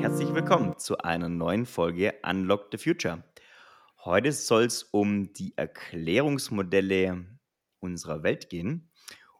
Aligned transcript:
Herzlich 0.00 0.34
willkommen 0.34 0.76
zu 0.76 0.98
einer 0.98 1.28
neuen 1.28 1.66
Folge 1.66 2.14
Unlock 2.24 2.70
the 2.72 2.78
Future. 2.78 3.22
Heute 4.04 4.32
soll 4.32 4.64
es 4.64 4.82
um 4.82 5.32
die 5.34 5.56
Erklärungsmodelle 5.56 7.26
unserer 7.78 8.24
Welt 8.24 8.50
gehen. 8.50 8.90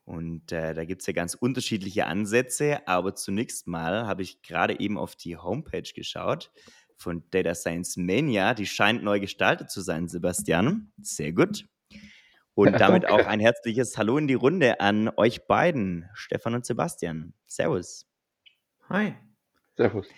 Und 0.04 0.52
äh, 0.52 0.74
da 0.74 0.84
gibt 0.84 1.02
es 1.02 1.08
ja 1.08 1.12
ganz 1.12 1.34
unterschiedliche 1.34 2.06
Ansätze, 2.06 2.86
aber 2.86 3.16
zunächst 3.16 3.66
mal 3.66 4.06
habe 4.06 4.22
ich 4.22 4.42
gerade 4.42 4.78
eben 4.78 4.96
auf 4.96 5.16
die 5.16 5.36
Homepage 5.38 5.90
geschaut 5.92 6.52
von 6.96 7.24
Data 7.30 7.56
Science 7.56 7.96
Mania. 7.96 8.54
Die 8.54 8.66
scheint 8.66 9.02
neu 9.02 9.18
gestaltet 9.18 9.72
zu 9.72 9.80
sein, 9.80 10.06
Sebastian. 10.06 10.92
Sehr 11.02 11.32
gut. 11.32 11.64
Und 12.54 12.72
damit 12.80 13.06
auch 13.06 13.26
ein 13.26 13.40
herzliches 13.40 13.96
Hallo 13.96 14.18
in 14.18 14.28
die 14.28 14.34
Runde 14.34 14.80
an 14.80 15.10
euch 15.16 15.46
beiden, 15.46 16.08
Stefan 16.14 16.54
und 16.54 16.66
Sebastian. 16.66 17.34
Servus. 17.46 18.06
Hi. 18.88 19.14
Servus. 19.76 20.08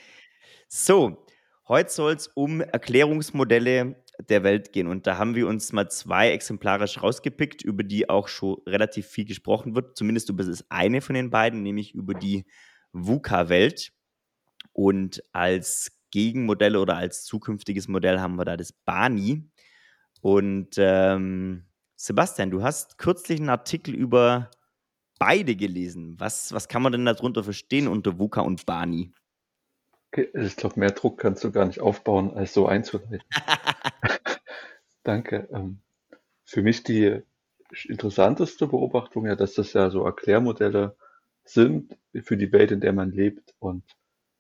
So, 0.69 1.27
heute 1.69 1.91
soll 1.91 2.15
es 2.15 2.29
um 2.29 2.61
Erklärungsmodelle 2.61 4.03
der 4.29 4.45
Welt 4.45 4.73
gehen. 4.73 4.87
Und 4.87 5.07
da 5.07 5.19
haben 5.19 5.35
wir 5.35 5.47
uns 5.47 5.73
mal 5.73 5.89
zwei 5.91 6.31
exemplarisch 6.31 7.03
rausgepickt, 7.03 7.63
über 7.63 7.83
die 7.83 8.09
auch 8.09 8.29
schon 8.29 8.57
relativ 8.67 9.07
viel 9.07 9.25
gesprochen 9.25 9.75
wird. 9.75 9.97
Zumindest 9.97 10.29
über 10.31 10.45
das 10.45 10.65
eine 10.71 11.01
von 11.01 11.15
den 11.15 11.31
beiden, 11.31 11.63
nämlich 11.63 11.95
über 11.95 12.15
die 12.15 12.45
VUCA-Welt. 12.93 13.93
Und 14.73 15.23
als 15.33 15.99
Gegenmodell 16.11 16.77
oder 16.77 16.97
als 16.97 17.25
zukünftiges 17.25 17.89
Modell 17.89 18.21
haben 18.21 18.37
wir 18.37 18.45
da 18.45 18.57
das 18.57 18.73
Bani. 18.73 19.51
Und 20.21 20.77
ähm, 20.79 21.67
Sebastian, 22.05 22.51
du 22.51 22.65
hast 22.65 22.99
kürzlich 22.99 23.39
einen 23.39 23.49
Artikel 23.49 23.95
über 23.95 24.51
beide 25.21 25.55
gelesen. 25.55 26.17
Was, 26.19 26.53
was 26.53 26.67
kann 26.67 26.83
man 26.83 26.91
denn 26.91 27.05
darunter 27.05 27.45
verstehen 27.45 27.87
unter 27.87 28.19
VUCA 28.19 28.41
und 28.41 28.67
Bani? 28.67 29.13
Ich 30.11 30.57
glaube, 30.57 30.81
mehr 30.81 30.91
Druck 30.91 31.19
kannst 31.19 31.45
du 31.45 31.53
gar 31.53 31.65
nicht 31.65 31.79
aufbauen, 31.79 32.35
als 32.35 32.55
so 32.55 32.67
einzuleiten. 32.67 33.23
Danke. 35.05 35.49
Ähm, 35.53 35.79
für 36.43 36.63
mich 36.63 36.83
die 36.83 37.23
interessanteste 37.85 38.67
Beobachtung 38.67 39.27
ja, 39.27 39.37
dass 39.37 39.55
das 39.55 39.73
ja 39.73 39.89
so 39.89 40.05
Erklärmodelle 40.05 40.97
sind 41.45 41.97
für 42.25 42.37
die 42.37 42.51
Welt, 42.51 42.73
in 42.73 42.81
der 42.81 42.93
man 42.93 43.13
lebt. 43.13 43.55
Und 43.61 43.85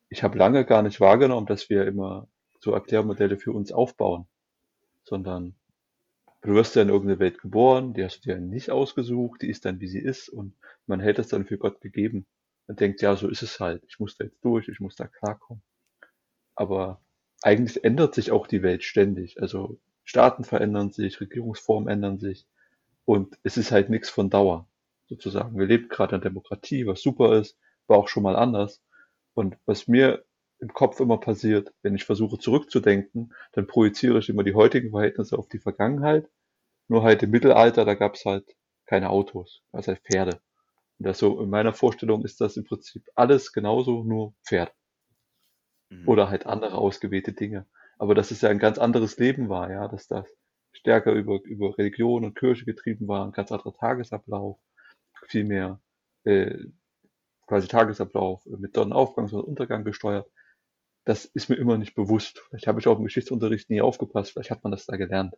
ich 0.09 0.25
habe 0.25 0.37
lange 0.37 0.65
gar 0.65 0.83
nicht 0.83 0.99
wahrgenommen, 0.99 1.47
dass 1.47 1.71
wir 1.71 1.87
immer 1.87 2.27
so 2.59 2.73
Erklärmodelle 2.73 3.37
für 3.37 3.53
uns 3.53 3.71
aufbauen, 3.71 4.27
sondern 5.05 5.55
du 6.43 6.55
wirst 6.55 6.77
ja 6.77 6.83
in 6.83 6.89
irgendeine 6.89 7.19
Welt 7.21 7.41
geboren, 7.41 7.95
die 7.95 8.05
hast 8.05 8.21
du 8.21 8.31
dir 8.31 8.39
nicht 8.39 8.71
ausgesucht, 8.71 9.43
die 9.43 9.49
ist 9.49 9.65
dann 9.65 9.81
wie 9.81 9.89
sie 9.89 10.01
ist 10.01 10.29
und 10.29 10.55
man 10.87 11.01
hält 11.01 11.19
es 11.19 11.29
dann 11.29 11.47
für 11.47 11.59
Gott 11.59 11.81
gegeben. 11.81 12.27
Man 12.67 12.77
denkt, 12.77 13.01
ja, 13.03 13.17
so 13.17 13.29
ist 13.29 13.43
es 13.43 13.61
halt. 13.61 13.83
Ich 13.89 13.99
muss 13.99 14.17
da 14.17 14.25
jetzt 14.25 14.45
durch, 14.45 14.69
ich 14.69 14.81
muss 14.81 14.97
da 14.97 15.07
klarkommen. 15.07 15.63
Aber 16.55 17.01
eigentlich 17.43 17.85
ändert 17.85 18.15
sich 18.15 18.31
auch 18.31 18.47
die 18.47 18.63
Welt 18.63 18.85
ständig. 18.85 19.41
Also 19.41 19.79
Staaten 20.05 20.45
verändern 20.45 20.91
sich, 20.93 21.21
Regierungsformen 21.21 21.89
ändern 21.89 22.19
sich 22.19 22.47
und 23.05 23.39
es 23.43 23.57
ist 23.57 23.73
halt 23.73 23.91
nichts 23.91 24.11
von 24.11 24.31
Dauer 24.31 24.69
sozusagen. 25.07 25.59
Wir 25.59 25.67
leben 25.67 25.89
gerade 25.89 26.17
in 26.17 26.23
Demokratie, 26.23 26.87
was 26.87 27.03
super 27.03 27.39
ist, 27.39 27.57
war 27.87 27.99
auch 27.99 28.09
schon 28.09 28.23
mal 28.23 28.37
anders. 28.37 28.83
Und 29.35 29.57
was 29.65 29.89
mir 29.89 30.25
im 30.63 30.73
Kopf 30.73 31.01
immer 31.01 31.19
passiert, 31.19 31.75
wenn 31.83 31.97
ich 31.97 32.05
versuche 32.05 32.39
zurückzudenken, 32.39 33.35
dann 33.51 33.67
projiziere 33.67 34.21
ich 34.21 34.29
immer 34.29 34.45
die 34.45 34.55
heutigen 34.55 34.91
Verhältnisse 34.91 35.37
auf 35.37 35.49
die 35.49 35.59
Vergangenheit. 35.59 36.31
Nur 36.87 37.03
halt 37.03 37.23
im 37.25 37.31
Mittelalter, 37.31 37.85
da 37.85 37.95
gab 37.95 38.15
es 38.15 38.25
halt 38.25 38.45
keine 38.87 39.11
Autos, 39.11 39.63
also 39.73 39.89
halt 39.89 40.03
Pferde. 40.03 40.41
Und 40.99 41.07
das 41.07 41.19
so 41.19 41.41
in 41.41 41.51
meiner 41.51 41.73
Vorstellung 41.73 42.25
ist 42.25 42.41
das 42.41 42.57
im 42.57 42.65
Prinzip 42.65 43.03
alles 43.17 43.53
genauso, 43.53 44.05
nur 44.05 44.35
Pferd. 44.45 44.73
Mhm. 45.91 46.07
Oder 46.07 46.31
halt 46.31 46.47
andere 46.47 46.79
ausgewählte 46.79 47.33
Dinge. 47.33 47.67
Aber 47.99 48.15
dass 48.15 48.31
es 48.31 48.41
ja 48.41 48.49
ein 48.49 48.61
ganz 48.61 48.79
anderes 48.79 49.19
Leben 49.19 49.49
war, 49.49 49.69
ja, 49.69 49.89
dass 49.89 50.07
das 50.07 50.27
stärker 50.71 51.13
über, 51.13 51.41
über 51.43 51.77
Religion 51.77 52.25
und 52.25 52.39
Kirche 52.39 52.65
getrieben 52.65 53.09
war, 53.09 53.27
ein 53.27 53.33
ganz 53.33 53.51
anderer 53.51 53.75
Tagesablauf, 53.75 54.61
viel 55.27 55.45
mehr 55.45 55.81
äh, 56.23 56.67
quasi 57.49 57.67
Tagesablauf 57.67 58.47
mit 58.47 58.75
Sonnenaufgang, 58.75 59.27
Sonnenuntergang 59.27 59.83
gesteuert. 59.83 60.31
Das 61.05 61.25
ist 61.25 61.49
mir 61.49 61.57
immer 61.57 61.79
nicht 61.79 61.95
bewusst. 61.95 62.43
Vielleicht 62.49 62.67
habe 62.67 62.81
ich 62.81 62.87
auch 62.87 62.99
im 62.99 63.05
Geschichtsunterricht 63.05 63.71
nie 63.71 63.81
aufgepasst, 63.81 64.33
vielleicht 64.33 64.51
hat 64.51 64.63
man 64.63 64.71
das 64.71 64.87
da 64.87 64.97
gelernt. 64.97 65.35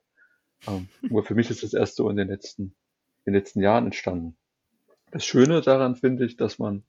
Ähm, 0.66 0.88
aber 1.10 1.22
für 1.24 1.34
mich 1.34 1.50
ist 1.50 1.62
das 1.62 1.74
erst 1.74 1.96
so 1.96 2.08
in 2.10 2.16
den 2.16 2.28
letzten, 2.28 2.74
in 3.24 3.32
den 3.32 3.34
letzten 3.34 3.60
Jahren 3.60 3.86
entstanden. 3.86 4.36
Das 5.10 5.24
Schöne 5.24 5.60
daran 5.60 5.96
finde 5.96 6.24
ich, 6.26 6.36
dass 6.36 6.58
man, 6.58 6.84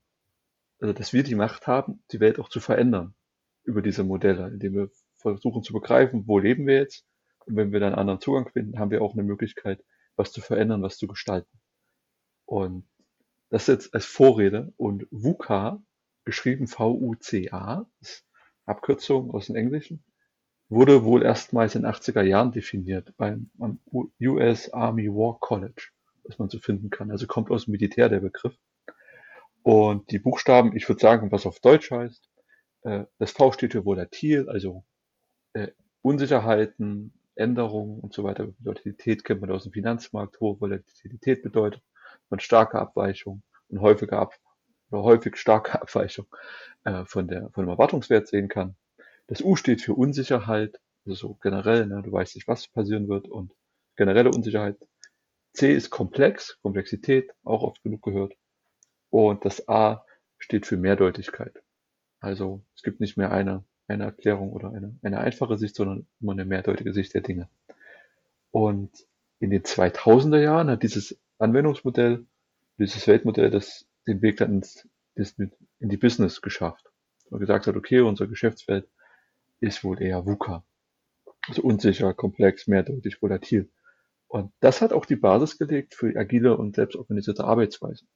also 0.79 0.93
dass 0.93 1.13
wir 1.13 1.23
die 1.23 1.35
Macht 1.35 1.67
haben, 1.67 2.03
die 2.11 2.19
Welt 2.19 2.39
auch 2.39 2.49
zu 2.49 2.59
verändern 2.59 3.15
über 3.63 3.81
diese 3.81 4.03
Modelle, 4.03 4.47
indem 4.47 4.73
wir 4.73 4.89
versuchen 5.15 5.63
zu 5.63 5.73
begreifen, 5.73 6.27
wo 6.27 6.39
leben 6.39 6.67
wir 6.67 6.75
jetzt. 6.75 7.05
Und 7.45 7.55
wenn 7.55 7.71
wir 7.71 7.79
dann 7.79 7.93
einen 7.93 7.99
anderen 7.99 8.21
Zugang 8.21 8.49
finden, 8.49 8.79
haben 8.79 8.91
wir 8.91 9.01
auch 9.01 9.13
eine 9.13 9.23
Möglichkeit, 9.23 9.83
was 10.15 10.31
zu 10.31 10.41
verändern, 10.41 10.81
was 10.81 10.97
zu 10.97 11.07
gestalten. 11.07 11.59
Und 12.45 12.87
das 13.49 13.67
jetzt 13.67 13.93
als 13.93 14.05
Vorrede 14.05 14.73
und 14.77 15.07
VUCA, 15.11 15.81
geschrieben 16.25 16.67
V-U-C-A, 16.67 17.87
ist 18.01 18.25
Abkürzung 18.65 19.31
aus 19.31 19.47
dem 19.47 19.55
Englischen, 19.55 20.03
wurde 20.69 21.03
wohl 21.03 21.23
erstmals 21.23 21.75
in 21.75 21.83
den 21.83 21.91
80er 21.91 22.23
Jahren 22.23 22.51
definiert 22.51 23.13
beim, 23.17 23.49
beim 23.53 23.79
US 24.19 24.69
Army 24.73 25.07
War 25.09 25.37
College, 25.39 25.89
was 26.23 26.39
man 26.39 26.49
so 26.49 26.59
finden 26.59 26.89
kann. 26.89 27.11
Also 27.11 27.27
kommt 27.27 27.51
aus 27.51 27.65
dem 27.65 27.71
Militär 27.71 28.09
der 28.09 28.19
Begriff. 28.19 28.57
Und 29.61 30.11
die 30.11 30.19
Buchstaben, 30.19 30.75
ich 30.75 30.87
würde 30.87 31.01
sagen, 31.01 31.31
was 31.31 31.45
auf 31.45 31.59
Deutsch 31.59 31.91
heißt, 31.91 32.29
äh, 32.83 33.05
das 33.17 33.31
V 33.31 33.51
steht 33.51 33.73
für 33.73 33.85
volatil, 33.85 34.49
also 34.49 34.83
äh, 35.53 35.69
Unsicherheiten, 36.01 37.13
Änderungen 37.35 37.99
und 37.99 38.13
so 38.13 38.23
weiter. 38.23 38.47
Volatilität 38.59 39.23
kennt 39.23 39.41
man 39.41 39.51
aus 39.51 39.63
dem 39.63 39.71
Finanzmarkt. 39.71 40.39
Hohe 40.39 40.59
Volatilität 40.59 41.43
bedeutet 41.43 41.81
man 42.29 42.39
starke 42.39 42.79
Abweichung 42.79 43.43
und 43.69 43.81
häufige 43.81 44.17
Ab 44.17 44.33
häufig 45.03 45.37
starke 45.37 45.73
Abweichung 45.81 46.27
äh, 46.83 47.05
von, 47.05 47.27
der, 47.27 47.49
von 47.51 47.65
dem 47.65 47.69
Erwartungswert 47.69 48.27
sehen 48.27 48.47
kann. 48.47 48.75
Das 49.27 49.41
U 49.41 49.55
steht 49.55 49.81
für 49.81 49.93
Unsicherheit, 49.93 50.79
also 51.05 51.15
so 51.15 51.37
generell, 51.41 51.87
ne, 51.87 52.01
du 52.03 52.11
weißt 52.11 52.35
nicht, 52.35 52.47
was 52.47 52.67
passieren 52.67 53.07
wird 53.07 53.27
und 53.27 53.53
generelle 53.95 54.29
Unsicherheit. 54.29 54.77
C 55.53 55.73
ist 55.73 55.89
komplex, 55.89 56.59
Komplexität, 56.61 57.31
auch 57.43 57.63
oft 57.63 57.81
genug 57.83 58.01
gehört. 58.01 58.33
Und 59.09 59.45
das 59.45 59.67
A 59.69 60.05
steht 60.37 60.65
für 60.65 60.77
Mehrdeutigkeit. 60.77 61.63
Also 62.19 62.61
es 62.75 62.83
gibt 62.83 62.99
nicht 62.99 63.17
mehr 63.17 63.31
eine, 63.31 63.63
eine 63.87 64.03
Erklärung 64.05 64.51
oder 64.51 64.73
eine, 64.73 64.95
eine 65.01 65.19
einfache 65.19 65.57
Sicht, 65.57 65.75
sondern 65.75 66.07
immer 66.19 66.33
eine 66.33 66.45
mehrdeutige 66.45 66.93
Sicht 66.93 67.13
der 67.13 67.21
Dinge. 67.21 67.47
Und 68.51 68.91
in 69.39 69.49
den 69.49 69.63
2000er 69.63 70.41
Jahren 70.41 70.69
hat 70.69 70.83
dieses 70.83 71.17
Anwendungsmodell, 71.39 72.25
dieses 72.77 73.07
Weltmodell, 73.07 73.49
das 73.49 73.85
den 74.07 74.21
Weg 74.21 74.37
dann 74.37 74.53
ins, 74.53 74.87
in 75.15 75.89
die 75.89 75.97
Business 75.97 76.41
geschafft. 76.41 76.91
Und 77.29 77.39
gesagt 77.39 77.67
hat, 77.67 77.75
okay, 77.75 78.01
unser 78.01 78.27
Geschäftsfeld 78.27 78.87
ist 79.59 79.83
wohl 79.83 80.01
eher 80.01 80.25
VUCA. 80.25 80.63
Also 81.47 81.61
unsicher, 81.63 82.13
komplex, 82.13 82.67
mehrdeutig, 82.67 83.21
volatil. 83.21 83.69
Und 84.27 84.51
das 84.59 84.81
hat 84.81 84.93
auch 84.93 85.05
die 85.05 85.15
Basis 85.15 85.57
gelegt 85.57 85.95
für 85.95 86.15
agile 86.15 86.57
und 86.57 86.75
selbstorganisierte 86.75 87.43
Arbeitsweisen. 87.43 88.07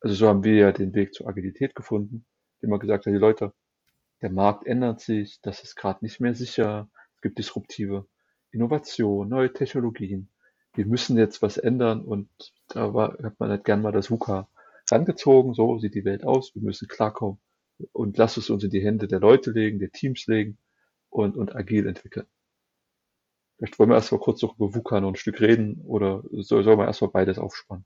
Also 0.00 0.14
so 0.14 0.28
haben 0.28 0.44
wir 0.44 0.54
ja 0.54 0.72
den 0.72 0.94
Weg 0.94 1.14
zur 1.14 1.28
Agilität 1.28 1.74
gefunden, 1.74 2.26
indem 2.56 2.70
man 2.70 2.80
gesagt 2.80 3.06
hat, 3.06 3.12
die 3.12 3.18
Leute, 3.18 3.52
der 4.22 4.30
Markt 4.30 4.66
ändert 4.66 5.00
sich, 5.00 5.40
das 5.42 5.62
ist 5.62 5.76
gerade 5.76 6.04
nicht 6.04 6.20
mehr 6.20 6.34
sicher, 6.34 6.88
es 7.14 7.20
gibt 7.20 7.38
disruptive 7.38 8.06
Innovation, 8.50 9.28
neue 9.28 9.52
Technologien. 9.52 10.30
Wir 10.74 10.86
müssen 10.86 11.18
jetzt 11.18 11.42
was 11.42 11.56
ändern 11.56 12.02
und 12.02 12.28
da 12.68 12.94
war, 12.94 13.18
hat 13.22 13.38
man 13.38 13.50
halt 13.50 13.64
gern 13.64 13.82
mal 13.82 13.92
das 13.92 14.10
VUCA 14.10 14.48
rangezogen, 14.90 15.54
so 15.54 15.78
sieht 15.78 15.94
die 15.94 16.04
Welt 16.04 16.24
aus, 16.24 16.54
wir 16.54 16.62
müssen 16.62 16.88
klarkommen 16.88 17.38
und 17.92 18.16
lass 18.18 18.36
es 18.36 18.50
uns 18.50 18.64
in 18.64 18.70
die 18.70 18.84
Hände 18.84 19.08
der 19.08 19.20
Leute 19.20 19.50
legen, 19.50 19.78
der 19.78 19.90
Teams 19.90 20.26
legen 20.26 20.58
und, 21.10 21.36
und 21.36 21.54
agil 21.54 21.86
entwickeln. 21.86 22.26
Vielleicht 23.56 23.78
wollen 23.78 23.90
wir 23.90 23.96
erstmal 23.96 24.20
kurz 24.20 24.40
noch 24.42 24.56
über 24.56 24.74
VUCA 24.74 25.00
noch 25.00 25.08
ein 25.08 25.16
Stück 25.16 25.40
reden 25.40 25.80
oder 25.84 26.22
soll, 26.30 26.62
soll 26.62 26.76
man 26.76 26.86
erstmal 26.86 27.10
beides 27.10 27.38
aufspannen? 27.38 27.84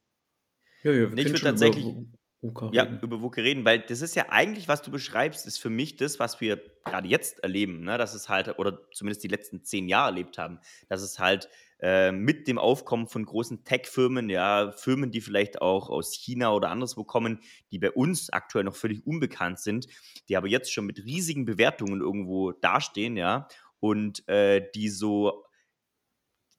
Ja, 0.83 0.93
ja, 0.93 1.05
ich 1.05 1.11
würde 1.11 1.41
tatsächlich, 1.41 1.95
VUCA 2.43 2.71
Ja, 2.73 2.87
über 3.01 3.23
VUCA 3.23 3.41
reden, 3.41 3.65
weil 3.65 3.81
das 3.81 4.03
ist 4.03 4.17
ja 4.17 4.27
eigentlich, 4.29 4.67
was 4.67 4.83
du 4.83 4.91
beschreibst, 4.91 5.47
ist 5.47 5.59
für 5.59 5.71
mich 5.71 5.97
das, 5.97 6.19
was 6.19 6.41
wir 6.41 6.61
gerade 6.85 7.09
jetzt 7.09 7.43
erleben, 7.45 7.85
ne? 7.85 7.97
dass 7.99 8.15
es 8.15 8.29
halt, 8.29 8.59
oder 8.59 8.81
zumindest 8.91 9.23
die 9.23 9.29
letzten 9.29 9.63
zehn 9.63 9.89
Jahre 9.89 10.09
erlebt 10.09 10.39
haben, 10.39 10.59
dass 10.89 11.03
es 11.03 11.21
halt 11.21 11.49
äh, 11.79 12.11
mit 12.11 12.49
dem 12.49 12.59
Aufkommen 12.59 13.07
von 13.07 13.25
großen 13.25 13.65
Tech-Firmen, 13.65 14.29
ja, 14.29 14.73
Firmen, 14.73 15.13
die 15.13 15.21
vielleicht 15.21 15.63
auch 15.63 15.89
aus 15.89 16.15
China 16.15 16.53
oder 16.53 16.71
anderswo 16.71 17.05
kommen, 17.05 17.41
die 17.71 17.79
bei 17.79 17.93
uns 17.93 18.31
aktuell 18.31 18.65
noch 18.65 18.77
völlig 18.77 19.07
unbekannt 19.07 19.61
sind, 19.61 19.87
die 20.29 20.37
aber 20.37 20.49
jetzt 20.49 20.73
schon 20.73 20.87
mit 20.87 21.05
riesigen 21.05 21.45
Bewertungen 21.45 22.01
irgendwo 22.01 22.53
dastehen, 22.53 23.17
ja, 23.17 23.47
und 23.79 24.29
äh, 24.29 24.69
die 24.75 24.89
so 24.89 25.45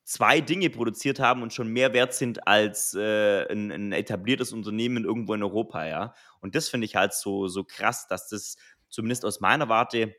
zwei 0.04 0.42
Dinge 0.42 0.70
produziert 0.70 1.20
haben 1.20 1.42
und 1.42 1.54
schon 1.54 1.70
mehr 1.70 1.94
wert 1.94 2.14
sind 2.14 2.48
als 2.48 2.94
äh, 2.94 3.50
ein, 3.50 3.72
ein, 3.72 3.92
etabliertes 3.94 4.52
Unternehmen 4.52 5.06
irgendwo 5.06 5.34
in 5.34 5.44
Europa, 5.44 5.86
ja. 5.86 6.14
Und 6.42 6.56
das 6.56 6.70
finde 6.70 6.86
ich 6.86 6.96
halt 6.96 7.14
so, 7.14 7.48
so 7.48 7.64
krass, 7.64 8.08
dass 8.08 8.28
das 8.28 8.58
zumindest 8.90 9.26
aus 9.26 9.40
meiner 9.40 9.70
Warte, 9.70 10.16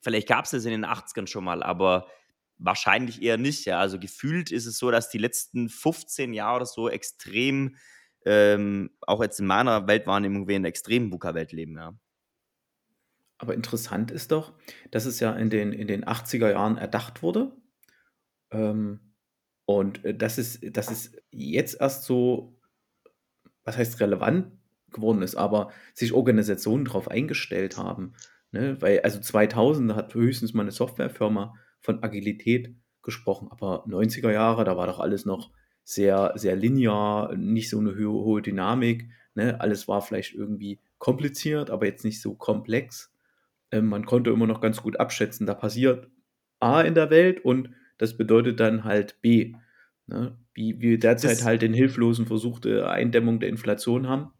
vielleicht 0.00 0.28
gab 0.28 0.46
es 0.46 0.52
das 0.52 0.64
in 0.64 0.70
den 0.70 0.86
80ern 0.86 1.26
schon 1.26 1.44
mal, 1.44 1.62
aber 1.62 2.06
wahrscheinlich 2.58 3.22
eher 3.22 3.36
nicht, 3.36 3.66
ja. 3.66 3.78
Also 3.78 3.98
gefühlt 3.98 4.50
ist 4.50 4.66
es 4.66 4.78
so, 4.78 4.90
dass 4.90 5.10
die 5.10 5.18
letzten 5.18 5.68
15 5.68 6.32
Jahre 6.32 6.56
oder 6.56 6.66
so 6.66 6.88
extrem, 6.88 7.76
ähm, 8.24 8.90
auch 9.02 9.22
jetzt 9.22 9.40
in 9.40 9.46
meiner 9.46 9.86
Weltwahrnehmung, 9.86 10.48
wir 10.48 10.56
in 10.56 10.62
der 10.62 10.70
extremen 10.70 11.12
VUCA-Welt 11.12 11.52
leben, 11.52 11.76
ja. 11.76 11.94
Aber 13.36 13.54
interessant 13.54 14.10
ist 14.10 14.30
doch, 14.30 14.52
dass 14.92 15.04
es 15.04 15.18
ja 15.18 15.32
in 15.32 15.50
den, 15.50 15.72
in 15.72 15.88
den 15.88 16.04
80er 16.04 16.52
Jahren 16.52 16.78
erdacht 16.78 17.22
wurde 17.22 17.52
und 19.64 20.04
äh, 20.04 20.14
das 20.14 20.38
ist, 20.38 20.60
das 20.76 20.90
ist 20.90 21.22
jetzt 21.30 21.80
erst 21.80 22.04
so, 22.04 22.58
was 23.64 23.76
heißt 23.76 24.00
relevant 24.00 24.52
geworden 24.90 25.22
ist, 25.22 25.36
aber 25.36 25.70
sich 25.94 26.12
Organisationen 26.12 26.84
darauf 26.84 27.10
eingestellt 27.10 27.78
haben. 27.78 28.12
Ne? 28.50 28.76
Weil, 28.80 29.00
also 29.00 29.20
2000 29.20 29.94
hat 29.94 30.14
höchstens 30.14 30.52
mal 30.52 30.62
eine 30.62 30.72
Softwarefirma 30.72 31.54
von 31.80 32.02
Agilität 32.02 32.74
gesprochen, 33.02 33.48
aber 33.50 33.84
90er 33.86 34.30
Jahre, 34.30 34.64
da 34.64 34.76
war 34.76 34.86
doch 34.86 35.00
alles 35.00 35.24
noch 35.24 35.50
sehr, 35.84 36.32
sehr 36.36 36.54
linear, 36.54 37.34
nicht 37.34 37.70
so 37.70 37.78
eine 37.78 37.96
hohe, 37.96 38.24
hohe 38.24 38.42
Dynamik. 38.42 39.08
Ne? 39.34 39.60
Alles 39.60 39.88
war 39.88 40.02
vielleicht 40.02 40.34
irgendwie 40.34 40.78
kompliziert, 40.98 41.70
aber 41.70 41.86
jetzt 41.86 42.04
nicht 42.04 42.20
so 42.20 42.34
komplex. 42.34 43.12
Ähm, 43.72 43.86
man 43.86 44.04
konnte 44.04 44.30
immer 44.30 44.46
noch 44.46 44.60
ganz 44.60 44.82
gut 44.82 45.00
abschätzen, 45.00 45.46
da 45.46 45.54
passiert 45.54 46.08
A 46.60 46.82
in 46.82 46.94
der 46.94 47.10
Welt 47.10 47.44
und 47.44 47.70
das 48.02 48.16
bedeutet 48.16 48.58
dann 48.58 48.82
halt 48.82 49.22
B. 49.22 49.54
Ne? 50.08 50.36
Wie 50.54 50.80
wir 50.80 50.98
derzeit 50.98 51.38
das 51.38 51.44
halt 51.44 51.62
den 51.62 51.72
hilflosen 51.72 52.26
Versuch 52.26 52.58
der 52.58 52.90
Eindämmung 52.90 53.38
der 53.38 53.48
Inflation 53.48 54.08
haben, 54.08 54.32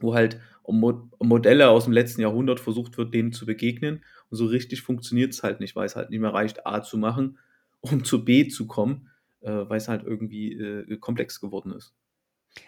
wo 0.00 0.14
halt 0.14 0.40
Mo 0.66 1.10
Modelle 1.20 1.68
aus 1.68 1.84
dem 1.84 1.92
letzten 1.92 2.22
Jahrhundert 2.22 2.58
versucht 2.58 2.96
wird, 2.96 3.12
denen 3.12 3.32
zu 3.32 3.44
begegnen. 3.44 4.02
Und 4.30 4.38
so 4.38 4.46
richtig 4.46 4.80
funktioniert 4.80 5.34
es 5.34 5.42
halt 5.42 5.60
nicht, 5.60 5.76
weil 5.76 5.84
es 5.84 5.94
halt 5.94 6.08
nicht 6.08 6.20
mehr 6.20 6.32
reicht, 6.32 6.66
A 6.66 6.82
zu 6.82 6.96
machen, 6.96 7.36
um 7.82 8.02
zu 8.02 8.24
B 8.24 8.48
zu 8.48 8.66
kommen, 8.66 9.10
äh, 9.42 9.50
weil 9.50 9.76
es 9.76 9.88
halt 9.88 10.02
irgendwie 10.02 10.54
äh, 10.54 10.96
komplex 10.96 11.38
geworden 11.38 11.72
ist. 11.72 11.94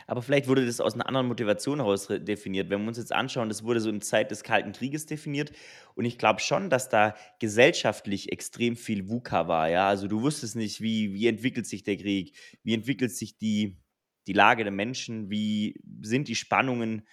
Aber 0.07 0.23
vielleicht 0.23 0.49
wurde 0.49 0.65
das 0.65 0.81
aus 0.81 0.95
einer 0.95 1.07
anderen 1.07 1.29
Motivation 1.29 1.81
heraus 1.81 2.09
definiert. 2.09 2.71
Wenn 2.71 2.83
wir 2.83 2.89
uns 2.89 2.99
jetzt 2.99 3.13
anschauen, 3.13 3.49
das 3.49 3.65
wurde 3.65 3.81
so 3.81 3.91
in 3.91 4.01
Zeit 4.01 4.31
des 4.31 4.43
Kalten 4.43 4.73
Krieges 4.73 5.07
definiert. 5.07 5.53
Und 5.95 6.05
ich 6.05 6.19
glaube 6.19 6.41
schon, 6.41 6.71
dass 6.71 6.89
da 6.89 7.15
gesellschaftlich 7.39 8.33
extrem 8.33 8.77
viel 8.77 9.09
VUCA 9.09 9.49
war. 9.49 9.69
Ja? 9.69 9.89
Also 9.89 10.09
du 10.09 10.23
wusstest 10.23 10.57
nicht, 10.57 10.81
wie, 10.81 11.13
wie 11.15 11.27
entwickelt 11.27 11.67
sich 11.67 11.83
der 11.83 11.97
Krieg, 11.97 12.37
wie 12.63 12.75
entwickelt 12.75 13.13
sich 13.13 13.39
die, 13.39 13.79
die 14.27 14.33
Lage 14.33 14.65
der 14.65 14.73
Menschen, 14.73 15.31
wie 15.31 15.81
sind 16.03 16.29
die 16.29 16.37
Spannungen 16.37 17.07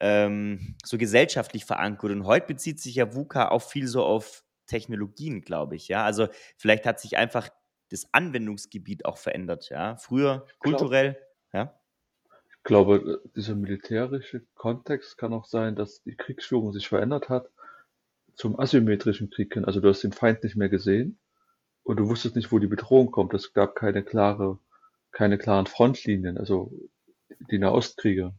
ähm, 0.00 0.76
so 0.84 0.98
gesellschaftlich 0.98 1.64
verankert. 1.64 2.10
Und 2.10 2.24
heute 2.24 2.46
bezieht 2.46 2.80
sich 2.80 2.96
ja 2.96 3.14
VUCA 3.14 3.48
auch 3.48 3.62
viel 3.62 3.86
so 3.86 4.04
auf 4.04 4.44
Technologien, 4.66 5.42
glaube 5.42 5.76
ich. 5.76 5.88
Ja? 5.88 6.04
Also 6.04 6.28
vielleicht 6.56 6.86
hat 6.86 7.00
sich 7.00 7.16
einfach 7.16 7.48
das 7.90 8.06
Anwendungsgebiet 8.12 9.04
auch 9.04 9.18
verändert. 9.18 9.68
Ja? 9.70 9.96
Früher 9.96 10.46
kulturell. 10.58 11.16
Ja? 11.52 11.78
Ich 12.64 12.68
glaube, 12.68 13.20
dieser 13.36 13.56
militärische 13.56 14.40
Kontext 14.54 15.18
kann 15.18 15.34
auch 15.34 15.44
sein, 15.44 15.76
dass 15.76 16.02
die 16.02 16.16
Kriegsführung 16.16 16.72
sich 16.72 16.88
verändert 16.88 17.28
hat 17.28 17.50
zum 18.36 18.58
asymmetrischen 18.58 19.28
Krieg 19.28 19.52
hin. 19.52 19.66
Also 19.66 19.80
du 19.80 19.90
hast 19.90 20.02
den 20.02 20.14
Feind 20.14 20.42
nicht 20.42 20.56
mehr 20.56 20.70
gesehen 20.70 21.18
und 21.82 21.98
du 21.98 22.08
wusstest 22.08 22.36
nicht, 22.36 22.52
wo 22.52 22.58
die 22.58 22.66
Bedrohung 22.66 23.10
kommt. 23.10 23.34
Es 23.34 23.52
gab 23.52 23.74
keine 23.74 24.02
klare, 24.02 24.58
keine 25.12 25.36
klaren 25.36 25.66
Frontlinien. 25.66 26.38
Also 26.38 26.72
die 27.50 27.58
Nahostkriege. 27.58 28.32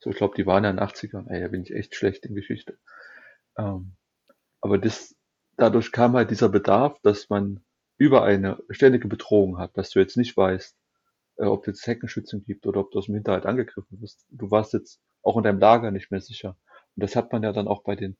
So, 0.00 0.08
ich 0.08 0.16
glaube, 0.16 0.34
die 0.34 0.46
waren 0.46 0.64
ja 0.64 0.70
in 0.70 0.76
den 0.76 0.86
80ern. 0.86 1.28
Ey, 1.28 1.42
da 1.42 1.48
bin 1.48 1.60
ich 1.60 1.74
echt 1.74 1.94
schlecht 1.94 2.24
in 2.24 2.34
Geschichte. 2.34 2.78
Ähm, 3.58 3.96
aber 4.62 4.78
das, 4.78 5.14
dadurch 5.58 5.92
kam 5.92 6.14
halt 6.14 6.30
dieser 6.30 6.48
Bedarf, 6.48 6.98
dass 7.02 7.28
man 7.28 7.62
über 7.98 8.22
eine 8.22 8.62
ständige 8.70 9.08
Bedrohung 9.08 9.58
hat, 9.58 9.76
dass 9.76 9.90
du 9.90 9.98
jetzt 9.98 10.16
nicht 10.16 10.38
weißt, 10.38 10.74
ob 11.38 11.62
es 11.62 11.66
jetzt 11.66 11.86
Heckenschützen 11.86 12.44
gibt 12.44 12.66
oder 12.66 12.80
ob 12.80 12.90
du 12.90 12.98
aus 12.98 13.06
dem 13.06 13.14
Hinterhalt 13.14 13.46
angegriffen 13.46 14.00
wirst. 14.00 14.26
Du 14.30 14.50
warst 14.50 14.72
jetzt 14.72 15.00
auch 15.22 15.36
in 15.36 15.44
deinem 15.44 15.60
Lager 15.60 15.90
nicht 15.90 16.10
mehr 16.10 16.20
sicher. 16.20 16.56
Und 16.96 17.02
das 17.02 17.16
hat 17.16 17.32
man 17.32 17.42
ja 17.42 17.52
dann 17.52 17.68
auch 17.68 17.82
bei 17.82 17.96
den 17.96 18.16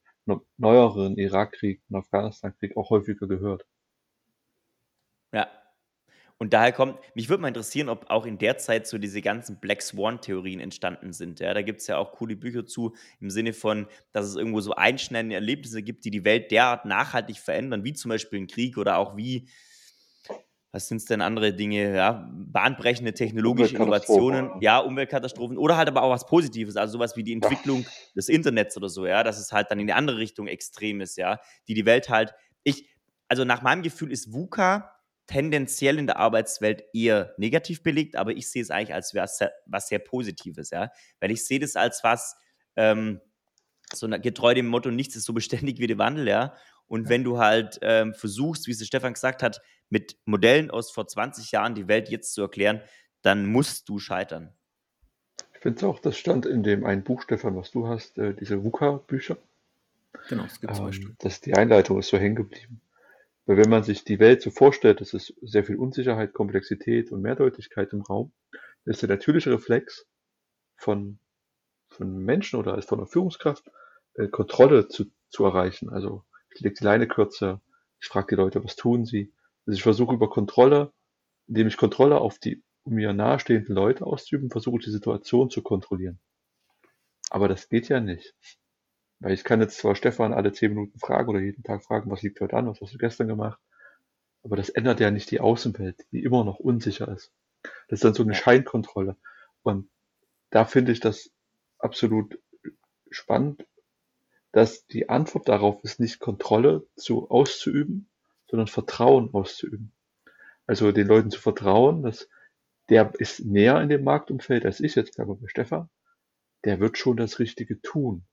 neueren 0.56 1.16
Irakkrieg 1.16 1.82
und 1.88 1.96
Afghanistan-Krieg 1.96 2.76
auch 2.76 2.90
häufiger 2.90 3.26
gehört. 3.26 3.64
Ja. 5.32 5.48
Und 6.40 6.52
daher 6.52 6.70
kommt, 6.70 7.00
mich 7.14 7.28
würde 7.28 7.42
mal 7.42 7.48
interessieren, 7.48 7.88
ob 7.88 8.08
auch 8.10 8.24
in 8.24 8.38
der 8.38 8.58
Zeit 8.58 8.86
so 8.86 8.96
diese 8.98 9.20
ganzen 9.20 9.58
Black 9.58 9.82
Swan-Theorien 9.82 10.60
entstanden 10.60 11.12
sind. 11.12 11.40
Ja, 11.40 11.52
da 11.52 11.62
gibt 11.62 11.80
es 11.80 11.88
ja 11.88 11.98
auch 11.98 12.12
coole 12.12 12.36
Bücher 12.36 12.64
zu, 12.64 12.94
im 13.18 13.30
Sinne 13.30 13.52
von, 13.52 13.88
dass 14.12 14.26
es 14.26 14.36
irgendwo 14.36 14.60
so 14.60 14.74
einschneidende 14.74 15.34
Erlebnisse 15.34 15.82
gibt, 15.82 16.04
die 16.04 16.12
die 16.12 16.24
Welt 16.24 16.52
derart 16.52 16.84
nachhaltig 16.84 17.38
verändern, 17.38 17.82
wie 17.82 17.92
zum 17.92 18.10
Beispiel 18.10 18.38
ein 18.38 18.46
Krieg 18.46 18.78
oder 18.78 18.98
auch 18.98 19.16
wie 19.16 19.48
was 20.70 20.88
sind 20.88 20.98
es 20.98 21.06
denn 21.06 21.22
andere 21.22 21.54
Dinge, 21.54 21.94
ja, 21.94 22.28
bahnbrechende 22.30 23.14
technologische 23.14 23.76
Innovationen, 23.76 24.50
ja, 24.60 24.78
Umweltkatastrophen. 24.78 25.56
Oder 25.56 25.78
halt 25.78 25.88
aber 25.88 26.02
auch 26.02 26.10
was 26.10 26.26
Positives, 26.26 26.76
also 26.76 26.92
sowas 26.92 27.16
wie 27.16 27.22
die 27.22 27.32
Entwicklung 27.32 27.82
ja. 27.82 27.88
des 28.16 28.28
Internets 28.28 28.76
oder 28.76 28.90
so, 28.90 29.06
ja, 29.06 29.22
dass 29.22 29.38
es 29.38 29.50
halt 29.50 29.70
dann 29.70 29.80
in 29.80 29.86
die 29.86 29.94
andere 29.94 30.18
Richtung 30.18 30.46
extrem 30.46 31.00
ist, 31.00 31.16
ja, 31.16 31.38
die 31.68 31.74
die 31.74 31.86
Welt 31.86 32.10
halt, 32.10 32.34
ich, 32.64 32.86
also 33.28 33.44
nach 33.44 33.62
meinem 33.62 33.82
Gefühl 33.82 34.12
ist 34.12 34.32
VUCA 34.32 34.92
tendenziell 35.26 35.98
in 35.98 36.06
der 36.06 36.18
Arbeitswelt 36.18 36.84
eher 36.92 37.34
negativ 37.38 37.82
belegt, 37.82 38.16
aber 38.16 38.32
ich 38.32 38.50
sehe 38.50 38.62
es 38.62 38.70
eigentlich 38.70 38.94
als 38.94 39.14
was 39.14 39.38
sehr, 39.38 39.52
was 39.66 39.88
sehr 39.88 39.98
Positives, 40.00 40.70
ja, 40.70 40.90
weil 41.20 41.30
ich 41.30 41.44
sehe 41.44 41.60
das 41.60 41.76
als 41.76 42.04
was, 42.04 42.36
ähm, 42.76 43.20
so 43.90 44.06
getreu 44.06 44.52
dem 44.52 44.66
Motto, 44.66 44.90
nichts 44.90 45.16
ist 45.16 45.24
so 45.24 45.32
beständig 45.32 45.78
wie 45.78 45.86
der 45.86 45.96
Wandel, 45.96 46.28
ja, 46.28 46.54
und 46.88 47.08
wenn 47.08 47.22
du 47.22 47.38
halt 47.38 47.78
ähm, 47.82 48.14
versuchst, 48.14 48.66
wie 48.66 48.72
es 48.72 48.86
Stefan 48.86 49.12
gesagt 49.12 49.42
hat, 49.42 49.60
mit 49.90 50.16
Modellen 50.24 50.70
aus 50.70 50.90
vor 50.90 51.06
20 51.06 51.52
Jahren 51.52 51.74
die 51.74 51.88
Welt 51.88 52.08
jetzt 52.08 52.34
zu 52.34 52.42
erklären, 52.42 52.82
dann 53.22 53.46
musst 53.46 53.88
du 53.88 53.98
scheitern. 53.98 54.54
Ich 55.54 55.60
finde 55.60 55.78
es 55.78 55.84
auch, 55.84 55.98
das 55.98 56.16
stand 56.16 56.46
in 56.46 56.62
dem 56.62 56.84
einen 56.84 57.02
Buch, 57.02 57.22
Stefan, 57.22 57.56
was 57.56 57.72
du 57.72 57.88
hast, 57.88 58.16
äh, 58.18 58.34
diese 58.34 58.62
VUCA-Bücher. 58.62 59.38
Genau, 60.28 60.44
es 60.44 60.60
gibt 60.60 60.74
zwei 60.76 60.86
ähm, 60.86 60.92
Stück. 60.92 61.14
Das, 61.18 61.40
die 61.40 61.54
Einleitung 61.54 61.98
ist 61.98 62.08
so 62.08 62.16
hängen 62.16 62.36
geblieben. 62.36 62.80
Weil 63.46 63.56
wenn 63.56 63.70
man 63.70 63.82
sich 63.82 64.04
die 64.04 64.20
Welt 64.20 64.42
so 64.42 64.50
vorstellt, 64.50 65.00
es 65.00 65.14
ist 65.14 65.34
sehr 65.42 65.64
viel 65.64 65.76
Unsicherheit, 65.76 66.34
Komplexität 66.34 67.10
und 67.10 67.22
Mehrdeutigkeit 67.22 67.92
im 67.92 68.02
Raum, 68.02 68.32
ist 68.84 69.02
der 69.02 69.08
natürliche 69.08 69.50
Reflex 69.50 70.06
von, 70.76 71.18
von 71.88 72.18
Menschen 72.18 72.58
oder 72.58 72.74
als 72.74 72.86
von 72.86 72.98
einer 72.98 73.08
Führungskraft, 73.08 73.70
äh, 74.14 74.28
Kontrolle 74.28 74.88
zu, 74.88 75.06
zu 75.28 75.44
erreichen. 75.44 75.88
Also 75.88 76.24
ich 76.54 76.60
lege 76.60 76.76
die 76.78 76.84
Leine 76.84 77.08
kürzer, 77.08 77.60
ich 78.00 78.06
frage 78.06 78.28
die 78.30 78.34
Leute, 78.36 78.62
was 78.62 78.76
tun 78.76 79.04
sie, 79.04 79.32
also 79.68 79.76
ich 79.76 79.82
versuche 79.82 80.14
über 80.14 80.30
Kontrolle, 80.30 80.94
indem 81.46 81.68
ich 81.68 81.76
Kontrolle 81.76 82.18
auf 82.18 82.38
die 82.38 82.64
mir 82.86 83.12
nahestehenden 83.12 83.74
Leute 83.74 84.06
auszuüben, 84.06 84.50
versuche 84.50 84.78
die 84.78 84.90
Situation 84.90 85.50
zu 85.50 85.60
kontrollieren. 85.60 86.18
Aber 87.28 87.48
das 87.48 87.68
geht 87.68 87.90
ja 87.90 88.00
nicht. 88.00 88.34
Weil 89.20 89.34
ich 89.34 89.44
kann 89.44 89.60
jetzt 89.60 89.76
zwar 89.76 89.94
Stefan 89.94 90.32
alle 90.32 90.52
zehn 90.52 90.72
Minuten 90.72 90.98
fragen 90.98 91.28
oder 91.28 91.40
jeden 91.40 91.64
Tag 91.64 91.84
fragen, 91.84 92.10
was 92.10 92.22
liegt 92.22 92.40
heute 92.40 92.56
an, 92.56 92.66
was 92.66 92.80
hast 92.80 92.94
du 92.94 92.98
gestern 92.98 93.28
gemacht, 93.28 93.60
aber 94.42 94.56
das 94.56 94.70
ändert 94.70 95.00
ja 95.00 95.10
nicht 95.10 95.30
die 95.30 95.40
Außenwelt, 95.40 96.06
die 96.12 96.22
immer 96.22 96.44
noch 96.44 96.58
unsicher 96.58 97.08
ist. 97.08 97.30
Das 97.88 97.98
ist 97.98 98.04
dann 98.04 98.14
so 98.14 98.22
eine 98.22 98.34
Scheinkontrolle. 98.34 99.18
Und 99.62 99.90
da 100.48 100.64
finde 100.64 100.92
ich 100.92 101.00
das 101.00 101.30
absolut 101.78 102.40
spannend, 103.10 103.66
dass 104.52 104.86
die 104.86 105.10
Antwort 105.10 105.46
darauf 105.46 105.84
ist, 105.84 106.00
nicht 106.00 106.20
Kontrolle 106.20 106.86
zu 106.96 107.28
auszuüben, 107.28 108.07
sondern 108.48 108.66
Vertrauen 108.66 109.32
auszuüben. 109.32 109.92
Also 110.66 110.92
den 110.92 111.06
Leuten 111.06 111.30
zu 111.30 111.40
vertrauen, 111.40 112.02
dass 112.02 112.28
der 112.88 113.12
ist 113.18 113.44
näher 113.44 113.80
in 113.82 113.88
dem 113.88 114.04
Marktumfeld 114.04 114.64
als 114.64 114.80
ich 114.80 114.94
jetzt, 114.94 115.14
glaube 115.14 115.34
ich, 115.34 115.40
bei 115.40 115.48
Stefan. 115.48 115.88
Der 116.64 116.80
wird 116.80 116.98
schon 116.98 117.16
das 117.16 117.38
Richtige 117.38 117.80
tun. 117.80 118.26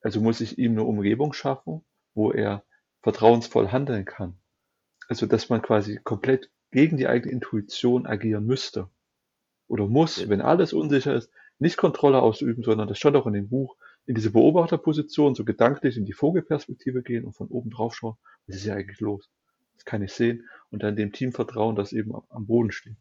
Also 0.00 0.20
muss 0.20 0.40
ich 0.40 0.58
ihm 0.58 0.72
eine 0.72 0.84
Umgebung 0.84 1.32
schaffen, 1.32 1.84
wo 2.14 2.30
er 2.30 2.64
vertrauensvoll 3.02 3.68
handeln 3.68 4.04
kann. 4.04 4.38
Also, 5.08 5.26
dass 5.26 5.48
man 5.48 5.62
quasi 5.62 5.98
komplett 6.02 6.50
gegen 6.70 6.96
die 6.96 7.08
eigene 7.08 7.32
Intuition 7.32 8.06
agieren 8.06 8.44
müsste. 8.44 8.90
Oder 9.66 9.86
muss, 9.86 10.28
wenn 10.28 10.40
alles 10.40 10.72
unsicher 10.72 11.14
ist, 11.14 11.30
nicht 11.58 11.76
Kontrolle 11.76 12.22
ausüben, 12.22 12.62
sondern 12.62 12.88
das 12.88 12.98
stand 12.98 13.16
auch 13.16 13.26
in 13.26 13.32
dem 13.32 13.48
Buch, 13.48 13.76
in 14.06 14.14
diese 14.14 14.30
Beobachterposition, 14.30 15.34
so 15.34 15.44
gedanklich 15.44 15.96
in 15.96 16.04
die 16.04 16.12
Vogelperspektive 16.12 17.02
gehen 17.02 17.24
und 17.24 17.32
von 17.32 17.48
oben 17.48 17.70
drauf 17.70 17.94
schauen, 17.94 18.16
was 18.46 18.56
ist 18.56 18.64
ja 18.64 18.74
eigentlich 18.74 19.00
los? 19.00 19.28
Das 19.78 19.84
kann 19.84 20.02
ich 20.02 20.12
sehen 20.12 20.44
und 20.70 20.82
dann 20.82 20.96
dem 20.96 21.12
Team 21.12 21.32
vertrauen, 21.32 21.76
das 21.76 21.92
eben 21.92 22.12
am 22.28 22.46
Boden 22.46 22.72
steht. 22.72 22.96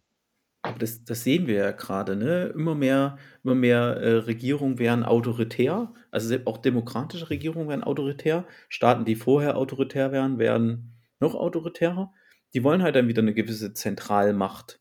Aber 0.62 0.80
das, 0.80 1.04
das 1.04 1.24
sehen 1.24 1.48
wir 1.48 1.56
ja 1.56 1.72
gerade, 1.72 2.16
ne? 2.16 2.48
Immer 2.48 2.76
mehr, 2.76 3.18
immer 3.44 3.56
mehr 3.56 3.98
äh, 3.98 4.18
Regierungen 4.18 4.80
werden 4.80 5.04
autoritär, 5.04 5.94
also 6.12 6.36
auch 6.46 6.58
demokratische 6.58 7.30
Regierungen 7.30 7.70
werden 7.70 7.84
autoritär. 7.84 8.46
Staaten, 8.68 9.06
die 9.06 9.16
vorher 9.16 9.58
autoritär 9.58 10.12
wären, 10.12 10.40
werden 10.40 10.94
noch 11.20 11.36
autoritärer. 11.36 12.14
die 12.54 12.64
wollen 12.64 12.84
halt 12.84 12.96
dann 12.96 13.08
wieder 13.08 13.22
eine 13.22 13.34
gewisse 13.34 13.74
Zentralmacht 13.74 14.80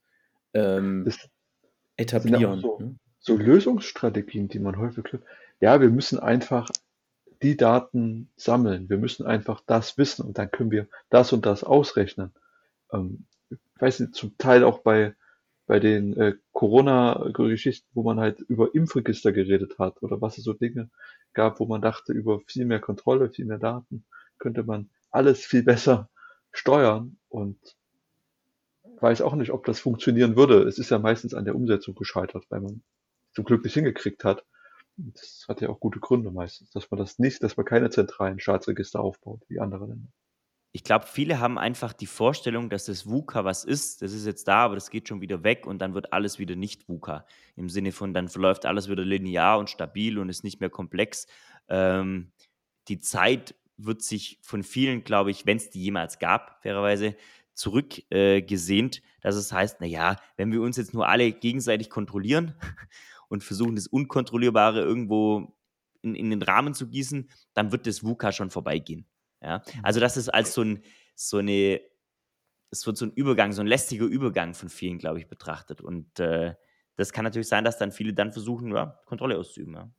ähm, 0.55 1.11
etablieren. 1.97 2.61
so, 2.61 2.79
ne? 2.79 2.97
so 3.19 3.37
Lösungsstrategien, 3.37 4.49
die 4.49 4.59
man 4.59 4.79
häufig. 4.79 5.05
Ja, 5.61 5.81
wir 5.81 5.91
müssen 5.91 6.19
einfach 6.19 6.69
die 7.47 7.57
Daten 7.57 8.29
sammeln. 8.37 8.89
Wir 8.89 8.99
müssen 8.99 9.27
einfach 9.27 9.63
das 9.67 9.99
wissen 9.99 10.27
und 10.27 10.39
dann 10.39 10.51
können 10.51 10.71
wir 10.71 10.89
das 11.11 11.33
und 11.33 11.47
das 11.47 11.65
ausrechnen. 11.65 12.33
Ähm, 12.93 13.27
ich 13.51 13.59
weiß 13.81 14.01
nicht, 14.01 14.15
zum 14.15 14.37
Teil 14.39 14.65
auch 14.65 14.81
bei, 14.81 15.15
bei 15.67 15.79
den 15.81 16.17
äh, 16.17 16.35
Corona-Geschichten, 16.53 17.89
wo 17.95 18.03
man 18.03 18.19
halt 18.19 18.41
über 18.41 18.75
Impfregister 18.75 19.33
geredet 19.33 19.79
hat 19.79 20.03
oder 20.03 20.21
was 20.21 20.39
es 20.39 20.45
so 20.45 20.53
Dinge 20.55 20.91
gab, 21.35 21.61
wo 21.61 21.67
man 21.67 21.83
dachte, 21.83 22.13
über 22.13 22.41
viel 22.41 22.65
mehr 22.65 22.81
Kontrolle, 22.81 23.31
viel 23.31 23.45
mehr 23.45 23.59
Daten 23.59 24.05
könnte 24.39 24.65
man 24.65 24.91
alles 25.11 25.45
viel 25.45 25.63
besser 25.63 26.09
steuern 26.53 27.17
und 27.29 27.59
weiß 29.01 29.21
auch 29.23 29.35
nicht, 29.35 29.51
ob 29.51 29.65
das 29.65 29.81
funktionieren 29.81 30.37
würde. 30.37 30.63
Es 30.63 30.79
ist 30.79 30.91
ja 30.91 30.99
meistens 30.99 31.35
an 31.35 31.45
der 31.45 31.55
Umsetzung 31.55 31.95
gescheitert, 31.95 32.45
weil 32.49 32.61
man 32.61 32.83
zum 33.35 33.45
Glück 33.45 33.63
nicht 33.65 33.75
hingekriegt 33.75 34.25
hat. 34.25 34.45
Das 34.97 35.45
hat 35.49 35.61
ja 35.61 35.69
auch 35.69 35.81
gute 35.81 36.01
Gründe 36.01 36.31
meistens, 36.31 36.71
dass 36.71 36.91
man 36.91 36.99
das 36.99 37.19
nicht, 37.19 37.43
dass 37.43 37.57
man 37.57 37.67
keine 37.67 37.91
zentralen 37.91 38.39
Staatsregister 38.39 39.01
aufbaut, 39.01 39.43
wie 39.49 39.61
andere 39.61 39.87
Länder. 39.87 40.09
Ich 40.73 40.85
glaube, 40.85 41.07
viele 41.07 41.41
haben 41.41 41.59
einfach 41.59 41.93
die 41.95 42.07
Vorstellung, 42.07 42.69
dass 42.69 42.85
das 42.85 43.07
VUCA 43.07 43.45
was 43.45 43.65
ist. 43.65 44.03
Das 44.03 44.13
ist 44.13 44.27
jetzt 44.27 44.47
da, 44.47 44.59
aber 44.59 44.75
das 44.75 44.91
geht 44.91 45.09
schon 45.09 45.23
wieder 45.23 45.43
weg 45.43 45.67
und 45.67 45.79
dann 45.79 45.95
wird 45.95 46.13
alles 46.13 46.39
wieder 46.39 46.55
nicht 46.55 46.87
VUCA. 46.89 47.27
Im 47.57 47.71
Sinne 47.71 47.93
von, 47.93 48.13
dann 48.13 48.29
verläuft 48.29 48.67
alles 48.67 48.89
wieder 48.89 49.05
linear 49.05 49.59
und 49.59 49.71
stabil 49.71 50.19
und 50.19 50.29
ist 50.29 50.45
nicht 50.45 50.61
mehr 50.61 50.69
komplex. 50.69 51.27
Ähm, 51.69 52.33
die 52.89 52.99
Zeit 52.99 53.55
wird 53.79 54.03
sich 54.03 54.39
von 54.43 54.63
vielen, 54.63 55.05
glaube 55.05 55.31
ich, 55.31 55.47
wenn 55.47 55.57
es 55.57 55.71
die 55.71 55.83
jemals 55.83 56.19
gab, 56.19 56.63
fairerweise, 56.63 57.17
zurückgesehnt, 57.55 58.99
äh, 58.99 59.01
dass 59.23 59.35
es 59.35 59.51
heißt, 59.51 59.81
naja, 59.81 60.17
wenn 60.37 60.53
wir 60.53 60.61
uns 60.61 60.77
jetzt 60.77 60.93
nur 60.93 61.09
alle 61.09 61.33
gegenseitig 61.33 61.89
kontrollieren 61.89 62.55
und 63.29 63.45
versuchen, 63.45 63.77
das 63.77 63.87
Unkontrollierbare 63.87 64.81
irgendwo 64.81 65.57
in, 66.03 66.15
in 66.15 66.31
den 66.31 66.43
Rahmen 66.43 66.75
zu 66.75 66.89
gießen, 66.89 67.29
dann 67.55 67.73
wird 67.73 67.87
das 67.87 68.03
VUCA 68.03 68.33
schon 68.33 68.51
vorbeigehen. 68.51 69.07
Ja? 69.43 69.59
Mhm. 69.59 69.81
Also 69.83 70.01
das 70.01 70.17
ist 70.17 70.29
als 70.29 70.55
so, 70.55 70.63
ein, 70.63 70.83
so 71.15 71.39
eine, 71.39 71.81
es 72.71 72.87
wird 72.87 72.97
so 72.97 73.07
ein 73.07 73.13
Übergang, 73.13 73.53
so 73.53 73.61
ein 73.61 73.67
lästiger 73.67 74.07
Übergang 74.07 74.55
von 74.55 74.69
vielen, 74.69 74.99
glaube 74.99 75.19
ich, 75.19 75.29
betrachtet. 75.29 75.81
Und 75.81 76.19
äh, 76.21 76.55
das 76.97 77.13
kann 77.13 77.25
natürlich 77.25 77.49
sein, 77.49 77.65
dass 77.65 77.79
dann 77.79 77.93
viele 77.93 78.15
dann 78.15 78.33
versuchen, 78.33 78.75
ja, 78.75 78.99
Kontrolle 79.07 79.37
auszuüben. 79.37 79.75
Ja. 79.75 79.91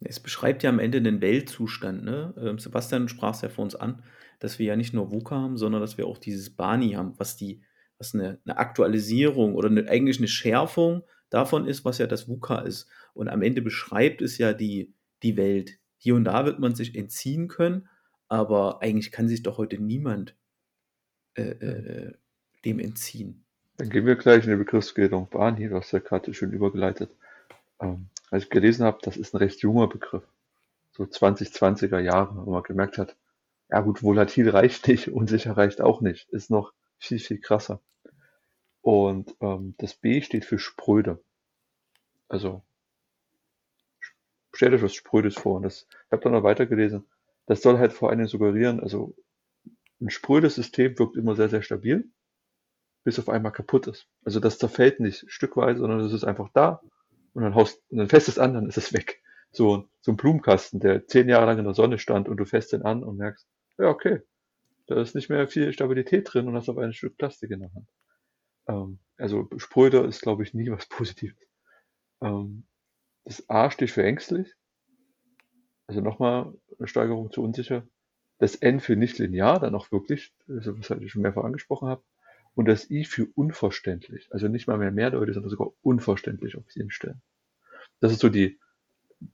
Es 0.00 0.20
beschreibt 0.20 0.62
ja 0.62 0.70
am 0.70 0.78
Ende 0.78 1.00
den 1.00 1.20
Weltzustand. 1.20 2.04
Ne? 2.04 2.34
Ähm, 2.38 2.58
Sebastian 2.58 3.08
sprach 3.08 3.34
es 3.34 3.40
ja 3.40 3.48
vor 3.48 3.64
uns 3.64 3.74
an, 3.74 4.02
dass 4.38 4.58
wir 4.58 4.66
ja 4.66 4.76
nicht 4.76 4.92
nur 4.92 5.10
VUCA 5.10 5.36
haben, 5.36 5.56
sondern 5.56 5.80
dass 5.80 5.96
wir 5.96 6.06
auch 6.06 6.18
dieses 6.18 6.54
Bani 6.54 6.92
haben, 6.92 7.18
was 7.18 7.36
die, 7.36 7.62
was 7.98 8.14
eine, 8.14 8.38
eine 8.44 8.58
Aktualisierung 8.58 9.54
oder 9.54 9.68
eine, 9.70 9.88
eigentlich 9.88 10.18
eine 10.18 10.28
Schärfung 10.28 11.02
davon 11.36 11.66
ist, 11.66 11.84
was 11.84 11.98
ja 11.98 12.06
das 12.06 12.28
VUCA 12.28 12.60
ist. 12.60 12.88
Und 13.14 13.28
am 13.28 13.42
Ende 13.42 13.62
beschreibt 13.62 14.22
es 14.22 14.38
ja 14.38 14.52
die, 14.52 14.94
die 15.22 15.36
Welt. 15.36 15.78
Hier 15.98 16.14
und 16.14 16.24
da 16.24 16.46
wird 16.46 16.58
man 16.58 16.74
sich 16.74 16.94
entziehen 16.96 17.48
können, 17.48 17.88
aber 18.28 18.82
eigentlich 18.82 19.12
kann 19.12 19.28
sich 19.28 19.42
doch 19.42 19.58
heute 19.58 19.78
niemand 19.78 20.34
äh, 21.34 21.42
äh, 21.42 22.12
dem 22.64 22.78
entziehen. 22.78 23.44
Dann 23.76 23.90
gehen 23.90 24.06
wir 24.06 24.16
gleich 24.16 24.44
in 24.44 24.50
die 24.50 24.56
Begriffsklärung 24.56 25.28
Bani, 25.28 25.68
du 25.68 25.76
hast 25.76 25.92
ja 25.92 25.98
gerade 25.98 26.32
schön 26.32 26.52
übergeleitet. 26.52 27.14
Ähm, 27.80 28.08
als 28.30 28.44
ich 28.44 28.50
gelesen 28.50 28.84
habe, 28.84 28.98
das 29.02 29.16
ist 29.16 29.34
ein 29.34 29.38
recht 29.38 29.60
junger 29.60 29.86
Begriff. 29.86 30.24
So 30.92 31.04
2020er 31.04 31.98
Jahre, 31.98 32.46
wo 32.46 32.52
man 32.52 32.62
gemerkt 32.62 32.96
hat, 32.96 33.16
ja 33.68 33.80
gut, 33.80 34.02
volatil 34.02 34.48
reicht 34.48 34.88
nicht, 34.88 35.08
unsicher 35.12 35.56
reicht 35.56 35.82
auch 35.82 36.00
nicht. 36.00 36.28
Ist 36.30 36.50
noch 36.50 36.72
viel, 36.98 37.18
viel 37.18 37.38
krasser. 37.38 37.80
Und 38.80 39.34
ähm, 39.40 39.74
das 39.78 39.94
B 39.94 40.22
steht 40.22 40.44
für 40.44 40.58
spröde. 40.58 41.20
Also 42.28 42.62
stellt 44.56 44.74
euch 44.74 44.82
was 44.82 44.94
Sprödes 44.94 45.34
vor. 45.34 45.56
Und 45.56 45.62
das, 45.62 45.86
ich 45.90 46.12
habe 46.12 46.22
dann 46.22 46.32
noch 46.32 46.42
weitergelesen. 46.42 47.06
Das 47.46 47.62
soll 47.62 47.78
halt 47.78 47.92
vor 47.92 48.10
allem 48.10 48.26
suggerieren, 48.26 48.80
also 48.80 49.14
ein 50.00 50.10
sprödes 50.10 50.56
System 50.56 50.98
wirkt 50.98 51.16
immer 51.16 51.36
sehr, 51.36 51.48
sehr 51.48 51.62
stabil, 51.62 52.10
bis 53.04 53.18
auf 53.18 53.28
einmal 53.28 53.52
kaputt 53.52 53.86
ist. 53.86 54.08
Also 54.24 54.40
das 54.40 54.58
zerfällt 54.58 55.00
nicht 55.00 55.24
stückweise, 55.28 55.80
sondern 55.80 56.00
es 56.00 56.12
ist 56.12 56.24
einfach 56.24 56.50
da 56.52 56.82
und 57.32 57.42
dann 57.42 57.54
haust 57.54 57.82
und 57.90 57.98
dann 57.98 58.08
fäst 58.08 58.28
es 58.28 58.38
an, 58.38 58.54
dann 58.54 58.66
ist 58.66 58.78
es 58.78 58.92
weg. 58.92 59.22
So, 59.52 59.88
so 60.00 60.12
ein 60.12 60.16
Blumenkasten, 60.16 60.80
der 60.80 61.06
zehn 61.06 61.28
Jahre 61.28 61.46
lang 61.46 61.58
in 61.58 61.64
der 61.64 61.74
Sonne 61.74 61.98
stand 61.98 62.28
und 62.28 62.36
du 62.36 62.44
fäst 62.44 62.72
den 62.72 62.82
an 62.82 63.04
und 63.04 63.16
merkst, 63.16 63.46
ja, 63.78 63.88
okay, 63.88 64.22
da 64.86 65.00
ist 65.00 65.14
nicht 65.14 65.30
mehr 65.30 65.48
viel 65.48 65.72
Stabilität 65.72 66.28
drin 66.32 66.48
und 66.48 66.54
hast 66.54 66.68
auf 66.68 66.78
ein 66.78 66.92
Stück 66.92 67.16
Plastik 67.16 67.50
in 67.50 67.60
der 67.60 67.72
Hand. 67.72 67.88
Ähm, 68.68 68.98
also 69.16 69.48
spröder 69.56 70.04
ist, 70.04 70.20
glaube 70.22 70.42
ich, 70.42 70.52
nie 70.52 70.70
was 70.70 70.86
Positives. 70.88 71.45
Ähm, 72.20 72.64
das 73.24 73.48
A 73.48 73.70
steht 73.70 73.90
für 73.90 74.04
ängstlich. 74.04 74.54
Also 75.86 76.00
nochmal 76.00 76.54
eine 76.78 76.88
Steigerung 76.88 77.30
zu 77.30 77.42
unsicher. 77.42 77.86
Das 78.38 78.56
N 78.56 78.80
für 78.80 78.96
nicht 78.96 79.18
linear, 79.18 79.60
dann 79.60 79.74
auch 79.74 79.90
wirklich, 79.92 80.34
also 80.48 80.78
was 80.78 80.90
ich 80.90 81.10
schon 81.10 81.22
mehrfach 81.22 81.44
angesprochen 81.44 81.88
habe. 81.88 82.02
Und 82.54 82.66
das 82.66 82.90
I 82.90 83.04
für 83.04 83.26
unverständlich. 83.34 84.28
Also 84.32 84.48
nicht 84.48 84.66
mal 84.66 84.78
mehr 84.78 84.92
mehrdeutig, 84.92 85.34
sondern 85.34 85.50
sogar 85.50 85.72
unverständlich 85.82 86.56
auf 86.56 86.64
vielen 86.66 86.90
Stellen. 86.90 87.20
Das 88.00 88.12
ist 88.12 88.20
so 88.20 88.28
die, 88.28 88.58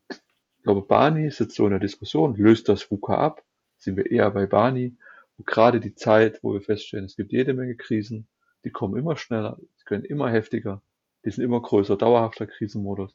ich 0.06 0.62
glaube, 0.62 0.82
Barney 0.82 1.30
sitzt 1.30 1.56
so 1.56 1.64
in 1.64 1.70
der 1.70 1.80
Diskussion, 1.80 2.36
löst 2.36 2.68
das 2.68 2.90
VUCA 2.90 3.16
ab, 3.16 3.44
sind 3.78 3.96
wir 3.96 4.10
eher 4.10 4.30
bei 4.30 4.46
Barney. 4.46 4.96
Und 5.38 5.46
gerade 5.46 5.80
die 5.80 5.94
Zeit, 5.94 6.42
wo 6.42 6.52
wir 6.52 6.60
feststellen, 6.60 7.06
es 7.06 7.16
gibt 7.16 7.32
jede 7.32 7.54
Menge 7.54 7.74
Krisen, 7.76 8.28
die 8.64 8.70
kommen 8.70 8.96
immer 8.96 9.16
schneller, 9.16 9.58
die 9.80 9.84
können 9.84 10.04
immer 10.04 10.30
heftiger, 10.30 10.82
die 11.24 11.30
sind 11.30 11.44
immer 11.44 11.60
größer, 11.60 11.96
dauerhafter 11.96 12.46
Krisenmodus. 12.46 13.14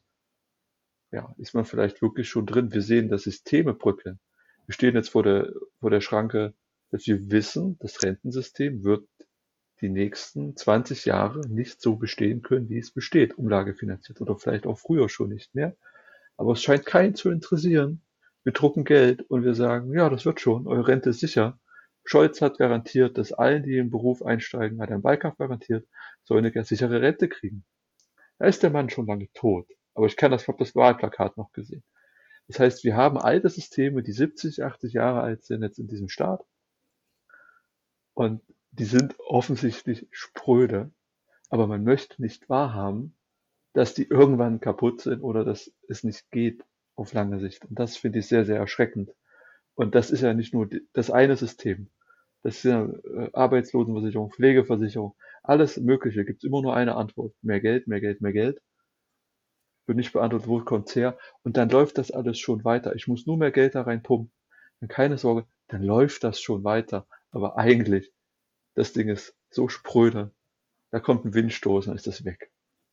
Ja, 1.10 1.34
ist 1.38 1.54
man 1.54 1.64
vielleicht 1.64 2.02
wirklich 2.02 2.28
schon 2.28 2.46
drin. 2.46 2.72
Wir 2.72 2.82
sehen, 2.82 3.08
dass 3.08 3.22
Systeme 3.22 3.74
bröckeln. 3.74 4.20
Wir 4.66 4.74
stehen 4.74 4.94
jetzt 4.94 5.10
vor 5.10 5.22
der, 5.22 5.52
vor 5.80 5.90
der 5.90 6.00
Schranke, 6.00 6.54
dass 6.90 7.06
wir 7.06 7.30
wissen, 7.30 7.78
das 7.80 8.02
Rentensystem 8.02 8.84
wird 8.84 9.08
die 9.80 9.88
nächsten 9.88 10.56
20 10.56 11.04
Jahre 11.04 11.40
nicht 11.48 11.80
so 11.80 11.96
bestehen 11.96 12.42
können, 12.42 12.68
wie 12.68 12.78
es 12.78 12.90
besteht, 12.90 13.38
umlagefinanziert 13.38 14.20
oder 14.20 14.36
vielleicht 14.36 14.66
auch 14.66 14.78
früher 14.78 15.08
schon 15.08 15.30
nicht 15.30 15.54
mehr. 15.54 15.76
Aber 16.36 16.52
es 16.52 16.62
scheint 16.62 16.84
keinen 16.84 17.14
zu 17.14 17.30
interessieren. 17.30 18.02
Wir 18.44 18.52
drucken 18.52 18.84
Geld 18.84 19.22
und 19.22 19.44
wir 19.44 19.54
sagen, 19.54 19.92
ja, 19.92 20.08
das 20.08 20.24
wird 20.24 20.40
schon, 20.40 20.66
eure 20.66 20.88
Rente 20.88 21.10
ist 21.10 21.20
sicher. 21.20 21.58
Scholz 22.04 22.40
hat 22.40 22.58
garantiert, 22.58 23.18
dass 23.18 23.32
allen, 23.32 23.62
die 23.62 23.76
im 23.76 23.90
Beruf 23.90 24.22
einsteigen, 24.22 24.80
hat 24.80 24.90
einen 24.90 25.04
Wahlkampf 25.04 25.36
garantiert, 25.36 25.86
sollen 26.24 26.46
eine 26.46 26.64
sichere 26.64 27.02
Rente 27.02 27.28
kriegen. 27.28 27.64
Da 28.38 28.46
ist 28.46 28.62
der 28.62 28.70
Mann 28.70 28.90
schon 28.90 29.06
lange 29.06 29.30
tot. 29.32 29.68
Aber 29.94 30.06
ich 30.06 30.16
kann 30.16 30.30
das, 30.30 30.46
habe 30.46 30.58
das 30.58 30.74
Wahlplakat 30.74 31.36
noch 31.36 31.52
gesehen. 31.52 31.82
Das 32.46 32.60
heißt, 32.60 32.84
wir 32.84 32.96
haben 32.96 33.18
alte 33.18 33.48
Systeme, 33.48 34.02
die 34.02 34.12
70, 34.12 34.62
80 34.62 34.94
Jahre 34.94 35.20
alt 35.20 35.44
sind 35.44 35.62
jetzt 35.62 35.78
in 35.78 35.88
diesem 35.88 36.08
Staat. 36.08 36.44
Und 38.14 38.42
die 38.70 38.84
sind 38.84 39.16
offensichtlich 39.18 40.06
spröde. 40.10 40.90
Aber 41.50 41.66
man 41.66 41.84
möchte 41.84 42.20
nicht 42.22 42.48
wahrhaben, 42.48 43.16
dass 43.72 43.94
die 43.94 44.08
irgendwann 44.08 44.60
kaputt 44.60 45.00
sind 45.02 45.22
oder 45.22 45.44
dass 45.44 45.72
es 45.88 46.04
nicht 46.04 46.30
geht 46.30 46.64
auf 46.94 47.12
lange 47.12 47.38
Sicht. 47.38 47.64
Und 47.64 47.78
das 47.78 47.96
finde 47.96 48.20
ich 48.20 48.28
sehr, 48.28 48.44
sehr 48.44 48.56
erschreckend. 48.56 49.14
Und 49.74 49.94
das 49.94 50.10
ist 50.10 50.22
ja 50.22 50.34
nicht 50.34 50.54
nur 50.54 50.68
das 50.92 51.10
eine 51.10 51.36
System. 51.36 51.90
Das 52.42 52.56
ist 52.56 52.64
ja 52.64 52.84
äh, 52.84 53.30
Arbeitslosenversicherung, 53.32 54.30
Pflegeversicherung, 54.32 55.14
alles 55.42 55.76
Mögliche. 55.78 56.24
Gibt 56.24 56.42
es 56.42 56.48
immer 56.48 56.62
nur 56.62 56.74
eine 56.74 56.96
Antwort. 56.96 57.34
Mehr 57.42 57.60
Geld, 57.60 57.86
mehr 57.88 58.00
Geld, 58.00 58.20
mehr 58.20 58.32
Geld. 58.32 58.60
Wird 59.86 59.96
nicht 59.96 60.12
beantwortet, 60.12 60.48
wo 60.48 60.60
kommt's 60.60 60.94
her. 60.94 61.18
Und 61.42 61.56
dann 61.56 61.70
läuft 61.70 61.98
das 61.98 62.10
alles 62.10 62.38
schon 62.38 62.64
weiter. 62.64 62.94
Ich 62.94 63.08
muss 63.08 63.26
nur 63.26 63.36
mehr 63.36 63.50
Geld 63.50 63.74
da 63.74 63.82
reinpumpen. 63.82 64.32
Und 64.80 64.88
keine 64.88 65.18
Sorge, 65.18 65.46
dann 65.68 65.82
läuft 65.82 66.24
das 66.24 66.40
schon 66.40 66.64
weiter. 66.64 67.06
Aber 67.30 67.56
eigentlich, 67.56 68.12
das 68.74 68.92
Ding 68.92 69.08
ist 69.08 69.34
so 69.50 69.68
spröde. 69.68 70.32
Da 70.90 71.00
kommt 71.00 71.24
ein 71.24 71.34
Windstoß 71.34 71.88
und 71.88 71.96
ist 71.96 72.06
das 72.06 72.24
weg. 72.24 72.50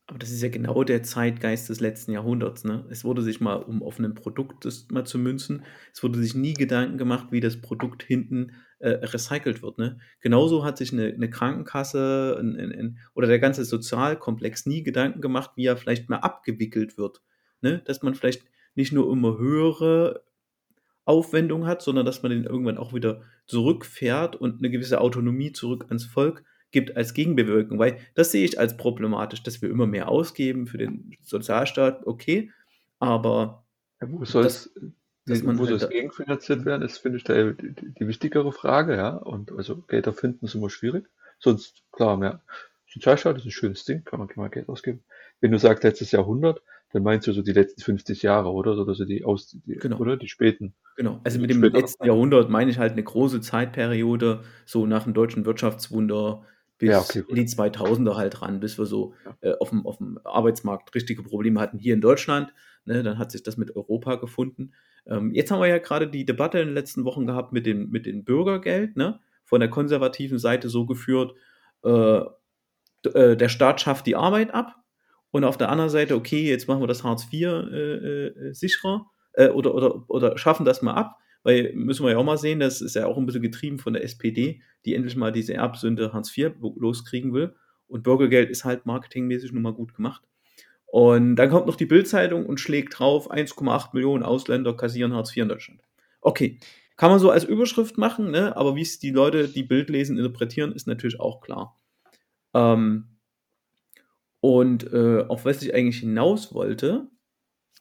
Aber 0.08 0.18
das 0.20 0.30
ist 0.30 0.40
ja 0.40 0.48
genau 0.48 0.84
der 0.84 1.02
Zeitgeist 1.02 1.68
des 1.68 1.80
letzten 1.80 2.12
Jahrhunderts. 2.12 2.62
Ne? 2.62 2.86
Es 2.90 3.04
wurde 3.04 3.22
sich 3.22 3.40
mal, 3.40 3.56
um 3.56 3.82
auf 3.82 3.98
ein 3.98 4.14
Produkt 4.14 4.64
das 4.64 4.86
mal 4.90 5.04
zu 5.04 5.18
münzen, 5.18 5.64
es 5.92 6.02
wurde 6.02 6.20
sich 6.20 6.34
nie 6.36 6.54
Gedanken 6.54 6.96
gemacht, 6.96 7.28
wie 7.32 7.40
das 7.40 7.60
Produkt 7.60 8.04
hinten 8.04 8.52
äh, 8.78 8.90
recycelt 8.90 9.62
wird. 9.62 9.78
Ne? 9.78 9.98
Genauso 10.20 10.64
hat 10.64 10.78
sich 10.78 10.92
eine, 10.92 11.06
eine 11.06 11.28
Krankenkasse 11.28 12.36
ein, 12.38 12.56
ein, 12.56 12.72
ein, 12.72 12.98
oder 13.14 13.26
der 13.26 13.40
ganze 13.40 13.64
Sozialkomplex 13.64 14.66
nie 14.66 14.84
Gedanken 14.84 15.20
gemacht, 15.20 15.52
wie 15.56 15.66
er 15.66 15.76
vielleicht 15.76 16.08
mal 16.08 16.18
abgewickelt 16.18 16.96
wird. 16.96 17.20
Ne? 17.60 17.82
Dass 17.84 18.02
man 18.02 18.14
vielleicht 18.14 18.44
nicht 18.76 18.92
nur 18.92 19.10
immer 19.12 19.38
höhere 19.38 20.22
Aufwendungen 21.04 21.66
hat, 21.66 21.82
sondern 21.82 22.06
dass 22.06 22.22
man 22.22 22.30
den 22.30 22.44
irgendwann 22.44 22.78
auch 22.78 22.92
wieder 22.94 23.22
zurückfährt 23.46 24.36
und 24.36 24.58
eine 24.58 24.70
gewisse 24.70 25.00
Autonomie 25.00 25.52
zurück 25.52 25.86
ans 25.88 26.04
Volk 26.04 26.44
gibt 26.70 26.96
als 26.96 27.14
Gegenbewirkung, 27.14 27.78
weil 27.78 27.98
das 28.14 28.32
sehe 28.32 28.44
ich 28.44 28.58
als 28.58 28.76
problematisch, 28.76 29.42
dass 29.42 29.62
wir 29.62 29.70
immer 29.70 29.86
mehr 29.86 30.08
ausgeben 30.08 30.66
für 30.66 30.78
den 30.78 31.16
Sozialstaat, 31.22 32.06
okay, 32.06 32.50
aber 32.98 33.64
ja, 34.00 34.10
wo 34.10 34.24
soll 34.24 34.46
es 34.46 34.72
man 35.26 35.58
wo 35.58 35.66
halt 35.66 35.82
das 35.82 35.90
gegenfinanziert 35.90 36.64
werden, 36.64 36.82
ist, 36.82 36.98
finde 36.98 37.18
ich, 37.18 37.24
da 37.24 37.50
die, 37.50 37.74
die, 37.74 38.06
wichtigere 38.08 38.52
Frage, 38.52 38.96
ja. 38.96 39.16
Und 39.16 39.52
also 39.52 39.78
Gelder 39.88 40.12
finden 40.12 40.44
ist 40.44 40.54
immer 40.54 40.70
schwierig. 40.70 41.08
Sonst, 41.38 41.82
klar, 41.92 42.16
mehr. 42.16 42.42
Sozialstaat 42.86 43.36
ist 43.38 43.44
ein 43.44 43.50
schönes 43.50 43.84
Ding, 43.84 44.04
kann 44.04 44.20
man 44.20 44.28
mal 44.36 44.48
Geld 44.48 44.68
ausgeben. 44.68 45.02
Wenn 45.40 45.50
du 45.50 45.58
sagst 45.58 45.84
letztes 45.84 46.12
Jahrhundert, 46.12 46.62
dann 46.92 47.02
meinst 47.02 47.26
du 47.26 47.32
so 47.32 47.42
die 47.42 47.52
letzten 47.52 47.82
50 47.82 48.22
Jahre, 48.22 48.50
oder? 48.52 48.78
Oder 48.78 48.94
so 48.94 49.04
die 49.04 49.24
aus, 49.24 49.50
die, 49.66 49.74
Genau. 49.74 49.98
oder? 49.98 50.16
Die 50.16 50.28
späten. 50.28 50.74
Genau. 50.96 51.20
Also 51.24 51.40
mit 51.40 51.50
dem 51.50 51.62
letzten 51.62 52.06
Jahrhundert 52.06 52.48
meine 52.48 52.70
ich 52.70 52.78
halt 52.78 52.92
eine 52.92 53.02
große 53.02 53.40
Zeitperiode, 53.40 54.44
so 54.64 54.86
nach 54.86 55.04
dem 55.04 55.12
deutschen 55.12 55.44
Wirtschaftswunder 55.44 56.44
bis 56.78 56.90
Ja, 56.90 57.00
okay, 57.00 57.24
in 57.28 57.36
die 57.36 57.46
2000er 57.46 58.16
halt 58.16 58.42
ran, 58.42 58.60
bis 58.60 58.78
wir 58.78 58.86
so 58.86 59.14
Ja. 59.24 59.36
äh, 59.40 59.54
auf, 59.58 59.70
dem, 59.70 59.86
auf 59.86 59.98
dem 59.98 60.18
Arbeitsmarkt 60.24 60.94
richtige 60.94 61.22
Probleme 61.22 61.60
hatten 61.60 61.78
hier 61.78 61.94
in 61.94 62.00
Deutschland. 62.00 62.52
Ne, 62.84 63.02
dann 63.02 63.18
hat 63.18 63.32
sich 63.32 63.42
das 63.42 63.56
mit 63.56 63.74
Europa 63.74 64.14
gefunden. 64.16 64.72
Ähm, 65.06 65.34
jetzt 65.34 65.50
haben 65.50 65.60
wir 65.60 65.66
ja 65.66 65.78
gerade 65.78 66.08
die 66.08 66.24
Debatte 66.24 66.58
in 66.60 66.68
den 66.68 66.74
letzten 66.74 67.04
Wochen 67.04 67.26
gehabt 67.26 67.52
mit 67.52 67.66
dem, 67.66 67.90
mit 67.90 68.06
dem 68.06 68.24
Bürgergeld, 68.24 68.96
ne? 68.96 69.20
von 69.44 69.60
der 69.60 69.70
konservativen 69.70 70.38
Seite 70.38 70.68
so 70.68 70.86
geführt, 70.86 71.34
äh, 71.84 72.20
äh, 73.14 73.36
der 73.36 73.48
Staat 73.48 73.80
schafft 73.80 74.06
die 74.06 74.16
Arbeit 74.16 74.52
ab 74.54 74.76
und 75.30 75.44
auf 75.44 75.56
der 75.56 75.68
anderen 75.68 75.90
Seite, 75.90 76.16
okay, 76.16 76.48
jetzt 76.48 76.68
machen 76.68 76.80
wir 76.82 76.86
das 76.86 77.04
Hartz 77.04 77.26
IV 77.32 77.42
äh, 77.42 78.26
äh, 78.26 78.52
sicherer 78.52 79.06
äh, 79.34 79.48
oder, 79.48 79.74
oder, 79.74 80.04
oder 80.08 80.38
schaffen 80.38 80.64
das 80.64 80.82
mal 80.82 80.94
ab, 80.94 81.18
weil 81.46 81.72
müssen 81.74 82.04
wir 82.04 82.10
ja 82.10 82.18
auch 82.18 82.24
mal 82.24 82.38
sehen, 82.38 82.58
das 82.58 82.80
ist 82.80 82.96
ja 82.96 83.06
auch 83.06 83.16
ein 83.16 83.24
bisschen 83.24 83.40
getrieben 83.40 83.78
von 83.78 83.92
der 83.92 84.02
SPD, 84.02 84.62
die 84.84 84.96
endlich 84.96 85.14
mal 85.14 85.30
diese 85.30 85.54
Erbsünde 85.54 86.12
Hartz 86.12 86.36
IV 86.36 86.54
loskriegen 86.74 87.32
will. 87.32 87.54
Und 87.86 88.02
Bürgergeld 88.02 88.50
ist 88.50 88.64
halt 88.64 88.84
marketingmäßig 88.84 89.52
nun 89.52 89.62
mal 89.62 89.72
gut 89.72 89.94
gemacht. 89.94 90.24
Und 90.86 91.36
dann 91.36 91.48
kommt 91.48 91.68
noch 91.68 91.76
die 91.76 91.86
Bildzeitung 91.86 92.46
und 92.46 92.58
schlägt 92.58 92.98
drauf, 92.98 93.30
1,8 93.30 93.90
Millionen 93.92 94.24
Ausländer 94.24 94.76
kassieren 94.76 95.14
Hartz 95.14 95.36
IV 95.36 95.44
in 95.44 95.48
Deutschland. 95.48 95.80
Okay, 96.20 96.58
kann 96.96 97.12
man 97.12 97.20
so 97.20 97.30
als 97.30 97.44
Überschrift 97.44 97.96
machen, 97.96 98.32
ne? 98.32 98.56
aber 98.56 98.74
wie 98.74 98.82
es 98.82 98.98
die 98.98 99.12
Leute, 99.12 99.46
die 99.46 99.62
Bild 99.62 99.88
lesen, 99.88 100.18
interpretieren, 100.18 100.72
ist 100.72 100.88
natürlich 100.88 101.20
auch 101.20 101.40
klar. 101.40 101.78
Ähm, 102.54 103.04
und 104.40 104.92
äh, 104.92 105.24
auf 105.28 105.44
was 105.44 105.62
ich 105.62 105.72
eigentlich 105.72 106.00
hinaus 106.00 106.52
wollte, 106.52 107.06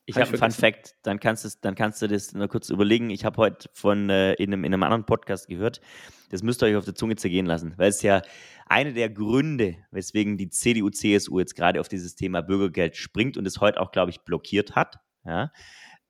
Ich 0.08 0.16
Hab 0.16 0.28
habe 0.28 0.42
einen 0.42 0.52
Fun. 0.52 0.60
Fact, 0.60 0.96
dann 1.02 1.20
kannst, 1.20 1.46
du's, 1.46 1.60
dann 1.60 1.74
kannst 1.74 2.02
du 2.02 2.08
das 2.08 2.34
nur 2.34 2.48
kurz 2.48 2.70
überlegen. 2.70 3.10
Ich 3.10 3.26
habe 3.26 3.38
heute 3.38 3.70
von 3.74 4.10
äh, 4.10 4.34
in, 4.34 4.54
einem, 4.54 4.64
in 4.64 4.74
einem 4.74 4.84
anderen 4.84 5.06
Podcast 5.06 5.48
gehört, 5.48 5.82
das 6.30 6.44
müsst 6.44 6.62
ihr 6.62 6.68
euch 6.68 6.76
auf 6.76 6.86
der 6.86 6.94
Zunge 6.94 7.16
zergehen 7.16 7.48
lassen, 7.48 7.74
weil 7.78 7.90
es 7.90 8.04
ja 8.04 8.22
eine 8.68 8.94
der 8.94 9.10
Gründe, 9.10 9.78
weswegen 9.90 10.38
die 10.38 10.50
CDU, 10.50 10.90
CSU 10.92 11.40
jetzt 11.40 11.56
gerade 11.56 11.80
auf 11.80 11.88
dieses 11.88 12.16
Thema 12.16 12.42
Bürgergeld 12.42 12.96
springt 12.96 13.36
und 13.36 13.48
es 13.48 13.60
heute 13.60 13.82
auch, 13.82 13.92
glaube 13.92 14.12
ich, 14.12 14.22
blockiert 14.22 14.76
hat, 14.76 15.00
ja, 15.24 15.52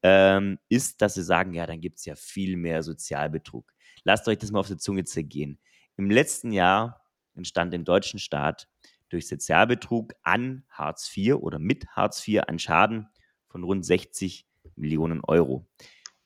ähm, 0.03 0.59
ist, 0.67 1.01
dass 1.01 1.13
sie 1.13 1.23
sagen, 1.23 1.53
ja, 1.53 1.65
dann 1.65 1.79
gibt 1.79 1.99
es 1.99 2.05
ja 2.05 2.15
viel 2.15 2.57
mehr 2.57 2.83
Sozialbetrug. 2.83 3.71
Lasst 4.03 4.27
euch 4.27 4.37
das 4.37 4.51
mal 4.51 4.59
auf 4.59 4.67
der 4.67 4.77
Zunge 4.77 5.05
zergehen. 5.05 5.57
Im 5.95 6.09
letzten 6.09 6.51
Jahr 6.51 7.01
entstand 7.33 7.73
im 7.73 7.85
deutschen 7.85 8.19
Staat 8.19 8.67
durch 9.09 9.27
Sozialbetrug 9.27 10.13
an 10.21 10.65
Hartz 10.69 11.09
IV 11.15 11.35
oder 11.35 11.59
mit 11.59 11.87
Hartz 11.87 12.27
IV 12.27 12.43
an 12.47 12.59
Schaden 12.59 13.07
von 13.55 13.63
rund 13.63 13.85
60 13.85 14.45
Millionen 14.75 15.21
Euro. 15.23 15.65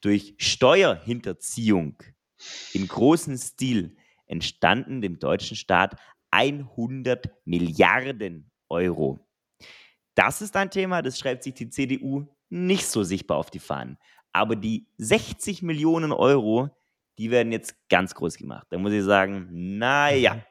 Durch 0.01 0.33
Steuerhinterziehung 0.39 2.01
im 2.73 2.87
großen 2.87 3.37
Stil 3.37 3.95
entstanden 4.25 4.99
dem 4.99 5.19
deutschen 5.19 5.55
Staat 5.55 5.95
100 6.31 7.29
Milliarden 7.45 8.49
Euro. 8.67 9.19
Das 10.15 10.41
ist 10.41 10.55
ein 10.55 10.71
Thema, 10.71 11.03
das 11.03 11.19
schreibt 11.19 11.43
sich 11.43 11.53
die 11.53 11.69
CDU 11.69 12.25
nicht 12.49 12.87
so 12.87 13.03
sichtbar 13.03 13.37
auf 13.37 13.51
die 13.51 13.59
Fahnen. 13.59 13.99
Aber 14.33 14.55
die 14.55 14.87
60 14.97 15.61
Millionen 15.61 16.11
Euro, 16.11 16.75
die 17.19 17.29
werden 17.29 17.51
jetzt 17.51 17.75
ganz 17.89 18.15
groß 18.15 18.37
gemacht. 18.37 18.65
Da 18.71 18.79
muss 18.79 18.91
ich 18.91 19.03
sagen, 19.03 19.49
naja, 19.51 20.43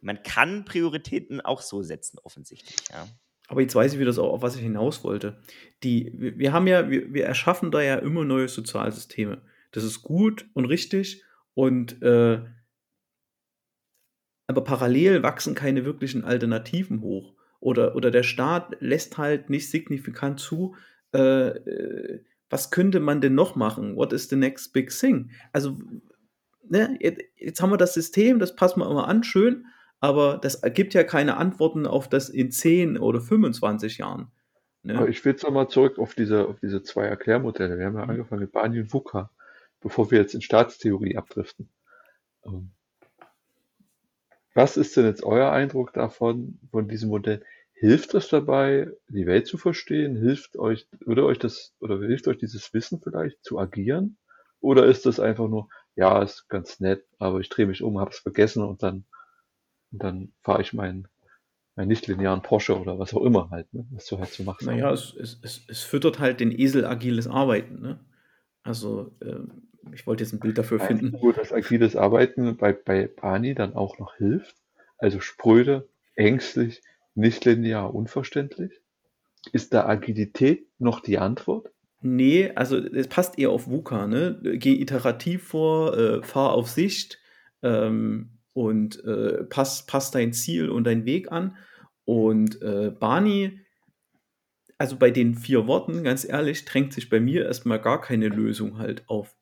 man 0.00 0.22
kann 0.22 0.64
Prioritäten 0.64 1.40
auch 1.40 1.60
so 1.60 1.82
setzen, 1.82 2.20
offensichtlich. 2.22 2.76
Ja. 2.92 3.08
Aber 3.50 3.62
jetzt 3.62 3.74
weiß 3.74 3.94
ich 3.94 4.14
so, 4.14 4.30
auf 4.30 4.42
was 4.42 4.54
ich 4.54 4.62
hinaus 4.62 5.02
wollte. 5.02 5.36
Die, 5.82 6.12
wir, 6.14 6.38
wir 6.38 6.52
haben 6.52 6.68
ja, 6.68 6.88
wir, 6.88 7.12
wir 7.12 7.24
erschaffen 7.24 7.72
da 7.72 7.82
ja 7.82 7.96
immer 7.96 8.24
neue 8.24 8.46
Sozialsysteme. 8.46 9.42
Das 9.72 9.82
ist 9.82 10.02
gut 10.02 10.46
und 10.54 10.66
richtig 10.66 11.24
und 11.54 12.00
äh, 12.00 12.42
aber 14.46 14.62
parallel 14.62 15.24
wachsen 15.24 15.56
keine 15.56 15.84
wirklichen 15.84 16.22
Alternativen 16.22 17.00
hoch. 17.00 17.34
Oder, 17.58 17.96
oder 17.96 18.12
der 18.12 18.22
Staat 18.22 18.76
lässt 18.78 19.18
halt 19.18 19.50
nicht 19.50 19.68
signifikant 19.68 20.38
zu, 20.38 20.76
äh, 21.12 21.48
äh, 21.48 22.24
was 22.50 22.70
könnte 22.70 23.00
man 23.00 23.20
denn 23.20 23.34
noch 23.34 23.56
machen? 23.56 23.96
What 23.96 24.12
is 24.12 24.28
the 24.28 24.36
next 24.36 24.72
big 24.72 24.90
thing? 24.90 25.32
Also, 25.52 25.76
ne, 26.68 26.96
jetzt, 27.00 27.20
jetzt 27.36 27.60
haben 27.60 27.72
wir 27.72 27.78
das 27.78 27.94
System, 27.94 28.38
das 28.38 28.54
passen 28.54 28.78
wir 28.78 28.88
immer 28.88 29.08
an, 29.08 29.24
schön, 29.24 29.66
aber 30.00 30.38
das 30.38 30.56
ergibt 30.56 30.94
ja 30.94 31.04
keine 31.04 31.36
Antworten 31.36 31.86
auf 31.86 32.08
das 32.08 32.28
in 32.28 32.50
10 32.50 32.98
oder 32.98 33.20
25 33.20 33.98
Jahren. 33.98 34.30
Aber 34.94 35.06
Ne? 35.06 35.08
ich 35.08 35.24
will 35.24 35.32
jetzt 35.32 35.42
nochmal 35.44 35.68
zurück 35.68 35.98
auf 35.98 36.14
diese, 36.14 36.46
auf 36.48 36.60
diese 36.60 36.82
zwei 36.82 37.04
Erklärmodelle. 37.06 37.78
Wir 37.78 37.86
haben 37.86 37.96
ja 37.98 38.04
Mhm. 38.04 38.10
angefangen 38.10 38.42
mit 38.42 38.52
Barney 38.52 38.80
und 38.80 38.92
VUCA, 38.92 39.30
bevor 39.80 40.10
wir 40.10 40.18
jetzt 40.20 40.34
in 40.34 40.42
Staatstheorie 40.42 41.16
abdriften. 41.16 41.68
Ähm, 42.46 42.72
Was 44.54 44.76
ist 44.76 44.96
denn 44.96 45.06
jetzt 45.06 45.22
euer 45.24 45.50
Eindruck 45.52 45.92
davon, 45.92 46.58
von 46.70 46.88
diesem 46.88 47.08
Modell? 47.10 47.42
Hilft 47.72 48.14
es 48.14 48.28
dabei, 48.28 48.90
die 49.08 49.26
Welt 49.26 49.46
zu 49.46 49.56
verstehen? 49.58 50.16
Hilft 50.16 50.56
euch, 50.58 50.86
würde 51.00 51.24
euch 51.24 51.38
das, 51.38 51.72
oder 51.80 51.98
hilft 51.98 52.28
euch 52.28 52.38
dieses 52.38 52.72
Wissen 52.74 53.00
vielleicht 53.00 53.42
zu 53.44 53.58
agieren? 53.58 54.18
Oder 54.60 54.84
ist 54.86 55.06
das 55.06 55.18
einfach 55.20 55.48
nur, 55.48 55.68
ja, 55.96 56.22
ist 56.22 56.48
ganz 56.48 56.80
nett, 56.80 57.04
aber 57.18 57.40
ich 57.40 57.48
drehe 57.48 57.66
mich 57.66 57.82
um, 57.82 57.98
hab's 57.98 58.18
vergessen 58.18 58.62
und 58.62 58.82
dann, 58.82 59.04
und 59.92 60.02
dann 60.02 60.32
fahre 60.42 60.62
ich 60.62 60.72
meinen, 60.72 61.08
meinen 61.76 61.88
nicht-linearen 61.88 62.42
Porsche 62.42 62.78
oder 62.78 62.98
was 62.98 63.14
auch 63.14 63.24
immer 63.24 63.50
halt, 63.50 63.72
ne? 63.72 63.86
was 63.90 64.06
du 64.06 64.18
halt 64.18 64.30
so 64.30 64.44
machst. 64.44 64.66
Naja, 64.66 64.92
es, 64.92 65.14
es, 65.14 65.38
es, 65.42 65.64
es 65.68 65.82
füttert 65.82 66.18
halt 66.18 66.40
den 66.40 66.52
Esel 66.52 66.84
agiles 66.84 67.26
Arbeiten. 67.26 67.80
Ne? 67.80 68.00
Also, 68.62 69.12
ähm, 69.22 69.62
ich 69.92 70.06
wollte 70.06 70.22
jetzt 70.22 70.32
ein 70.32 70.40
Bild 70.40 70.58
dafür 70.58 70.78
finden. 70.78 71.12
du, 71.12 71.32
dass 71.32 71.52
agiles 71.52 71.96
Arbeiten 71.96 72.56
bei, 72.56 72.72
bei 72.72 73.06
Pani 73.06 73.54
dann 73.54 73.74
auch 73.74 73.98
noch 73.98 74.16
hilft? 74.16 74.56
Also 74.98 75.20
spröde, 75.20 75.88
ängstlich, 76.14 76.82
nicht 77.14 77.44
linear, 77.44 77.94
unverständlich? 77.94 78.72
Ist 79.52 79.72
da 79.72 79.86
Agilität 79.86 80.66
noch 80.78 81.00
die 81.00 81.18
Antwort? 81.18 81.70
Nee, 82.02 82.52
also 82.54 82.78
es 82.78 83.08
passt 83.08 83.38
eher 83.38 83.50
auf 83.50 83.66
VUCA, 83.66 84.06
ne? 84.06 84.38
Geh 84.42 84.80
iterativ 84.80 85.48
vor, 85.48 85.96
äh, 85.96 86.22
fahr 86.22 86.52
auf 86.52 86.68
Sicht 86.68 87.18
ähm, 87.62 88.38
und 88.52 89.02
äh, 89.04 89.44
pass, 89.44 89.86
pass 89.86 90.10
dein 90.10 90.32
Ziel 90.32 90.70
und 90.70 90.84
dein 90.84 91.04
Weg 91.04 91.30
an. 91.32 91.56
Und 92.04 92.60
äh, 92.62 92.90
Barney, 92.90 93.60
also 94.78 94.96
bei 94.96 95.10
den 95.10 95.34
vier 95.34 95.66
Worten, 95.66 96.02
ganz 96.02 96.24
ehrlich, 96.24 96.64
drängt 96.64 96.92
sich 96.92 97.08
bei 97.08 97.20
mir 97.20 97.44
erstmal 97.44 97.80
gar 97.80 98.00
keine 98.00 98.28
Lösung 98.28 98.78
halt 98.78 99.08
auf. 99.08 99.36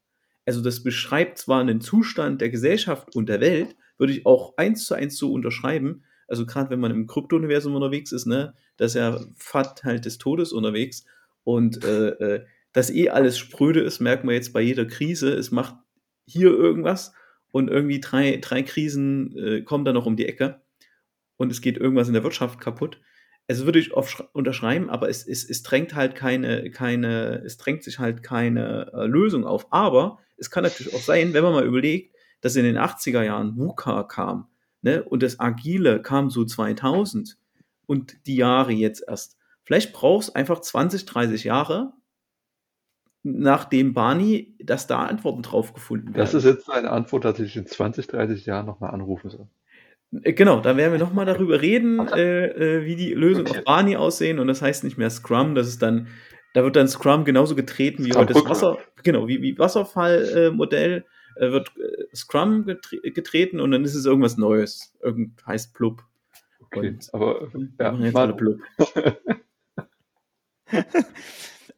Also 0.45 0.63
das 0.63 0.83
beschreibt 0.83 1.39
zwar 1.39 1.61
einen 1.61 1.81
Zustand 1.81 2.41
der 2.41 2.51
Gesellschaft 2.51 3.15
und 3.15 3.29
der 3.29 3.41
Welt, 3.41 3.77
würde 3.99 4.13
ich 4.13 4.27
auch 4.27 4.57
eins 4.57 4.87
zu 4.87 4.95
eins 4.95 5.17
so 5.17 5.33
unterschreiben. 5.33 6.05
Also 6.27 6.47
gerade 6.47 6.71
wenn 6.71 6.81
man 6.81 6.91
im 6.91 7.07
Krypto-Universum 7.07 7.75
unterwegs 7.75 8.13
ist, 8.13 8.27
ne, 8.27 8.55
da 8.77 8.85
ist 8.85 8.95
ja 8.95 9.19
Pfad 9.37 9.85
halt 9.85 10.05
des 10.05 10.19
Todes 10.19 10.53
unterwegs. 10.53 11.05
Und 11.45 11.85
äh, 11.85 12.09
äh, 12.09 12.47
dass 12.73 12.91
eh 12.91 13.11
alles 13.11 13.39
spröde 13.39 13.81
ist, 13.81 14.01
merkt 14.01 14.25
man 14.25 14.35
jetzt 14.35 14.53
bei 14.53 14.61
jeder 14.61 14.85
Krise. 14.85 15.33
Es 15.33 15.51
macht 15.51 15.75
hier 16.27 16.51
irgendwas 16.51 17.13
und 17.51 17.69
irgendwie 17.69 18.01
drei, 18.01 18.39
drei 18.41 18.63
Krisen 18.63 19.37
äh, 19.37 19.63
kommen 19.63 19.85
dann 19.85 19.95
noch 19.95 20.07
um 20.07 20.17
die 20.17 20.27
Ecke 20.27 20.61
und 21.37 21.51
es 21.51 21.61
geht 21.61 21.79
irgendwas 21.79 22.09
in 22.09 22.15
der 22.15 22.25
Wirtschaft 22.25 22.61
kaputt. 22.61 23.01
Also 23.49 23.65
würde 23.65 23.79
ich 23.79 23.95
auf, 23.95 24.29
unterschreiben, 24.35 24.91
aber 24.91 25.09
es, 25.09 25.27
es, 25.27 25.49
es 25.49 25.63
drängt 25.63 25.95
halt 25.95 26.15
keine, 26.15 26.71
keine, 26.71 27.43
es 27.45 27.57
drängt 27.57 27.83
sich 27.83 27.99
halt 27.99 28.23
keine 28.23 28.93
äh, 28.93 29.07
Lösung 29.07 29.47
auf. 29.47 29.73
Aber 29.73 30.19
es 30.37 30.51
kann 30.51 30.65
natürlich 30.65 30.95
auch 30.95 31.01
sein, 31.01 31.33
wenn 31.33 31.43
man 31.43 31.55
mal 31.55 31.65
überlegt, 31.65 32.15
dass 32.43 32.57
in 32.57 32.65
den 32.65 32.77
80er 32.77 33.23
Jahren 33.23 33.57
VUCA 33.57 34.03
kam, 34.03 34.49
ne, 34.83 35.03
und 35.03 35.23
das 35.23 35.41
Agile 35.41 36.03
kam 36.03 36.31
so 36.31 36.45
2000 36.45 37.39
und 37.87 38.27
die 38.27 38.37
Jahre 38.37 38.73
jetzt 38.73 39.05
erst. 39.09 39.37
Vielleicht 39.65 39.93
brauchst 39.93 40.37
einfach 40.37 40.61
20, 40.61 41.05
30 41.07 41.45
Jahre, 41.45 41.93
nachdem 43.33 43.93
Barney, 43.95 44.55
dass 44.63 44.87
da 44.87 45.05
Antworten 45.05 45.43
drauf 45.43 45.73
gefunden 45.75 46.07
werden. 46.09 46.17
Das 46.19 46.35
ist 46.35 46.45
jetzt 46.45 46.71
eine 46.71 46.91
Antwort, 46.91 47.25
dass 47.25 47.39
ich 47.41 47.57
in 47.57 47.67
20, 47.67 48.07
30 48.07 48.47
Jahren 48.47 48.67
nochmal 48.67 48.91
anrufen 48.93 49.31
soll. 49.31 49.47
Äh, 50.23 50.33
Genau, 50.33 50.61
da 50.61 50.77
werden 50.77 50.93
wir 50.93 50.99
nochmal 50.99 51.27
darüber 51.27 51.61
reden, 51.61 51.99
äh, 52.15 52.47
äh, 52.79 52.85
wie 52.85 52.97
die 52.97 53.13
Lösungen 53.15 53.49
Okay. 53.49 53.59
auf 53.59 53.65
Barney 53.65 53.97
aussehen. 53.97 54.39
Und 54.39 54.47
das 54.49 54.63
heißt 54.63 54.85
nicht 54.85 54.97
mehr 54.99 55.11
Scrum, 55.11 55.55
das 55.55 55.69
ist 55.69 55.83
dann, 55.83 56.09
da 56.55 56.65
wird 56.65 56.77
dann 56.77 56.89
Scrum 56.89 57.25
genauso 57.25 57.55
getreten 57.55 58.05
wie 58.05 58.11
Scrum 58.13 58.23
heute 58.23 58.35
das. 58.35 58.45
Wasser, 58.49 58.79
genau, 59.03 59.29
wie, 59.29 59.43
wie 59.43 59.59
Wasserfallmodell 59.59 61.05
äh, 61.37 61.51
wird 61.53 61.71
äh, 61.77 62.17
Scrum 62.17 62.65
getre 62.65 62.99
getreten 63.11 63.61
und 63.61 63.71
dann 63.71 63.85
ist 63.85 63.95
es 63.95 64.07
irgendwas 64.07 64.37
Neues. 64.39 64.95
Irgend 65.03 65.47
heißt 65.47 65.75
Blub. 65.75 66.03
Okay, 66.61 66.89
Und- 66.89 67.09
aber 67.13 67.53
Wir 67.53 67.69
ja, 67.81 67.93
machen 67.93 68.05
jetzt 68.05 68.17
alle 68.17 68.35
Manu, 68.35 68.37
Blub. 68.37 68.61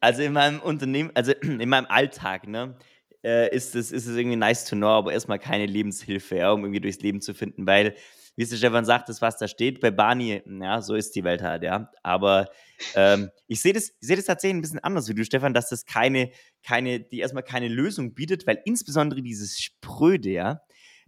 Also 0.00 0.22
in 0.22 0.32
meinem 0.32 0.60
Unternehmen, 0.60 1.10
also 1.14 1.32
in 1.42 1.68
meinem 1.68 1.86
Alltag, 1.86 2.48
ne, 2.48 2.76
äh, 3.22 3.54
ist 3.54 3.74
es, 3.74 3.92
ist 3.92 4.06
es 4.06 4.16
irgendwie 4.16 4.36
nice 4.36 4.64
to 4.64 4.76
know, 4.76 4.88
aber 4.88 5.12
erstmal 5.12 5.38
keine 5.38 5.66
Lebenshilfe, 5.66 6.36
ja, 6.36 6.52
um 6.52 6.64
irgendwie 6.64 6.80
durchs 6.80 7.00
Leben 7.00 7.20
zu 7.20 7.34
finden, 7.34 7.66
weil 7.66 7.94
wie 8.36 8.44
es 8.44 8.50
der 8.50 8.56
Stefan 8.56 8.84
sagt, 8.84 9.08
das, 9.08 9.20
was 9.20 9.36
da 9.36 9.48
steht, 9.48 9.80
bei 9.80 9.90
Barney, 9.90 10.42
ja, 10.46 10.80
so 10.80 10.94
ist 10.94 11.14
die 11.14 11.24
Welt 11.24 11.42
halt, 11.42 11.62
ja. 11.62 11.90
Aber 12.02 12.48
ähm, 12.94 13.30
ich 13.48 13.60
sehe 13.60 13.74
das, 13.74 13.92
seh 14.00 14.16
das 14.16 14.24
tatsächlich 14.24 14.56
ein 14.56 14.62
bisschen 14.62 14.78
anders 14.78 15.08
wie 15.08 15.14
du, 15.14 15.24
Stefan, 15.24 15.52
dass 15.52 15.68
das 15.68 15.84
keine, 15.84 16.30
keine, 16.62 17.00
die 17.00 17.18
erstmal 17.18 17.42
keine 17.42 17.68
Lösung 17.68 18.14
bietet, 18.14 18.46
weil 18.46 18.62
insbesondere 18.64 19.20
dieses 19.20 19.60
Spröde, 19.60 20.30
ja, 20.30 20.62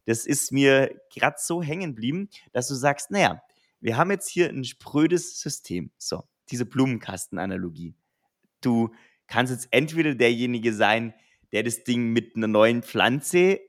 das 0.05 0.27
ist 0.27 0.53
mir 0.53 1.01
gerade 1.15 1.37
so 1.39 1.63
hängen 1.63 1.95
geblieben, 1.95 2.29
dass 2.53 2.69
du 2.69 2.75
sagst, 2.75 3.11
naja, 3.11 3.41
wir 3.81 3.97
haben 3.97 4.11
jetzt 4.11 4.29
hier 4.29 4.49
ein 4.49 4.65
sprödes 4.65 5.41
System. 5.41 5.91
So, 5.97 6.25
diese 6.51 6.67
Blumenkastenanalogie. 6.67 7.95
Du 8.63 8.95
kannst 9.27 9.53
jetzt 9.53 9.69
entweder 9.71 10.15
derjenige 10.15 10.73
sein, 10.73 11.15
der 11.53 11.63
das 11.63 11.85
Ding 11.85 12.13
mit 12.13 12.35
einer 12.37 12.49
neuen 12.49 12.83
Pflanze 12.83 13.61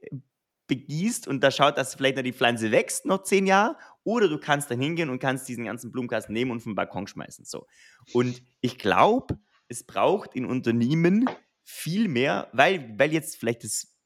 begießt 0.67 1.27
und 1.27 1.43
da 1.43 1.51
schaut, 1.51 1.77
dass 1.77 1.95
vielleicht 1.95 2.15
noch 2.15 2.23
die 2.23 2.34
Pflanze 2.34 2.71
wächst, 2.71 3.06
noch 3.06 3.23
zehn 3.23 3.45
Jahre, 3.45 3.75
oder 4.03 4.27
du 4.27 4.38
kannst 4.38 4.71
dann 4.71 4.79
hingehen 4.79 5.10
und 5.10 5.19
kannst 5.19 5.47
diesen 5.47 5.65
ganzen 5.65 5.91
Blumenkasten 5.91 6.34
nehmen 6.34 6.51
und 6.51 6.62
vom 6.62 6.75
Balkon 6.75 7.08
schmeißen. 7.08 7.45
So. 7.45 7.67
Und 8.13 8.41
ich 8.62 8.77
glaube, 8.77 9.38
es 9.67 9.84
braucht 9.84 10.36
in 10.36 10.45
Unternehmen 10.45 11.29
viel 11.63 12.08
mehr, 12.08 12.49
weil, 12.53 12.97
weil 12.97 13.13
jetzt 13.13 13.38
vielleicht 13.38 13.63
das, 13.63 13.97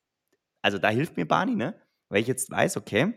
also 0.61 0.77
da 0.77 0.89
hilft 0.89 1.17
mir 1.17 1.25
Barney, 1.25 1.55
ne? 1.55 1.79
Weil 2.09 2.21
ich 2.21 2.27
jetzt 2.27 2.49
weiß, 2.49 2.77
okay, 2.77 3.13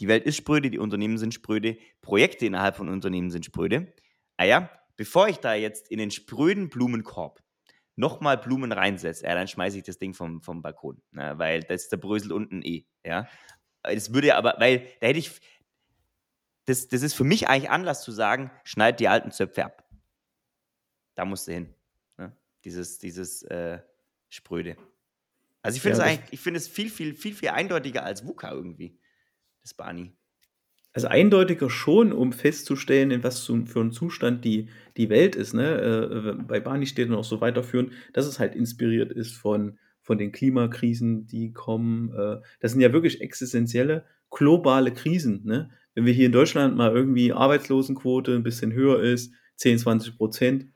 die 0.00 0.08
Welt 0.08 0.24
ist 0.24 0.36
spröde, 0.36 0.70
die 0.70 0.78
Unternehmen 0.78 1.18
sind 1.18 1.34
spröde, 1.34 1.78
Projekte 2.00 2.46
innerhalb 2.46 2.76
von 2.76 2.88
Unternehmen 2.88 3.30
sind 3.30 3.44
spröde. 3.44 3.94
Ah 4.36 4.44
ja, 4.44 4.70
bevor 4.96 5.28
ich 5.28 5.38
da 5.38 5.54
jetzt 5.54 5.88
in 5.90 5.98
den 5.98 6.10
spröden 6.10 6.68
Blumenkorb 6.68 7.42
nochmal 7.96 8.36
Blumen 8.36 8.72
reinsetze, 8.72 9.24
ja, 9.24 9.34
dann 9.34 9.48
schmeiße 9.48 9.78
ich 9.78 9.84
das 9.84 9.98
Ding 9.98 10.14
vom, 10.14 10.42
vom 10.42 10.62
Balkon, 10.62 11.00
ne, 11.12 11.38
weil 11.38 11.62
das 11.62 11.88
zerbröselt 11.88 12.32
unten 12.32 12.62
eh. 12.62 12.84
Ja. 13.04 13.28
Das 13.82 14.12
würde 14.12 14.34
aber, 14.34 14.56
weil 14.58 14.80
da 15.00 15.06
hätte 15.06 15.18
ich, 15.18 15.40
das, 16.66 16.88
das 16.88 17.02
ist 17.02 17.14
für 17.14 17.24
mich 17.24 17.48
eigentlich 17.48 17.70
Anlass 17.70 18.02
zu 18.02 18.12
sagen, 18.12 18.50
schneid 18.64 19.00
die 19.00 19.08
alten 19.08 19.30
Zöpfe 19.30 19.64
ab. 19.64 19.88
Da 21.14 21.24
musst 21.24 21.48
du 21.48 21.52
hin. 21.52 21.74
Ne? 22.18 22.36
Dieses, 22.64 22.98
dieses 22.98 23.42
äh, 23.44 23.80
Spröde. 24.28 24.76
Also 25.62 25.76
ich 25.76 25.82
finde 25.82 25.98
ja, 25.98 26.04
es 26.04 26.10
eigentlich, 26.10 26.32
ich 26.32 26.40
finde 26.40 26.58
es 26.58 26.68
viel, 26.68 26.90
viel, 26.90 27.14
viel, 27.14 27.34
viel 27.34 27.48
eindeutiger 27.48 28.04
als 28.04 28.26
VUCA 28.26 28.52
irgendwie, 28.52 28.98
das 29.62 29.74
Barney. 29.74 30.14
Also 30.96 31.08
eindeutiger 31.08 31.68
schon, 31.68 32.10
um 32.10 32.32
festzustellen, 32.32 33.10
in 33.10 33.22
was 33.22 33.44
für 33.44 33.52
einem 33.52 33.92
Zustand 33.92 34.46
die, 34.46 34.70
die 34.96 35.10
Welt 35.10 35.36
ist. 35.36 35.52
Ne? 35.52 36.38
Äh, 36.38 36.42
bei 36.42 36.58
Barney 36.58 36.86
steht 36.86 37.10
auch 37.10 37.22
so 37.22 37.42
weiterführen, 37.42 37.92
dass 38.14 38.24
es 38.24 38.38
halt 38.38 38.54
inspiriert 38.54 39.12
ist 39.12 39.34
von, 39.36 39.78
von 40.00 40.16
den 40.16 40.32
Klimakrisen, 40.32 41.26
die 41.26 41.52
kommen. 41.52 42.14
Äh, 42.14 42.38
das 42.60 42.72
sind 42.72 42.80
ja 42.80 42.94
wirklich 42.94 43.20
existenzielle, 43.20 44.06
globale 44.30 44.90
Krisen. 44.90 45.42
Ne? 45.44 45.68
Wenn 45.94 46.06
wir 46.06 46.14
hier 46.14 46.24
in 46.24 46.32
Deutschland 46.32 46.78
mal 46.78 46.96
irgendwie 46.96 47.30
Arbeitslosenquote 47.30 48.34
ein 48.34 48.42
bisschen 48.42 48.72
höher 48.72 48.98
ist, 49.02 49.34
10, 49.56 49.76
20 49.80 50.16
Prozent, 50.16 50.66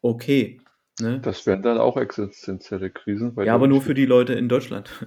okay. 0.00 0.58
Ne? 1.02 1.20
Das 1.20 1.44
wären 1.44 1.60
dann 1.60 1.76
auch 1.76 1.98
existenzielle 1.98 2.88
Krisen. 2.88 3.36
ja, 3.44 3.54
aber 3.54 3.68
nur 3.68 3.82
für 3.82 3.92
die 3.92 4.06
Leute 4.06 4.32
in 4.32 4.48
Deutschland. 4.48 5.06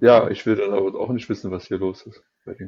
Ja, 0.00 0.28
ich 0.28 0.46
will 0.46 0.54
dann 0.54 0.72
aber 0.72 0.94
auch 0.94 1.10
nicht 1.10 1.28
wissen, 1.28 1.50
was 1.50 1.66
hier 1.66 1.78
los 1.78 2.06
ist. 2.06 2.22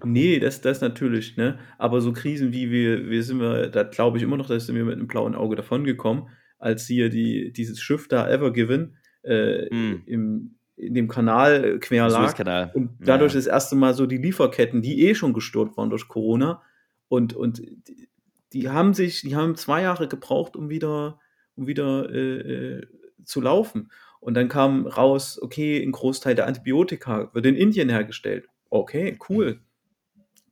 Nee, 0.04 0.38
das, 0.40 0.60
das 0.60 0.80
natürlich, 0.80 1.36
ne? 1.36 1.58
Aber 1.78 2.00
so 2.00 2.12
Krisen 2.12 2.52
wie 2.52 2.70
wir, 2.70 3.08
wir 3.08 3.22
sind 3.22 3.40
wir, 3.40 3.68
da 3.68 3.82
glaube 3.84 4.18
ich 4.18 4.22
immer 4.22 4.36
noch, 4.36 4.48
dass 4.48 4.66
sind 4.66 4.76
wir 4.76 4.84
mit 4.84 4.96
einem 4.96 5.06
blauen 5.06 5.34
Auge 5.34 5.56
davongekommen, 5.56 6.28
als 6.58 6.86
hier 6.86 7.08
die, 7.10 7.52
dieses 7.52 7.80
Schiff 7.80 8.08
da 8.08 8.28
Ever 8.28 8.52
Given 8.52 8.96
äh, 9.22 9.72
mm. 9.74 10.02
im, 10.06 10.54
in 10.76 10.94
dem 10.94 11.08
Kanal 11.08 11.78
quer 11.78 12.08
lag. 12.08 12.34
Und 12.74 12.90
dadurch 13.00 13.32
ja. 13.32 13.38
das 13.38 13.46
erste 13.46 13.76
Mal 13.76 13.94
so 13.94 14.06
die 14.06 14.18
Lieferketten, 14.18 14.82
die 14.82 15.06
eh 15.06 15.14
schon 15.14 15.32
gestört 15.32 15.76
waren 15.76 15.90
durch 15.90 16.08
Corona. 16.08 16.62
Und, 17.08 17.34
und 17.34 17.60
die, 17.88 18.08
die 18.52 18.68
haben 18.68 18.94
sich, 18.94 19.22
die 19.22 19.36
haben 19.36 19.56
zwei 19.56 19.82
Jahre 19.82 20.08
gebraucht, 20.08 20.56
um 20.56 20.70
wieder, 20.70 21.20
um 21.54 21.66
wieder 21.66 22.10
äh, 22.10 22.76
äh 22.78 22.86
zu 23.24 23.40
laufen. 23.40 23.90
Und 24.20 24.34
dann 24.34 24.48
kam 24.48 24.86
raus, 24.86 25.38
okay, 25.40 25.82
ein 25.82 25.92
Großteil 25.92 26.34
der 26.34 26.46
Antibiotika 26.46 27.30
wird 27.34 27.46
in 27.46 27.54
Indien 27.54 27.88
hergestellt. 27.88 28.48
Okay, 28.70 29.18
cool. 29.28 29.60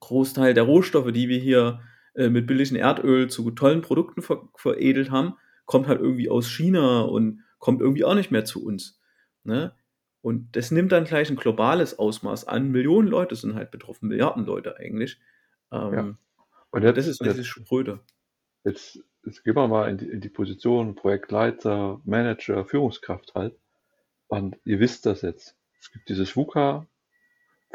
Großteil 0.01 0.55
der 0.55 0.65
Rohstoffe, 0.65 1.13
die 1.13 1.29
wir 1.29 1.39
hier 1.39 1.81
äh, 2.15 2.29
mit 2.29 2.47
billigem 2.47 2.77
Erdöl 2.77 3.29
zu 3.29 3.51
tollen 3.51 3.83
Produkten 3.83 4.23
ver 4.23 4.49
veredelt 4.57 5.11
haben, 5.11 5.35
kommt 5.65 5.87
halt 5.89 6.01
irgendwie 6.01 6.31
aus 6.31 6.49
China 6.49 7.03
und 7.03 7.43
kommt 7.59 7.81
irgendwie 7.81 8.05
auch 8.05 8.15
nicht 8.15 8.31
mehr 8.31 8.45
zu 8.45 8.65
uns. 8.65 9.01
Ne? 9.45 9.73
Und 10.23 10.57
das 10.57 10.71
nimmt 10.71 10.93
dann 10.93 11.05
gleich 11.05 11.31
ein 11.31 11.37
globales 11.37 11.99
Ausmaß 11.99 12.49
an. 12.49 12.71
Millionen 12.71 13.09
Leute 13.09 13.37
sind 13.37 13.55
halt 13.55 13.71
betroffen, 13.71 14.09
Milliarden 14.09 14.45
Leute 14.45 14.77
eigentlich. 14.77 15.19
Ähm, 15.71 15.93
ja. 15.95 16.19
Und 16.71 16.83
jetzt, 16.83 16.97
das 16.97 17.07
ist, 17.07 17.21
das 17.21 17.39
ist 17.39 17.47
spröde. 17.47 18.01
Jetzt, 18.65 18.99
jetzt 19.25 19.45
gehen 19.45 19.55
wir 19.55 19.69
mal 19.69 19.89
in 19.89 19.99
die, 19.99 20.09
in 20.09 20.21
die 20.21 20.29
Position 20.29 20.95
Projektleiter, 20.95 22.01
Manager, 22.05 22.65
Führungskraft 22.65 23.35
halt. 23.35 23.57
Und 24.27 24.57
ihr 24.65 24.81
wisst 24.81 25.07
das 25.07 25.23
jetzt. 25.23 25.57
Es 25.81 25.93
gibt 25.93 26.09
dieses 26.09 26.35
VUCA, 26.35 26.87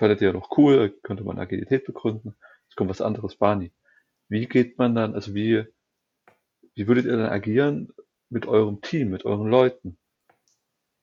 fandet 0.02 0.20
ihr 0.22 0.34
noch 0.34 0.58
cool, 0.58 0.90
könnte 1.04 1.24
man 1.24 1.38
Agilität 1.38 1.86
begründen. 1.86 2.36
Jetzt 2.64 2.76
kommt 2.76 2.90
was 2.90 3.02
anderes, 3.02 3.36
Barney. 3.36 3.72
Wie 4.30 4.48
geht 4.48 4.80
man 4.80 4.96
dann, 4.96 5.14
also 5.14 5.36
wie, 5.36 5.68
wie 6.74 6.88
würdet 6.88 7.06
ihr 7.06 7.18
dann 7.18 7.30
agieren 7.30 7.94
mit 8.30 8.48
eurem 8.48 8.82
Team, 8.82 9.12
mit 9.12 9.26
euren 9.26 9.48
Leuten? 9.48 10.00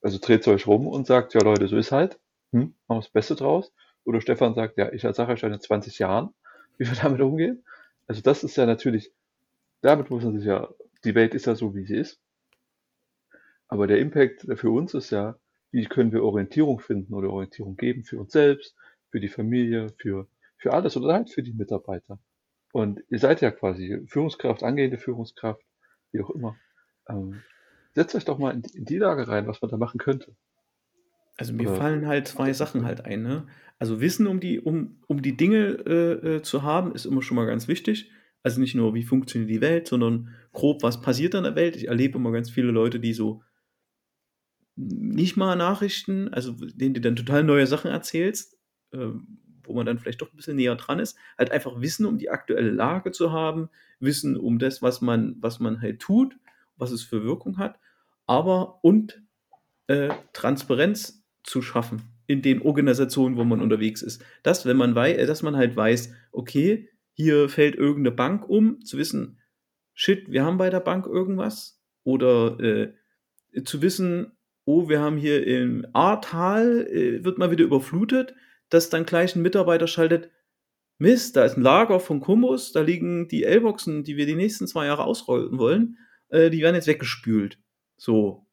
Also 0.00 0.18
dreht 0.18 0.48
euch 0.48 0.66
rum 0.66 0.88
und 0.88 1.06
sagt, 1.06 1.34
ja 1.34 1.40
Leute, 1.42 1.68
so 1.68 1.76
ist 1.76 1.92
halt, 1.92 2.18
hm, 2.50 2.74
machen 2.88 2.98
wir 2.98 3.02
das 3.02 3.10
Beste 3.10 3.36
draus. 3.36 3.72
Oder 4.02 4.20
Stefan 4.20 4.56
sagt, 4.56 4.76
ja, 4.78 4.90
ich 4.92 5.02
sage 5.02 5.30
euch 5.30 5.38
schon 5.38 5.52
in 5.52 5.60
20 5.60 5.96
Jahren, 6.00 6.34
wie 6.76 6.88
wir 6.88 6.96
damit 6.96 7.20
umgehen. 7.20 7.64
Also 8.08 8.20
das 8.20 8.42
ist 8.42 8.56
ja 8.56 8.66
natürlich, 8.66 9.12
damit 9.80 10.10
muss 10.10 10.24
man 10.24 10.36
sich 10.36 10.46
ja, 10.46 10.68
die 11.04 11.14
Welt 11.14 11.36
ist 11.36 11.46
ja 11.46 11.54
so, 11.54 11.76
wie 11.76 11.86
sie 11.86 11.98
ist. 11.98 12.20
Aber 13.68 13.86
der 13.86 14.00
Impact 14.00 14.44
für 14.56 14.70
uns 14.70 14.92
ist 14.94 15.10
ja, 15.10 15.38
wie 15.70 15.84
können 15.84 16.10
wir 16.10 16.24
Orientierung 16.24 16.80
finden 16.80 17.14
oder 17.14 17.30
Orientierung 17.30 17.76
geben 17.76 18.02
für 18.02 18.18
uns 18.18 18.32
selbst, 18.32 18.74
für 19.10 19.20
die 19.20 19.28
Familie, 19.28 19.88
für, 19.98 20.28
für 20.56 20.72
alles 20.72 20.96
oder 20.96 21.14
halt 21.14 21.30
für 21.30 21.42
die 21.42 21.52
Mitarbeiter. 21.52 22.18
Und 22.72 23.00
ihr 23.08 23.18
seid 23.18 23.40
ja 23.40 23.50
quasi 23.50 24.04
Führungskraft, 24.06 24.62
angehende 24.62 24.98
Führungskraft, 24.98 25.62
wie 26.12 26.20
auch 26.20 26.30
immer. 26.30 26.56
Ähm, 27.08 27.42
setzt 27.94 28.14
euch 28.14 28.24
doch 28.24 28.38
mal 28.38 28.54
in, 28.54 28.62
in, 28.74 28.84
die 28.84 28.98
Lage 28.98 29.28
rein, 29.28 29.46
was 29.46 29.62
man 29.62 29.70
da 29.70 29.76
machen 29.76 29.98
könnte. 29.98 30.36
Also 31.36 31.52
mir 31.52 31.70
oder, 31.70 31.78
fallen 31.78 32.06
halt 32.06 32.28
zwei 32.28 32.52
Sachen 32.52 32.84
halt 32.84 33.04
ein. 33.04 33.22
Ne? 33.22 33.46
Also 33.78 34.00
Wissen 34.00 34.26
um 34.26 34.40
die, 34.40 34.60
um, 34.60 35.02
um 35.06 35.22
die 35.22 35.36
Dinge 35.36 35.78
äh, 35.86 36.36
äh, 36.36 36.42
zu 36.42 36.62
haben, 36.62 36.94
ist 36.94 37.06
immer 37.06 37.22
schon 37.22 37.36
mal 37.36 37.46
ganz 37.46 37.68
wichtig. 37.68 38.10
Also 38.42 38.60
nicht 38.60 38.74
nur, 38.74 38.94
wie 38.94 39.04
funktioniert 39.04 39.50
die 39.50 39.60
Welt, 39.60 39.88
sondern 39.88 40.34
grob, 40.52 40.82
was 40.82 41.00
passiert 41.00 41.34
in 41.34 41.44
der 41.44 41.54
Welt. 41.54 41.76
Ich 41.76 41.88
erlebe 41.88 42.18
immer 42.18 42.32
ganz 42.32 42.50
viele 42.50 42.70
Leute, 42.70 43.00
die 43.00 43.12
so 43.12 43.42
nicht 44.76 45.36
mal 45.36 45.56
Nachrichten, 45.56 46.28
also 46.28 46.52
denen 46.52 46.94
du 46.94 47.00
dann 47.00 47.16
total 47.16 47.42
neue 47.42 47.66
Sachen 47.66 47.90
erzählst, 47.90 48.54
äh, 48.54 48.57
wo 48.90 49.74
man 49.74 49.86
dann 49.86 49.98
vielleicht 49.98 50.22
doch 50.22 50.32
ein 50.32 50.36
bisschen 50.36 50.56
näher 50.56 50.76
dran 50.76 50.98
ist, 50.98 51.16
halt 51.36 51.50
einfach 51.50 51.80
Wissen 51.80 52.06
um 52.06 52.18
die 52.18 52.30
aktuelle 52.30 52.70
Lage 52.70 53.12
zu 53.12 53.32
haben, 53.32 53.68
Wissen 54.00 54.36
um 54.36 54.58
das, 54.58 54.82
was 54.82 55.00
man, 55.00 55.36
was 55.40 55.60
man 55.60 55.80
halt 55.80 56.00
tut, 56.00 56.36
was 56.76 56.90
es 56.90 57.02
für 57.02 57.22
Wirkung 57.22 57.58
hat, 57.58 57.78
aber 58.26 58.82
und 58.82 59.22
äh, 59.88 60.10
Transparenz 60.32 61.24
zu 61.42 61.62
schaffen 61.62 62.02
in 62.26 62.42
den 62.42 62.62
Organisationen, 62.62 63.36
wo 63.36 63.44
man 63.44 63.60
unterwegs 63.60 64.02
ist. 64.02 64.22
Dass, 64.42 64.66
wenn 64.66 64.76
man 64.76 64.94
weiß, 64.94 65.26
dass 65.26 65.42
man 65.42 65.56
halt 65.56 65.74
weiß, 65.76 66.14
okay, 66.30 66.88
hier 67.12 67.48
fällt 67.48 67.74
irgendeine 67.74 68.14
Bank 68.14 68.48
um, 68.48 68.84
zu 68.84 68.98
wissen, 68.98 69.38
shit, 69.94 70.30
wir 70.30 70.44
haben 70.44 70.58
bei 70.58 70.70
der 70.70 70.80
Bank 70.80 71.06
irgendwas, 71.06 71.82
oder 72.04 72.58
äh, 72.60 72.92
zu 73.64 73.82
wissen, 73.82 74.32
oh, 74.64 74.88
wir 74.88 75.00
haben 75.00 75.16
hier 75.16 75.46
im 75.46 75.86
Ahrtal, 75.92 76.86
äh, 76.86 77.24
wird 77.24 77.38
mal 77.38 77.50
wieder 77.50 77.64
überflutet, 77.64 78.34
dass 78.70 78.90
dann 78.90 79.06
gleich 79.06 79.34
ein 79.34 79.42
Mitarbeiter 79.42 79.86
schaltet, 79.86 80.30
Mist, 80.98 81.36
da 81.36 81.44
ist 81.44 81.56
ein 81.56 81.62
Lager 81.62 82.00
von 82.00 82.20
Kumbus, 82.20 82.72
da 82.72 82.80
liegen 82.80 83.28
die 83.28 83.44
L-Boxen, 83.44 84.02
die 84.02 84.16
wir 84.16 84.26
die 84.26 84.34
nächsten 84.34 84.66
zwei 84.66 84.86
Jahre 84.86 85.04
ausrollen 85.04 85.58
wollen, 85.58 85.98
äh, 86.28 86.50
die 86.50 86.60
werden 86.60 86.74
jetzt 86.74 86.88
weggespült. 86.88 87.58
So. 87.96 88.46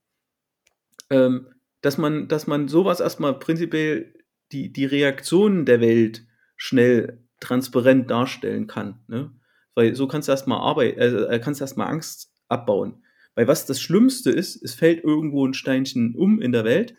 Ähm, 1.10 1.48
dass 1.82 1.98
man, 1.98 2.28
dass 2.28 2.48
man 2.48 2.68
sowas 2.68 3.00
erstmal 3.00 3.38
prinzipiell 3.40 4.14
die, 4.52 4.72
die 4.72 4.86
Reaktionen 4.86 5.66
der 5.66 5.82
Welt 5.82 6.26
schnell 6.56 7.24
transparent 7.40 8.10
darstellen 8.10 8.68
kann. 8.68 9.00
Ne? 9.08 9.32
Weil 9.74 9.96
so 9.96 10.08
kannst 10.08 10.28
du 10.28 10.32
erstmal 10.32 10.60
Arbeit, 10.60 10.98
äh, 10.98 11.40
kannst 11.44 11.62
du 11.62 11.64
erstmal 11.64 11.88
Angst 11.88 12.32
abbauen. 12.48 13.04
Weil 13.34 13.48
was 13.48 13.66
das 13.66 13.82
Schlimmste 13.82 14.32
ist, 14.32 14.62
es 14.64 14.74
fällt 14.74 15.04
irgendwo 15.04 15.46
ein 15.46 15.54
Steinchen 15.54 16.16
um 16.16 16.42
in 16.42 16.52
der 16.52 16.64
Welt 16.64 16.96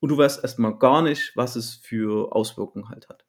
und 0.00 0.10
du 0.10 0.16
weißt 0.16 0.42
erstmal 0.42 0.78
gar 0.78 1.02
nicht, 1.02 1.32
was 1.34 1.56
es 1.56 1.74
für 1.74 2.32
Auswirkungen 2.34 2.88
halt 2.88 3.08
hat. 3.08 3.24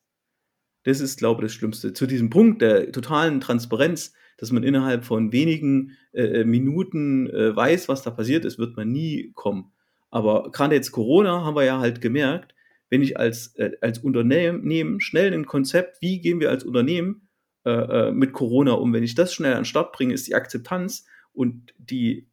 Das 0.84 1.02
ist, 1.02 1.20
glaube 1.20 1.42
ich, 1.42 1.52
das 1.52 1.54
Schlimmste. 1.54 1.94
Zu 1.94 2.08
diesem 2.08 2.30
Punkt 2.30 2.62
der 2.62 2.92
totalen 2.92 3.42
Transparenz, 3.42 4.14
dass 4.38 4.52
man 4.52 4.64
innerhalb 4.64 5.04
von 5.04 5.34
wenigen 5.34 5.98
äh, 6.14 6.42
äh, 6.42 6.46
Minuten 6.46 7.30
äh, 7.30 7.56
weiß, 7.56 7.90
was 7.90 8.02
da 8.04 8.12
passiert 8.12 8.46
ist, 8.46 8.58
wird 8.58 8.78
man 8.78 8.92
nie 8.92 9.32
kommen. 9.36 9.72
Aber 10.10 10.52
gerade 10.52 10.76
jetzt 10.76 10.92
Corona 10.92 11.44
haben 11.44 11.56
wir 11.56 11.66
ja 11.66 11.80
halt 11.80 12.02
gemerkt, 12.02 12.56
wenn 12.90 13.02
ich 13.02 13.18
als, 13.18 13.56
äh, 13.56 13.72
als 13.82 14.00
Unternehmen 14.00 15.02
schnell 15.02 15.34
ein 15.34 15.46
Konzept, 15.46 16.02
wie 16.02 16.22
gehen 16.22 16.40
wir 16.40 16.50
als 16.50 16.64
Unternehmen 16.64 17.28
äh, 17.66 17.72
äh, 18.08 18.12
mit 18.12 18.34
Corona 18.34 18.72
um, 18.74 18.94
wenn 18.94 19.04
ich 19.04 19.16
das 19.16 19.34
schnell 19.34 19.54
an 19.54 19.60
den 19.60 19.66
Start 19.66 19.92
bringe, 19.92 20.14
ist 20.14 20.28
die 20.28 20.36
Akzeptanz 20.36 21.06
und 21.34 21.74
die, 21.78 22.30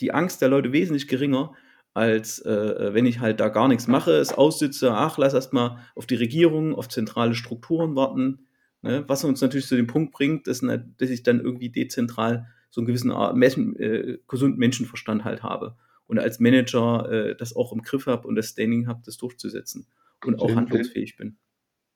die 0.00 0.12
Angst 0.12 0.40
der 0.40 0.48
Leute 0.48 0.72
wesentlich 0.72 1.08
geringer, 1.08 1.54
als 1.96 2.40
äh, 2.40 2.52
äh, 2.52 2.94
wenn 2.94 3.06
ich 3.06 3.20
halt 3.20 3.40
da 3.40 3.48
gar 3.48 3.68
nichts 3.68 3.86
mache, 3.86 4.12
es 4.12 4.34
aussitze, 4.34 4.92
ach, 4.92 5.16
lass 5.16 5.32
erst 5.32 5.54
mal 5.54 5.78
auf 5.94 6.04
die 6.04 6.16
Regierung, 6.16 6.74
auf 6.74 6.90
zentrale 6.90 7.34
Strukturen 7.34 7.96
warten, 7.96 8.46
ne? 8.82 9.04
was 9.06 9.24
uns 9.24 9.40
natürlich 9.40 9.66
zu 9.66 9.76
dem 9.76 9.86
Punkt 9.86 10.12
bringt, 10.12 10.46
dass, 10.46 10.60
dass 10.60 11.10
ich 11.10 11.22
dann 11.22 11.40
irgendwie 11.40 11.70
dezentral 11.70 12.48
so 12.68 12.82
einen 12.82 12.86
gewissen 12.86 13.10
Art, 13.10 13.34
äh, 13.42 14.18
gesunden 14.28 14.58
Menschenverstand 14.58 15.24
halt 15.24 15.42
habe 15.42 15.76
und 16.06 16.18
als 16.18 16.38
Manager 16.38 17.10
äh, 17.10 17.34
das 17.34 17.56
auch 17.56 17.72
im 17.72 17.80
Griff 17.80 18.06
habe 18.06 18.28
und 18.28 18.36
das 18.36 18.50
Standing 18.50 18.88
habe, 18.88 19.00
das 19.02 19.16
durchzusetzen 19.16 19.86
und 20.22 20.38
auch 20.38 20.48
den, 20.48 20.56
handlungsfähig 20.56 21.16
bin. 21.16 21.38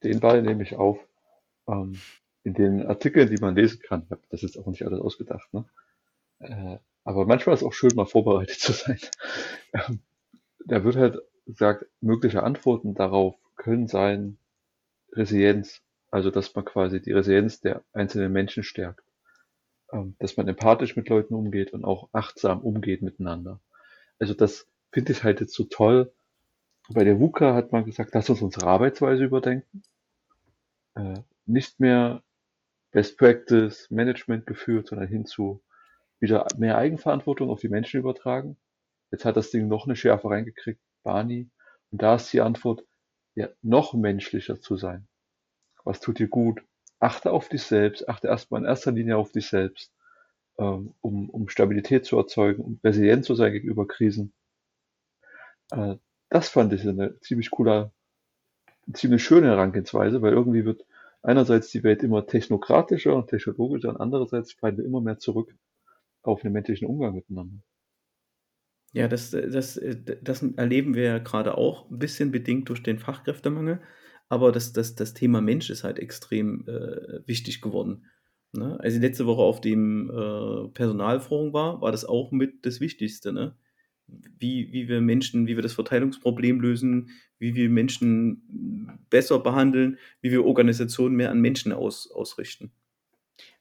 Den 0.02 0.20
Ball 0.20 0.40
nehme 0.40 0.62
ich 0.62 0.76
auf. 0.76 0.98
Ähm, 1.68 1.98
in 2.42 2.54
den 2.54 2.86
Artikeln, 2.86 3.28
die 3.28 3.36
man 3.36 3.54
lesen 3.54 3.80
kann, 3.82 4.06
das 4.30 4.44
ist 4.44 4.56
auch 4.56 4.66
nicht 4.66 4.86
alles 4.86 4.98
ausgedacht, 4.98 5.52
ne? 5.52 5.66
Aber 7.04 7.26
manchmal 7.26 7.54
ist 7.54 7.62
es 7.62 7.66
auch 7.66 7.72
schön, 7.72 7.94
mal 7.94 8.06
vorbereitet 8.06 8.58
zu 8.58 8.72
sein. 8.72 8.98
Ähm, 9.72 10.00
da 10.66 10.82
wird 10.82 10.96
halt 10.96 11.18
gesagt, 11.46 11.86
mögliche 12.00 12.42
Antworten 12.42 12.94
darauf 12.94 13.36
können 13.54 13.86
sein 13.86 14.36
Resilienz, 15.12 15.80
also 16.10 16.30
dass 16.30 16.52
man 16.56 16.64
quasi 16.64 17.00
die 17.00 17.12
Resilienz 17.12 17.60
der 17.60 17.84
einzelnen 17.92 18.32
Menschen 18.32 18.64
stärkt, 18.64 19.04
ähm, 19.92 20.16
dass 20.18 20.36
man 20.36 20.48
empathisch 20.48 20.96
mit 20.96 21.08
Leuten 21.08 21.34
umgeht 21.34 21.72
und 21.72 21.84
auch 21.84 22.08
achtsam 22.12 22.62
umgeht 22.62 23.02
miteinander. 23.02 23.60
Also 24.18 24.34
das 24.34 24.66
finde 24.90 25.12
ich 25.12 25.22
halt 25.22 25.40
jetzt 25.40 25.54
so 25.54 25.64
toll. 25.64 26.12
Bei 26.88 27.04
der 27.04 27.20
WUKA 27.20 27.54
hat 27.54 27.70
man 27.70 27.84
gesagt, 27.84 28.10
lass 28.14 28.30
uns 28.30 28.42
unsere 28.42 28.66
Arbeitsweise 28.66 29.24
überdenken. 29.24 29.82
Äh, 30.96 31.20
nicht 31.46 31.78
mehr 31.78 32.22
Best 32.90 33.18
Practice 33.18 33.88
Management 33.90 34.46
geführt, 34.46 34.88
sondern 34.88 35.08
hin 35.08 35.26
zu 35.26 35.62
wieder 36.20 36.46
mehr 36.56 36.76
Eigenverantwortung 36.78 37.50
auf 37.50 37.61
die 37.61 37.68
Menschen 37.68 38.00
übertragen. 38.00 38.56
Jetzt 39.11 39.24
hat 39.24 39.37
das 39.37 39.50
Ding 39.50 39.68
noch 39.68 39.87
eine 39.87 39.96
Schärfe 39.96 40.30
reingekriegt, 40.30 40.80
Barney. 41.02 41.50
Und 41.90 42.02
da 42.02 42.14
ist 42.14 42.33
die 42.33 42.40
Antwort, 42.40 42.85
ja, 43.35 43.48
noch 43.62 43.94
menschlicher 43.94 44.61
zu 44.61 44.76
sein. 44.76 45.09
Was 45.85 46.00
tut 46.00 46.18
dir 46.18 46.28
gut? 46.28 46.62
Achte 46.98 47.33
auf 47.33 47.48
dich 47.48 47.62
selbst, 47.62 48.09
achte 48.09 48.28
erstmal 48.28 48.61
in 48.61 48.66
erster 48.66 48.92
Linie 48.92 49.16
auf 49.16 49.33
dich 49.33 49.48
selbst, 49.48 49.92
ähm, 50.59 50.94
um, 51.00 51.30
um 51.30 51.48
Stabilität 51.48 52.04
zu 52.04 52.18
erzeugen, 52.18 52.62
um 52.62 52.80
resilient 52.85 53.24
zu 53.24 53.35
sein 53.35 53.52
gegenüber 53.52 53.87
Krisen. 53.88 54.35
Äh, 55.72 55.96
das 56.28 56.48
fand 56.50 56.72
ich 56.74 56.87
eine 56.87 57.18
ziemlich 57.20 57.50
coole, 57.50 57.92
ziemlich 58.92 59.24
schöne 59.24 59.48
Herangehensweise, 59.48 60.20
weil 60.20 60.35
irgendwie 60.35 60.64
wird 60.64 60.85
einerseits 61.22 61.70
die 61.70 61.83
Welt 61.83 62.02
immer 62.02 62.26
technokratischer 62.26 63.14
und 63.14 63.28
technologischer 63.28 63.88
und 63.88 63.96
andererseits 63.96 64.52
fallen 64.52 64.76
wir 64.76 64.85
immer 64.85 65.00
mehr 65.00 65.18
zurück 65.18 65.54
auf 66.22 66.42
den 66.42 66.52
menschlichen 66.52 66.87
Umgang 66.87 67.14
miteinander. 67.14 67.62
Ja, 68.92 69.06
das, 69.06 69.30
das, 69.30 69.80
das 70.22 70.42
erleben 70.42 70.94
wir 70.94 71.04
ja 71.04 71.18
gerade 71.18 71.56
auch, 71.56 71.88
ein 71.90 71.98
bisschen 71.98 72.33
bedingt 72.33 72.68
durch 72.68 72.83
den 72.83 72.98
Fachkräftemangel. 72.98 73.80
Aber 74.28 74.52
das, 74.52 74.72
das, 74.72 74.94
das 74.94 75.14
Thema 75.14 75.40
Mensch 75.40 75.70
ist 75.70 75.85
halt 75.85 75.98
extrem 75.98 76.66
äh, 76.68 77.26
wichtig 77.26 77.61
geworden. 77.61 78.06
Ne? 78.52 78.78
Als 78.80 78.94
ich 78.94 79.00
letzte 79.00 79.26
Woche 79.26 79.42
auf 79.42 79.61
dem 79.61 80.11
äh, 80.11 80.68
Personalforum 80.68 81.52
war, 81.52 81.80
war 81.80 81.92
das 81.92 82.04
auch 82.04 82.33
mit 82.33 82.64
das 82.66 82.80
Wichtigste. 82.80 83.33
Ne? 83.33 83.56
Wie, 84.06 84.72
wie 84.72 84.88
wir 84.88 85.00
Menschen, 85.00 85.46
wie 85.46 85.56
wir 85.56 85.62
das 85.62 85.72
Verteilungsproblem 85.72 86.61
lösen, 86.61 87.11
wie 87.38 87.54
wir 87.54 87.68
Menschen 87.70 88.98
besser 89.09 89.38
behandeln, 89.38 89.98
wie 90.20 90.33
wir 90.33 90.44
Organisationen 90.44 91.14
mehr 91.14 91.30
an 91.30 91.40
Menschen 91.40 91.72
aus, 91.72 92.11
ausrichten. 92.11 92.72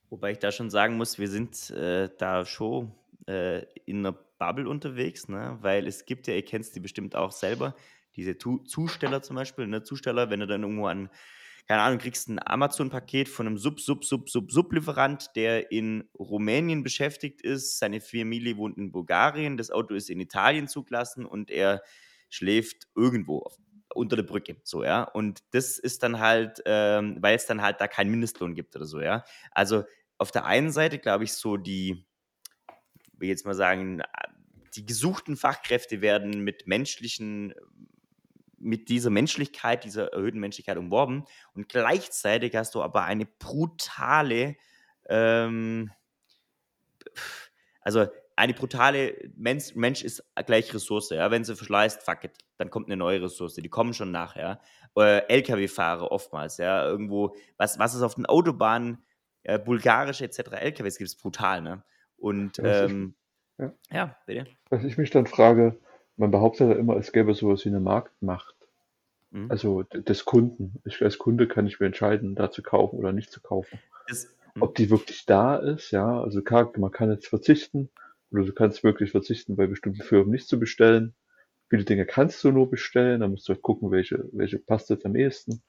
Wobei 0.10 0.32
ich 0.32 0.40
da 0.40 0.52
schon 0.52 0.70
sagen 0.70 0.98
muss, 0.98 1.20
wir 1.20 1.28
sind 1.28 1.70
äh, 1.70 2.10
da 2.18 2.46
schon 2.46 2.92
äh, 3.28 3.64
in 3.86 4.00
einer 4.00 4.14
Bubble 4.40 4.68
unterwegs, 4.68 5.28
ne? 5.28 5.58
weil 5.62 5.88
es 5.88 6.06
gibt 6.06 6.28
ja, 6.28 6.34
ihr 6.34 6.46
kennt 6.46 6.74
die 6.74 6.80
bestimmt 6.80 7.16
auch 7.16 7.32
selber, 7.32 7.76
diese 8.16 8.38
tu 8.38 8.60
Zusteller 8.60 9.22
zum 9.22 9.36
Beispiel, 9.36 9.68
ne? 9.68 9.84
Zusteller, 9.84 10.30
wenn 10.30 10.40
du 10.40 10.48
dann 10.48 10.64
irgendwo 10.64 10.88
an, 10.88 11.10
keine 11.68 11.82
Ahnung, 11.84 12.00
kriegst 12.00 12.28
ein 12.28 12.40
Amazon-Paket 12.44 13.30
von 13.30 13.46
einem 13.46 13.58
Sub, 13.60 13.80
Sub, 13.80 14.04
Sub, 14.04 14.30
Sub, 14.30 14.52
Sublieferant, 14.52 15.36
der 15.36 15.72
in 15.72 16.10
Rumänien 16.18 16.84
beschäftigt 16.84 17.42
ist, 17.42 17.78
seine 17.78 18.02
Familie 18.02 18.58
wohnt 18.58 18.78
in 18.78 18.92
Bulgarien, 18.92 19.56
das 19.56 19.70
Auto 19.70 19.94
ist 19.94 20.10
in 20.10 20.20
Italien 20.20 20.68
zugelassen 20.68 21.26
und 21.26 21.52
er 21.52 21.84
schläft 22.30 22.88
irgendwo 22.96 23.40
auf, 23.40 23.58
unter 23.94 24.16
der 24.16 24.24
Brücke, 24.24 24.58
so, 24.64 24.84
ja. 24.84 25.04
Und 25.04 25.42
das 25.52 25.78
ist 25.78 26.02
dann 26.02 26.20
halt, 26.20 26.62
ähm, 26.66 27.18
weil 27.22 27.36
es 27.36 27.46
dann 27.46 27.62
halt 27.62 27.80
da 27.80 27.88
keinen 27.88 28.10
Mindestlohn 28.10 28.56
gibt 28.56 28.76
oder 28.76 28.86
so, 28.86 29.00
ja. 29.00 29.24
Also 29.52 29.84
auf 30.20 30.32
der 30.32 30.46
einen 30.46 30.72
Seite, 30.72 31.00
glaube 31.00 31.24
ich, 31.24 31.34
so 31.34 31.58
die, 31.58 32.06
will 33.14 33.30
jetzt 33.30 33.46
mal 33.46 33.56
sagen, 33.56 34.04
die 34.76 34.86
gesuchten 34.86 35.36
Fachkräfte 35.36 36.02
werden 36.02 36.44
mit 36.44 36.68
menschlichen, 36.68 37.56
mit 38.58 38.90
dieser 38.90 39.10
Menschlichkeit, 39.10 39.86
dieser 39.86 40.14
erhöhten 40.14 40.40
Menschlichkeit 40.40 40.78
umworben. 40.78 41.26
Und 41.54 41.70
gleichzeitig 41.70 42.56
hast 42.56 42.76
du 42.76 42.84
aber 42.84 43.06
eine 43.06 43.26
brutale, 43.26 44.58
ähm, 45.08 45.90
also 47.82 48.08
eine 48.36 48.54
brutale 48.54 49.32
Mensch, 49.36 49.74
Mensch 49.76 50.04
ist 50.04 50.24
gleich 50.46 50.74
Ressource. 50.74 51.10
Ja? 51.10 51.32
Wenn 51.32 51.46
sie 51.46 51.56
verschleißt, 51.56 52.04
fuck 52.04 52.26
it, 52.26 52.38
dann 52.58 52.70
kommt 52.70 52.88
eine 52.88 52.98
neue 52.98 53.22
Ressource. 53.22 53.56
Die 53.56 53.70
kommen 53.70 53.94
schon 53.94 54.12
nachher. 54.12 54.62
Ja? 54.96 55.20
LKW-Fahrer 55.20 56.12
oftmals, 56.12 56.58
ja, 56.58 56.86
irgendwo, 56.86 57.36
was, 57.58 57.80
was 57.80 57.96
ist 57.96 58.02
auf 58.02 58.16
den 58.16 58.26
Autobahnen 58.26 59.04
äh, 59.44 59.60
bulgarische 59.60 60.26
etc. 60.26 60.52
LKWs 60.52 60.98
gibt 60.98 61.10
es 61.10 61.16
brutal, 61.16 61.62
ne? 61.62 61.84
Und 62.18 62.58
ja, 62.58 62.86
ähm, 62.86 63.16
ich, 63.58 63.64
ja. 63.64 63.74
ja, 63.92 64.16
bitte. 64.26 64.46
Was 64.70 64.84
ich 64.84 64.98
mich 64.98 65.10
dann 65.10 65.28
frage, 65.28 65.78
man 66.18 66.32
behauptet 66.32 66.70
ja 66.70 66.76
immer, 66.76 66.98
es 66.98 67.12
gäbe 67.12 67.34
sowas 67.34 67.64
wie 67.66 67.70
eine 67.70 67.80
Marktmacht. 67.80 68.56
Mhm. 69.32 69.50
Also 69.50 69.84
des 69.84 70.26
Kunden. 70.26 70.82
Ich 70.86 71.02
als 71.02 71.18
Kunde 71.18 71.48
kann 71.48 71.68
ich 71.68 71.80
mir 71.80 71.86
entscheiden, 71.86 72.36
da 72.36 72.52
zu 72.52 72.62
kaufen 72.62 72.98
oder 72.98 73.14
nicht 73.14 73.32
zu 73.32 73.42
kaufen. 73.42 73.80
Das, 74.08 74.36
mhm. 74.56 74.64
Ob 74.64 74.76
die 74.76 74.90
wirklich 74.90 75.26
da 75.26 75.56
ist, 75.56 75.92
ja, 75.92 76.22
also 76.22 76.42
klar, 76.42 76.72
man 76.78 76.92
kann 76.92 77.12
jetzt 77.12 77.28
verzichten 77.28 77.90
oder 78.32 78.44
du 78.44 78.54
kannst 78.54 78.84
wirklich 78.84 79.12
verzichten, 79.12 79.56
bei 79.56 79.68
bestimmten 79.68 80.02
Firmen 80.02 80.32
nicht 80.32 80.48
zu 80.48 80.60
bestellen. 80.60 81.16
Viele 81.70 81.86
Dinge 81.86 82.06
kannst 82.06 82.44
du 82.44 82.52
nur 82.52 82.70
bestellen, 82.70 83.22
da 83.22 83.28
musst 83.28 83.48
du 83.48 83.54
halt 83.54 83.62
gucken, 83.62 83.92
welche, 83.92 84.28
welche 84.32 84.58
passt 84.58 84.90
jetzt 84.90 85.06
am 85.06 85.16
ehesten. 85.16 85.62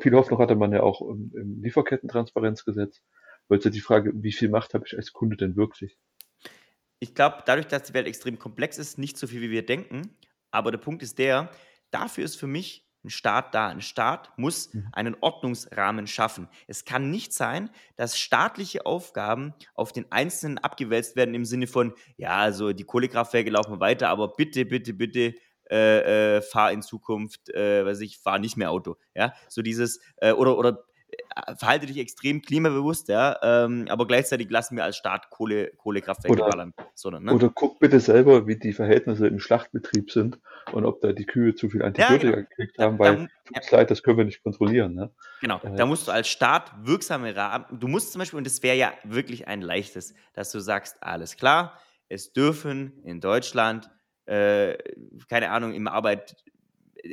Viel 0.00 0.14
Hoffnung 0.14 0.38
hatte 0.38 0.54
man 0.54 0.72
ja 0.72 0.82
auch 0.82 1.02
im, 1.02 1.32
im 1.34 1.62
Lieferkettentransparenzgesetz. 1.62 3.02
Weil 3.48 3.58
es 3.58 3.64
ja 3.64 3.70
die 3.70 3.80
Frage, 3.80 4.12
wie 4.14 4.32
viel 4.32 4.48
Macht 4.48 4.74
habe 4.74 4.84
ich 4.86 4.96
als 4.96 5.12
Kunde 5.12 5.36
denn 5.36 5.56
wirklich? 5.56 5.98
Ich 7.00 7.14
glaube, 7.14 7.42
dadurch, 7.44 7.66
dass 7.66 7.82
die 7.82 7.94
Welt 7.94 8.06
extrem 8.06 8.38
komplex 8.38 8.78
ist, 8.78 8.98
nicht 8.98 9.18
so 9.18 9.26
viel, 9.26 9.40
wie 9.40 9.50
wir 9.50 9.66
denken. 9.66 10.16
Aber 10.50 10.70
der 10.70 10.78
Punkt 10.78 11.02
ist 11.02 11.18
der, 11.18 11.50
dafür 11.90 12.24
ist 12.24 12.36
für 12.36 12.46
mich 12.46 12.88
ein 13.04 13.10
Staat 13.10 13.54
da. 13.54 13.68
Ein 13.68 13.80
Staat 13.80 14.30
muss 14.38 14.72
mhm. 14.72 14.88
einen 14.92 15.16
Ordnungsrahmen 15.20 16.06
schaffen. 16.06 16.48
Es 16.68 16.84
kann 16.84 17.10
nicht 17.10 17.32
sein, 17.32 17.70
dass 17.96 18.18
staatliche 18.18 18.86
Aufgaben 18.86 19.54
auf 19.74 19.92
den 19.92 20.10
Einzelnen 20.12 20.58
abgewälzt 20.58 21.16
werden 21.16 21.34
im 21.34 21.44
Sinne 21.44 21.66
von, 21.66 21.94
ja, 22.16 22.36
also 22.36 22.72
die 22.72 22.84
Kohlekraftwerke 22.84 23.50
laufen 23.50 23.80
weiter, 23.80 24.08
aber 24.08 24.28
bitte, 24.34 24.64
bitte, 24.64 24.94
bitte 24.94 25.34
äh, 25.72 26.36
äh, 26.36 26.42
fahr 26.42 26.70
in 26.70 26.82
Zukunft, 26.82 27.48
äh, 27.48 27.84
weiß 27.84 28.00
ich, 28.00 28.18
fahr 28.18 28.38
nicht 28.38 28.58
mehr 28.58 28.70
Auto. 28.70 28.96
Ja, 29.14 29.32
so 29.48 29.62
dieses, 29.62 30.00
äh, 30.18 30.32
oder, 30.32 30.58
oder 30.58 30.84
äh, 31.34 31.56
verhalte 31.56 31.86
dich 31.86 31.96
extrem 31.96 32.42
klimabewusst, 32.42 33.08
ja, 33.08 33.38
ähm, 33.42 33.86
aber 33.88 34.06
gleichzeitig 34.06 34.50
lassen 34.50 34.76
wir 34.76 34.84
als 34.84 34.98
Staat 34.98 35.30
Kohle, 35.30 35.72
Kohlekraftwerke 35.78 36.42
oder, 36.42 36.50
ballern. 36.50 36.74
Sondern, 36.94 37.24
ne? 37.24 37.32
Oder 37.32 37.48
guck 37.48 37.78
bitte 37.78 38.00
selber, 38.00 38.46
wie 38.46 38.56
die 38.56 38.74
Verhältnisse 38.74 39.26
im 39.26 39.38
Schlachtbetrieb 39.38 40.10
sind 40.10 40.38
und 40.72 40.84
ob 40.84 41.00
da 41.00 41.12
die 41.12 41.24
Kühe 41.24 41.54
zu 41.54 41.70
viel 41.70 41.82
Antibiotika 41.82 42.26
ja, 42.26 42.34
genau. 42.34 42.48
gekriegt 42.48 42.78
haben, 42.78 42.98
weil, 42.98 43.16
da, 43.16 43.22
tut 43.46 43.70
ja. 43.70 43.78
leid, 43.78 43.90
das 43.90 44.02
können 44.02 44.18
wir 44.18 44.26
nicht 44.26 44.42
kontrollieren. 44.42 44.94
Ne? 44.94 45.10
Genau, 45.40 45.58
äh, 45.62 45.74
da 45.74 45.86
musst 45.86 46.06
du 46.06 46.12
als 46.12 46.28
Staat 46.28 46.70
wirksame 46.82 47.34
Rahmen, 47.34 47.64
du 47.70 47.88
musst 47.88 48.12
zum 48.12 48.18
Beispiel, 48.18 48.36
und 48.36 48.46
das 48.46 48.62
wäre 48.62 48.76
ja 48.76 48.92
wirklich 49.04 49.48
ein 49.48 49.62
leichtes, 49.62 50.12
dass 50.34 50.52
du 50.52 50.60
sagst, 50.60 51.02
alles 51.02 51.36
klar, 51.36 51.78
es 52.10 52.34
dürfen 52.34 53.00
in 53.04 53.22
Deutschland 53.22 53.88
äh, 54.26 54.76
keine 55.28 55.50
Ahnung, 55.50 55.74
im 55.74 55.88
Arbeit, 55.88 56.36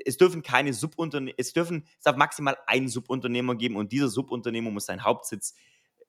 es 0.06 0.18
dürfen 0.18 0.44
keine 0.44 0.74
Subunternehmer, 0.74 1.36
es 1.38 1.54
dürfen, 1.54 1.86
es 1.98 2.04
darf 2.04 2.16
maximal 2.16 2.58
einen 2.68 2.90
Subunternehmer 2.90 3.56
geben 3.56 3.76
und 3.76 3.92
dieser 3.92 4.10
Subunternehmer 4.10 4.72
muss 4.72 4.86
seinen 4.86 5.04
Hauptsitz 5.04 5.56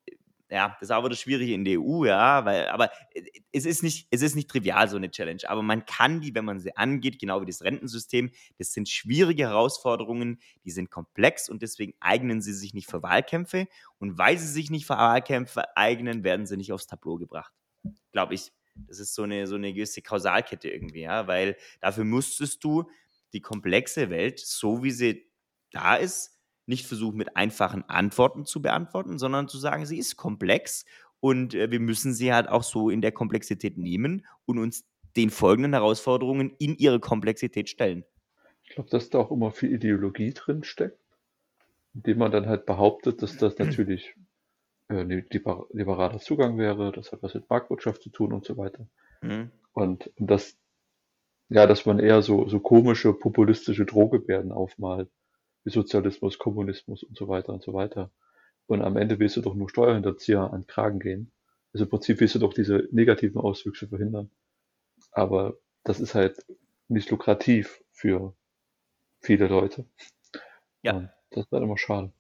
äh, 0.06 0.16
ja, 0.52 0.70
das 0.80 0.88
ist 0.88 0.90
aber 0.90 1.08
das 1.08 1.20
Schwierige 1.20 1.54
in 1.54 1.64
der 1.64 1.80
EU, 1.80 2.04
ja, 2.04 2.44
weil, 2.44 2.66
aber 2.68 2.90
äh, 3.14 3.22
es 3.52 3.64
ist 3.64 3.82
nicht, 3.82 4.08
es 4.10 4.20
ist 4.20 4.34
nicht 4.34 4.50
trivial, 4.50 4.88
so 4.88 4.96
eine 4.96 5.10
Challenge. 5.10 5.42
Aber 5.46 5.62
man 5.62 5.86
kann 5.86 6.20
die, 6.20 6.34
wenn 6.34 6.44
man 6.44 6.58
sie 6.58 6.76
angeht, 6.76 7.20
genau 7.20 7.40
wie 7.40 7.46
das 7.46 7.62
Rentensystem, 7.62 8.30
das 8.58 8.72
sind 8.72 8.88
schwierige 8.88 9.44
Herausforderungen, 9.44 10.40
die 10.64 10.70
sind 10.72 10.90
komplex 10.90 11.48
und 11.48 11.62
deswegen 11.62 11.94
eignen 12.00 12.42
sie 12.42 12.52
sich 12.52 12.74
nicht 12.74 12.90
für 12.90 13.02
Wahlkämpfe. 13.02 13.68
Und 13.98 14.18
weil 14.18 14.38
sie 14.38 14.48
sich 14.48 14.70
nicht 14.70 14.86
für 14.86 14.94
Wahlkämpfe 14.94 15.76
eignen, 15.76 16.24
werden 16.24 16.46
sie 16.46 16.56
nicht 16.56 16.72
aufs 16.72 16.86
Tableau 16.86 17.16
gebracht. 17.16 17.52
Glaube 18.12 18.34
ich. 18.34 18.52
Das 18.74 18.98
ist 18.98 19.14
so 19.14 19.22
eine, 19.22 19.46
so 19.46 19.56
eine 19.56 19.72
gewisse 19.72 20.02
Kausalkette 20.02 20.68
irgendwie, 20.68 21.02
ja, 21.02 21.26
weil 21.26 21.56
dafür 21.80 22.04
musstest 22.04 22.64
du 22.64 22.90
die 23.32 23.40
komplexe 23.40 24.10
Welt, 24.10 24.38
so 24.40 24.82
wie 24.82 24.90
sie 24.90 25.30
da 25.70 25.96
ist, 25.96 26.38
nicht 26.66 26.86
versuchen, 26.86 27.16
mit 27.16 27.36
einfachen 27.36 27.84
Antworten 27.88 28.46
zu 28.46 28.62
beantworten, 28.62 29.18
sondern 29.18 29.48
zu 29.48 29.58
sagen, 29.58 29.86
sie 29.86 29.98
ist 29.98 30.16
komplex 30.16 30.84
und 31.18 31.54
äh, 31.54 31.70
wir 31.70 31.80
müssen 31.80 32.14
sie 32.14 32.32
halt 32.32 32.48
auch 32.48 32.62
so 32.62 32.90
in 32.90 33.00
der 33.00 33.12
Komplexität 33.12 33.76
nehmen 33.76 34.26
und 34.46 34.58
uns 34.58 34.84
den 35.16 35.30
folgenden 35.30 35.72
Herausforderungen 35.72 36.54
in 36.58 36.76
ihre 36.76 37.00
Komplexität 37.00 37.68
stellen. 37.68 38.04
Ich 38.62 38.70
glaube, 38.70 38.90
dass 38.90 39.10
da 39.10 39.18
auch 39.18 39.30
immer 39.30 39.50
viel 39.50 39.72
Ideologie 39.72 40.32
drin 40.32 40.62
steckt, 40.62 40.98
indem 41.92 42.18
man 42.18 42.30
dann 42.30 42.46
halt 42.46 42.66
behauptet, 42.66 43.22
dass 43.22 43.36
das 43.36 43.58
natürlich 43.58 44.14
äh, 44.90 45.02
liberaler 45.04 46.18
Zugang 46.18 46.58
wäre, 46.58 46.90
das 46.92 47.12
hat 47.12 47.22
was 47.22 47.34
mit 47.34 47.48
Marktwirtschaft 47.48 48.02
zu 48.02 48.10
tun 48.10 48.32
und 48.32 48.44
so 48.44 48.56
weiter. 48.56 48.86
Mhm. 49.22 49.50
Und, 49.72 50.10
und 50.18 50.30
das, 50.30 50.58
ja, 51.48 51.66
dass 51.66 51.86
man 51.86 52.00
eher 52.00 52.22
so, 52.22 52.48
so 52.48 52.58
komische, 52.58 53.12
populistische 53.12 53.86
Drohgebärden 53.86 54.50
aufmalt, 54.50 55.08
wie 55.64 55.70
Sozialismus, 55.70 56.38
Kommunismus 56.38 57.04
und 57.04 57.16
so 57.16 57.28
weiter 57.28 57.52
und 57.52 57.62
so 57.62 57.72
weiter. 57.72 58.10
Und 58.66 58.82
am 58.82 58.96
Ende 58.96 59.18
willst 59.18 59.36
du 59.36 59.42
doch 59.42 59.54
nur 59.54 59.70
Steuerhinterzieher 59.70 60.52
an 60.52 60.66
Kragen 60.66 60.98
gehen. 60.98 61.32
Also 61.72 61.84
im 61.84 61.90
Prinzip 61.90 62.20
willst 62.20 62.34
du 62.34 62.40
doch 62.40 62.52
diese 62.52 62.88
negativen 62.90 63.40
Auswüchse 63.40 63.88
verhindern. 63.88 64.30
Aber 65.12 65.56
das 65.84 66.00
ist 66.00 66.14
halt 66.14 66.44
nicht 66.88 67.10
lukrativ 67.10 67.82
für 67.92 68.34
viele 69.20 69.46
Leute. 69.46 69.86
Ja. 70.82 70.96
Und 70.96 71.10
das 71.30 71.46
ist 71.46 71.52
halt 71.52 71.62
immer 71.62 71.78
schade. 71.78 72.12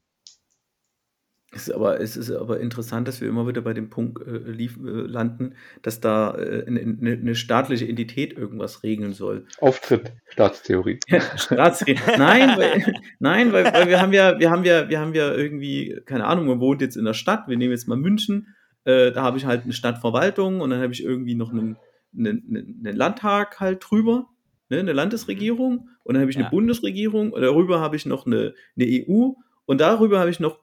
Es 1.52 1.66
ist 1.66 1.74
aber, 1.74 2.00
es 2.00 2.16
ist 2.16 2.30
aber 2.30 2.60
interessant, 2.60 3.08
dass 3.08 3.20
wir 3.20 3.28
immer 3.28 3.48
wieder 3.48 3.60
bei 3.60 3.72
dem 3.72 3.90
Punkt 3.90 4.24
äh, 4.24 4.38
lief, 4.50 4.76
äh, 4.76 4.88
landen, 4.88 5.54
dass 5.82 6.00
da 6.00 6.36
äh, 6.36 6.64
eine, 6.66 6.80
eine, 6.80 7.34
staatliche 7.34 7.88
Entität 7.88 8.38
irgendwas 8.38 8.84
regeln 8.84 9.12
soll. 9.12 9.46
Auftritt, 9.58 10.12
Staatstheorie. 10.28 11.00
Staatstheorie. 11.36 12.00
Nein, 12.18 12.56
weil, 12.56 12.94
nein, 13.18 13.52
weil, 13.52 13.64
weil 13.64 13.88
wir 13.88 14.00
haben 14.00 14.12
ja, 14.12 14.38
wir 14.38 14.48
haben 14.50 14.64
ja, 14.64 14.88
wir 14.88 15.00
haben 15.00 15.12
ja 15.12 15.34
irgendwie, 15.34 16.00
keine 16.06 16.26
Ahnung, 16.26 16.46
man 16.46 16.60
wohnt 16.60 16.82
jetzt 16.82 16.96
in 16.96 17.04
der 17.04 17.14
Stadt, 17.14 17.48
wir 17.48 17.56
nehmen 17.56 17.72
jetzt 17.72 17.88
mal 17.88 17.96
München, 17.96 18.54
äh, 18.84 19.10
da 19.10 19.22
habe 19.22 19.36
ich 19.36 19.44
halt 19.44 19.64
eine 19.64 19.72
Stadtverwaltung 19.72 20.60
und 20.60 20.70
dann 20.70 20.80
habe 20.80 20.92
ich 20.92 21.02
irgendwie 21.02 21.34
noch 21.34 21.50
einen, 21.50 21.76
einen, 22.16 22.78
einen 22.84 22.96
Landtag 22.96 23.58
halt 23.58 23.84
drüber, 23.84 24.28
ne, 24.68 24.78
eine 24.78 24.92
Landesregierung 24.92 25.88
und 26.04 26.14
dann 26.14 26.20
habe 26.20 26.30
ich 26.30 26.36
eine 26.36 26.44
ja. 26.44 26.50
Bundesregierung 26.50 27.32
und 27.32 27.42
darüber 27.42 27.80
habe 27.80 27.96
ich 27.96 28.06
noch 28.06 28.24
eine, 28.24 28.54
eine 28.76 28.86
EU 28.86 29.32
und 29.66 29.80
darüber 29.80 30.20
habe 30.20 30.30
ich 30.30 30.38
noch 30.38 30.60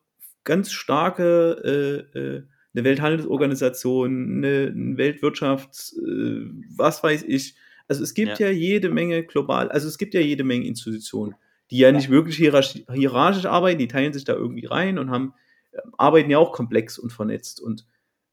ganz 0.48 0.72
starke 0.72 2.08
äh, 2.16 2.18
äh, 2.18 2.44
eine 2.74 2.84
Welthandelsorganisation, 2.84 4.38
eine, 4.38 4.74
eine 4.74 4.98
Weltwirtschafts, 4.98 5.98
äh, 5.98 6.48
was 6.76 7.04
weiß 7.04 7.24
ich. 7.28 7.56
Also 7.88 8.02
es 8.04 8.14
gibt 8.14 8.40
ja. 8.40 8.48
ja. 8.48 8.54
jede 8.54 8.90
Menge 8.90 9.24
global, 9.24 9.70
also 9.70 9.88
es 9.88 9.98
gibt 9.98 10.14
ja 10.14 10.22
jede 10.22 10.46
Menge 10.46 10.66
Institutionen, 10.66 11.36
die 11.70 11.80
ja 11.80 11.92
nicht 11.92 12.10
wirklich 12.10 12.38
hierarchisch 12.38 13.46
arbeiten, 13.46 13.80
die 13.80 13.90
teilen 13.90 14.14
sich 14.14 14.24
da 14.24 14.34
irgendwie 14.34 14.66
rein 14.66 14.98
und 15.00 15.12
haben, 15.12 15.34
äh, 15.72 15.80
arbeiten 15.98 16.32
ja 16.32 16.38
auch 16.38 16.54
komplex 16.54 16.98
und 16.98 17.12
vernetzt. 17.12 17.60
Und 17.62 17.86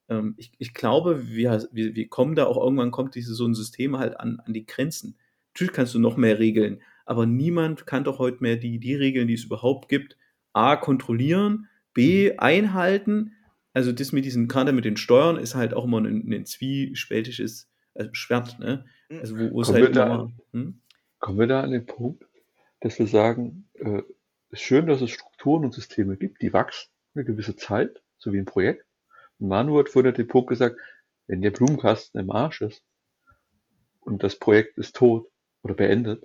ähm, 0.08 0.34
ich, 0.36 0.52
ich 0.58 0.72
glaube, 0.72 1.28
wir, 1.28 1.66
wir, 1.72 1.96
wir 1.96 2.08
kommen 2.08 2.36
da 2.36 2.46
auch 2.46 2.62
irgendwann 2.62 2.92
kommt 2.92 3.16
dieses 3.16 3.36
so 3.36 3.46
ein 3.46 3.54
System 3.54 3.98
halt 3.98 4.20
an, 4.20 4.40
an 4.44 4.52
die 4.52 4.66
Grenzen. 4.66 5.16
Natürlich 5.52 5.72
kannst 5.72 5.94
du 5.94 5.98
noch 5.98 6.16
mehr 6.16 6.38
regeln, 6.38 6.80
aber 7.06 7.26
niemand 7.26 7.86
kann 7.86 8.04
doch 8.04 8.20
heute 8.20 8.38
mehr 8.40 8.56
die, 8.56 8.78
die 8.78 8.94
Regeln, 8.94 9.26
die 9.26 9.34
es 9.34 9.44
überhaupt 9.44 9.88
gibt, 9.88 10.16
A, 10.52 10.76
kontrollieren, 10.76 11.68
B, 11.94 12.36
einhalten. 12.36 13.32
Also 13.72 13.92
das 13.92 14.12
mit 14.12 14.24
diesen, 14.24 14.48
gerade 14.48 14.72
mit 14.72 14.84
den 14.84 14.96
Steuern 14.96 15.36
ist 15.36 15.54
halt 15.54 15.74
auch 15.74 15.84
immer 15.84 16.00
ein, 16.00 16.30
ein 16.32 16.46
zwiespältiges 16.46 17.70
also 17.94 18.10
Schwert, 18.12 18.58
ne? 18.58 18.84
Hm. 19.08 19.20
Also 19.20 19.38
wo, 19.38 19.52
wo 19.52 19.60
es 19.62 19.72
halt 19.72 19.96
da, 19.96 20.06
immer, 20.06 20.32
hm? 20.52 20.80
Kommen 21.20 21.38
wir 21.38 21.46
da 21.46 21.62
an 21.62 21.70
den 21.70 21.86
Punkt, 21.86 22.24
dass 22.80 22.98
wir 22.98 23.06
sagen, 23.06 23.68
äh, 23.74 24.02
es 24.50 24.60
ist 24.60 24.62
schön, 24.62 24.86
dass 24.86 25.00
es 25.00 25.10
Strukturen 25.10 25.64
und 25.64 25.74
Systeme 25.74 26.16
gibt, 26.16 26.42
die 26.42 26.52
wachsen 26.52 26.90
eine 27.14 27.24
gewisse 27.24 27.56
Zeit, 27.56 28.02
so 28.18 28.32
wie 28.32 28.38
ein 28.38 28.44
Projekt. 28.44 28.84
Und 29.38 29.48
Manu 29.48 29.78
hat 29.78 29.88
vorhin 29.88 30.12
den 30.14 30.28
Punkt 30.28 30.48
gesagt, 30.48 30.76
wenn 31.26 31.42
der 31.42 31.50
Blumenkasten 31.50 32.20
im 32.20 32.30
Arsch 32.30 32.60
ist 32.60 32.84
und 34.00 34.22
das 34.22 34.38
Projekt 34.38 34.78
ist 34.78 34.96
tot 34.96 35.28
oder 35.62 35.74
beendet, 35.74 36.24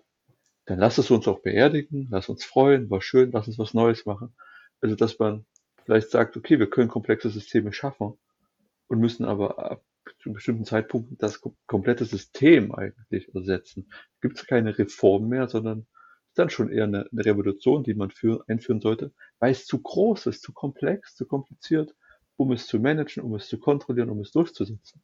dann 0.66 0.80
lass 0.80 0.98
es 0.98 1.10
uns 1.10 1.28
auch 1.28 1.40
beerdigen, 1.40 2.08
lass 2.12 2.30
uns 2.30 2.44
freuen, 2.44 2.90
war 2.90 3.02
schön, 3.02 3.32
lass 3.32 3.48
uns 3.48 3.58
was 3.58 3.74
Neues 3.74 4.06
machen. 4.06 4.36
Also, 4.82 4.96
dass 4.96 5.18
man 5.18 5.46
vielleicht 5.90 6.12
sagt, 6.12 6.38
okay, 6.38 6.60
wir 6.60 6.70
können 6.70 6.88
komplexe 6.88 7.32
Systeme 7.32 7.74
schaffen 7.74 8.14
und 8.88 9.00
müssen 9.00 9.26
aber 9.26 9.58
ab 9.58 9.84
zu 10.22 10.30
einem 10.30 10.36
bestimmten 10.36 10.66
Zeitpunkt 10.66 11.22
das 11.22 11.42
komplette 11.66 12.06
System 12.06 12.74
eigentlich 12.74 13.34
ersetzen. 13.34 13.92
Gibt 14.22 14.38
es 14.38 14.46
keine 14.46 14.78
Reform 14.78 15.30
mehr, 15.30 15.48
sondern 15.48 15.88
ist 16.28 16.38
dann 16.38 16.52
schon 16.52 16.70
eher 16.70 16.84
eine, 16.84 17.08
eine 17.12 17.26
Revolution, 17.26 17.84
die 17.84 17.96
man 17.96 18.12
für, 18.12 18.44
einführen 18.48 18.82
sollte, 18.82 19.14
weil 19.40 19.52
es 19.52 19.66
zu 19.66 19.82
groß 19.82 20.28
ist, 20.28 20.44
zu 20.44 20.54
komplex, 20.54 21.16
zu 21.16 21.26
kompliziert, 21.26 21.96
um 22.36 22.52
es 22.52 22.68
zu 22.68 22.80
managen, 22.80 23.24
um 23.24 23.34
es 23.34 23.48
zu 23.48 23.60
kontrollieren, 23.60 24.12
um 24.12 24.20
es 24.20 24.32
durchzusetzen. 24.32 25.02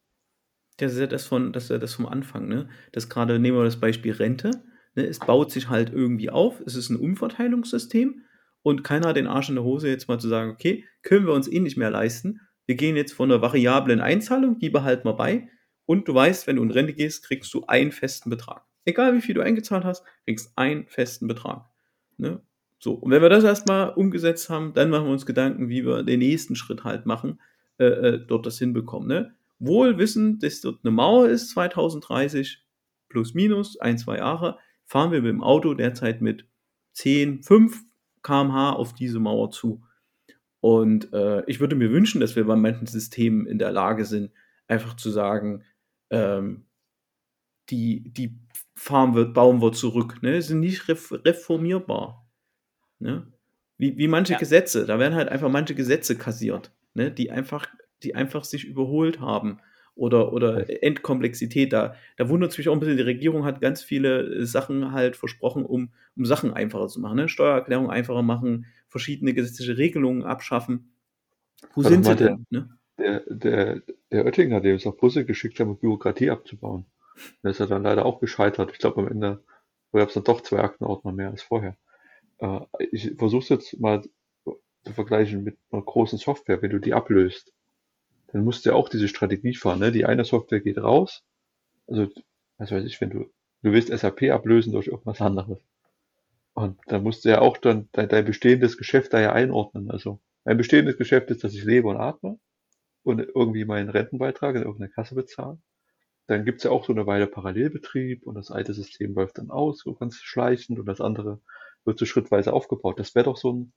Das 0.77 0.93
ist 0.93 0.99
ja 0.99 1.07
das 1.07 1.25
von, 1.25 1.51
das 1.51 1.63
ist 1.63 1.69
ja 1.69 1.77
das 1.79 1.95
vom 1.95 2.05
Anfang, 2.05 2.47
ne? 2.47 2.69
Das 2.91 3.09
gerade 3.09 3.39
nehmen 3.39 3.57
wir 3.57 3.63
das 3.63 3.79
Beispiel 3.79 4.13
Rente. 4.13 4.51
Ne? 4.93 5.05
Es 5.05 5.19
baut 5.19 5.51
sich 5.51 5.69
halt 5.69 5.91
irgendwie 5.91 6.29
auf. 6.29 6.61
Es 6.61 6.75
ist 6.75 6.89
ein 6.89 6.99
Umverteilungssystem 6.99 8.24
und 8.65 8.83
keiner 8.83 9.09
hat 9.09 9.15
den 9.15 9.27
Arsch 9.27 9.49
in 9.49 9.55
der 9.55 9.63
Hose, 9.63 9.89
jetzt 9.89 10.07
mal 10.07 10.19
zu 10.19 10.27
sagen, 10.27 10.49
okay, 10.49 10.85
können 11.03 11.27
wir 11.27 11.33
uns 11.33 11.47
eh 11.47 11.59
nicht 11.59 11.77
mehr 11.77 11.91
leisten. 11.91 12.41
Wir 12.65 12.73
gehen 12.73 12.95
jetzt 12.95 13.13
von 13.13 13.31
einer 13.31 13.39
variablen 13.39 14.01
Einzahlung, 14.01 14.57
die 14.57 14.71
behalten 14.71 15.07
wir 15.07 15.13
bei. 15.13 15.49
Und 15.85 16.07
du 16.07 16.15
weißt, 16.15 16.47
wenn 16.47 16.55
du 16.55 16.63
in 16.63 16.71
Rente 16.71 16.93
gehst, 16.93 17.23
kriegst 17.25 17.53
du 17.53 17.63
einen 17.67 17.91
festen 17.91 18.31
Betrag. 18.31 18.63
Egal 18.83 19.13
wie 19.13 19.21
viel 19.21 19.35
du 19.35 19.41
eingezahlt 19.41 19.85
hast, 19.85 20.03
kriegst 20.25 20.57
einen 20.57 20.87
festen 20.87 21.27
Betrag. 21.27 21.69
Ne? 22.17 22.41
So, 22.79 22.95
und 22.95 23.11
wenn 23.11 23.21
wir 23.21 23.29
das 23.29 23.43
erstmal 23.43 23.89
umgesetzt 23.89 24.49
haben, 24.49 24.73
dann 24.73 24.89
machen 24.89 25.05
wir 25.05 25.11
uns 25.11 25.27
Gedanken, 25.27 25.69
wie 25.69 25.85
wir 25.85 26.01
den 26.01 26.17
nächsten 26.17 26.55
Schritt 26.55 26.83
halt 26.83 27.05
machen, 27.05 27.39
äh, 27.77 27.85
äh, 27.85 28.25
dort 28.25 28.47
das 28.47 28.57
hinbekommen. 28.57 29.07
Ne? 29.07 29.35
Wohl 29.59 29.99
wissend, 29.99 30.41
dass 30.41 30.61
dort 30.61 30.79
eine 30.83 30.89
Mauer 30.89 31.29
ist, 31.29 31.51
2030, 31.51 32.65
plus 33.09 33.35
minus, 33.35 33.79
ein, 33.79 33.99
zwei 33.99 34.17
Jahre, 34.17 34.57
fahren 34.85 35.11
wir 35.11 35.21
mit 35.21 35.29
dem 35.29 35.43
Auto 35.43 35.75
derzeit 35.75 36.19
mit 36.19 36.47
10, 36.93 37.43
5, 37.43 37.85
kmh 38.25 38.73
auf 38.73 38.93
diese 38.93 39.19
Mauer 39.19 39.51
zu. 39.51 39.83
Und 40.59 41.13
äh, 41.13 41.43
ich 41.45 41.59
würde 41.59 41.75
mir 41.75 41.91
wünschen, 41.91 42.21
dass 42.21 42.35
wir 42.35 42.45
bei 42.45 42.55
manchen 42.55 42.87
Systemen 42.87 43.45
in 43.45 43.59
der 43.59 43.71
Lage 43.71 44.03
sind, 44.03 44.31
einfach 44.67 44.95
zu 44.95 45.11
sagen, 45.11 45.63
ähm, 46.09 46.65
die, 47.69 48.11
die 48.11 48.39
fahren 48.75 49.15
wir, 49.15 49.25
bauen 49.25 49.61
wir 49.61 49.73
zurück. 49.73 50.21
Ne? 50.23 50.41
Sind 50.41 50.61
nicht 50.61 50.87
reformierbar. 50.87 52.27
Ne? 52.99 53.31
Wie, 53.77 53.97
wie 53.97 54.07
manche 54.07 54.33
ja. 54.33 54.39
Gesetze, 54.39 54.85
da 54.85 54.97
werden 54.97 55.15
halt 55.15 55.29
einfach 55.29 55.49
manche 55.49 55.75
Gesetze 55.75 56.17
kassiert, 56.17 56.71
ne? 56.93 57.11
die 57.11 57.29
einfach, 57.29 57.67
die 58.01 58.15
einfach 58.15 58.43
sich 58.43 58.65
überholt 58.65 59.19
haben 59.19 59.59
oder, 59.95 60.33
oder 60.33 60.83
Endkomplexität. 60.83 61.73
Da, 61.73 61.95
da 62.17 62.29
wundert 62.29 62.51
es 62.51 62.57
mich 62.57 62.69
auch 62.69 62.73
ein 62.73 62.79
bisschen, 62.79 62.97
die 62.97 63.03
Regierung 63.03 63.45
hat 63.45 63.61
ganz 63.61 63.81
viele 63.81 64.45
Sachen 64.45 64.91
halt 64.91 65.15
versprochen, 65.15 65.65
um, 65.65 65.93
um 66.15 66.25
Sachen 66.25 66.53
einfacher 66.53 66.87
zu 66.87 66.99
machen. 66.99 67.17
Ne? 67.17 67.29
Steuererklärung 67.29 67.89
einfacher 67.89 68.21
machen, 68.21 68.65
verschiedene 68.87 69.33
gesetzliche 69.33 69.77
Regelungen 69.77 70.23
abschaffen. 70.23 70.93
Wo 71.73 71.83
Warte 71.83 71.89
sind 71.89 72.05
sie 72.05 72.15
der, 72.15 72.27
denn? 72.27 72.45
Ne? 72.49 72.69
Der, 72.97 73.23
der, 73.27 73.81
der 74.11 74.25
Oettinger, 74.25 74.61
der 74.61 74.73
uns 74.73 74.85
auf 74.85 74.97
Busse 74.97 75.25
geschickt 75.25 75.59
hat, 75.59 75.67
um 75.67 75.79
Bürokratie 75.79 76.29
abzubauen. 76.29 76.85
Der 77.43 77.51
ist 77.51 77.59
ja 77.59 77.65
dann 77.65 77.83
leider 77.83 78.05
auch 78.05 78.19
gescheitert. 78.19 78.71
Ich 78.71 78.79
glaube, 78.79 79.01
am 79.01 79.07
Ende 79.07 79.43
gab 79.93 80.09
es 80.09 80.13
dann 80.13 80.23
doch 80.25 80.41
zwei 80.41 80.59
Aktenordner 80.59 81.13
mehr 81.13 81.29
als 81.29 81.41
vorher. 81.41 81.77
Äh, 82.39 82.59
ich 82.91 83.13
versuche 83.17 83.43
es 83.43 83.49
jetzt 83.49 83.79
mal 83.79 84.01
zu 84.43 84.93
vergleichen 84.93 85.43
mit 85.43 85.57
einer 85.71 85.81
großen 85.81 86.19
Software, 86.19 86.61
wenn 86.61 86.71
du 86.71 86.79
die 86.79 86.93
ablöst 86.93 87.54
dann 88.31 88.43
musst 88.43 88.65
du 88.65 88.69
ja 88.71 88.75
auch 88.75 88.89
diese 88.89 89.07
Strategie 89.07 89.55
fahren. 89.55 89.79
Ne? 89.79 89.91
Die 89.91 90.05
eine 90.05 90.25
Software 90.25 90.59
geht 90.59 90.77
raus. 90.77 91.23
Also, 91.87 92.09
was 92.57 92.71
weiß 92.71 92.85
ich, 92.85 92.99
wenn 93.01 93.09
du, 93.09 93.31
du 93.61 93.71
willst 93.71 93.89
SAP 93.89 94.23
ablösen 94.31 94.73
durch 94.73 94.87
irgendwas 94.87 95.21
anderes. 95.21 95.59
Und 96.53 96.79
dann 96.87 97.03
musst 97.03 97.25
du 97.25 97.29
ja 97.29 97.41
auch 97.41 97.57
dann 97.57 97.89
dein, 97.91 98.09
dein 98.09 98.25
bestehendes 98.25 98.77
Geschäft 98.77 99.13
da 99.13 99.19
ja 99.19 99.33
einordnen. 99.33 99.91
Also, 99.91 100.19
mein 100.45 100.57
bestehendes 100.57 100.97
Geschäft 100.97 101.29
ist, 101.31 101.43
dass 101.43 101.53
ich 101.53 101.63
lebe 101.63 101.87
und 101.87 101.97
atme 101.97 102.39
und 103.03 103.19
irgendwie 103.19 103.65
meinen 103.65 103.89
Rentenbeitrag 103.89 104.55
in 104.55 104.63
irgendeine 104.63 104.89
Kasse 104.89 105.15
bezahle. 105.15 105.59
Dann 106.27 106.43
gibt's 106.43 106.63
ja 106.63 106.71
auch 106.71 106.85
so 106.85 106.93
eine 106.93 107.05
Weile 107.05 107.27
Parallelbetrieb 107.27 108.23
und 108.23 108.35
das 108.35 108.51
alte 108.51 108.73
System 108.73 109.13
läuft 109.13 109.37
dann 109.37 109.51
aus, 109.51 109.79
so 109.79 109.93
ganz 109.93 110.15
schleichend 110.17 110.79
und 110.79 110.87
das 110.87 111.01
andere 111.01 111.39
wird 111.83 111.99
so 111.99 112.05
schrittweise 112.05 112.51
aufgebaut. 112.51 112.99
Das 112.99 113.13
wäre 113.13 113.25
doch 113.25 113.37
so 113.37 113.53
ein, 113.53 113.73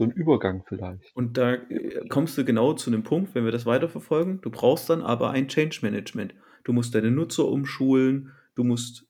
so 0.00 0.04
ein 0.04 0.12
Übergang 0.12 0.64
vielleicht. 0.66 1.14
Und 1.14 1.36
da 1.36 1.54
äh, 1.54 2.08
kommst 2.08 2.38
du 2.38 2.44
genau 2.44 2.72
zu 2.72 2.90
dem 2.90 3.02
Punkt, 3.02 3.34
wenn 3.34 3.44
wir 3.44 3.52
das 3.52 3.66
weiterverfolgen. 3.66 4.40
Du 4.40 4.50
brauchst 4.50 4.88
dann 4.88 5.02
aber 5.02 5.30
ein 5.30 5.46
Change 5.46 5.80
Management. 5.82 6.34
Du 6.64 6.72
musst 6.72 6.94
deine 6.94 7.10
Nutzer 7.10 7.46
umschulen, 7.46 8.32
du 8.54 8.64
musst 8.64 9.06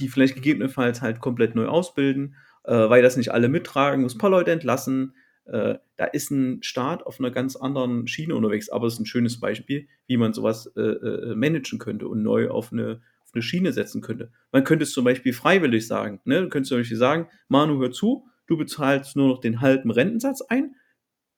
die 0.00 0.08
vielleicht 0.08 0.34
gegebenenfalls 0.34 1.02
halt 1.02 1.20
komplett 1.20 1.54
neu 1.54 1.66
ausbilden, 1.66 2.36
äh, 2.64 2.72
weil 2.72 3.02
das 3.02 3.18
nicht 3.18 3.32
alle 3.32 3.50
mittragen, 3.50 4.00
musst 4.00 4.16
ein 4.16 4.20
paar 4.20 4.30
Leute 4.30 4.50
entlassen. 4.50 5.14
Äh, 5.44 5.74
da 5.98 6.06
ist 6.06 6.30
ein 6.30 6.62
Staat 6.62 7.04
auf 7.04 7.20
einer 7.20 7.30
ganz 7.30 7.54
anderen 7.54 8.06
Schiene 8.06 8.34
unterwegs, 8.34 8.70
aber 8.70 8.86
es 8.86 8.94
ist 8.94 9.00
ein 9.00 9.06
schönes 9.06 9.38
Beispiel, 9.38 9.88
wie 10.06 10.16
man 10.16 10.32
sowas 10.32 10.72
äh, 10.74 10.80
äh 10.80 11.34
managen 11.34 11.78
könnte 11.78 12.08
und 12.08 12.22
neu 12.22 12.48
auf 12.48 12.72
eine, 12.72 13.02
auf 13.22 13.34
eine 13.34 13.42
Schiene 13.42 13.74
setzen 13.74 14.00
könnte. 14.00 14.30
Man 14.52 14.64
könnte 14.64 14.84
es 14.84 14.92
zum 14.92 15.04
Beispiel 15.04 15.34
freiwillig 15.34 15.86
sagen. 15.86 16.22
Ne? 16.24 16.40
Du 16.40 16.48
könntest 16.48 16.70
zum 16.70 16.78
Beispiel 16.78 16.96
sagen, 16.96 17.28
Manu, 17.48 17.78
hör 17.78 17.90
zu, 17.90 18.24
du 18.46 18.56
bezahlst 18.56 19.16
nur 19.16 19.28
noch 19.28 19.40
den 19.40 19.60
halben 19.60 19.90
Rentensatz 19.90 20.42
ein, 20.42 20.74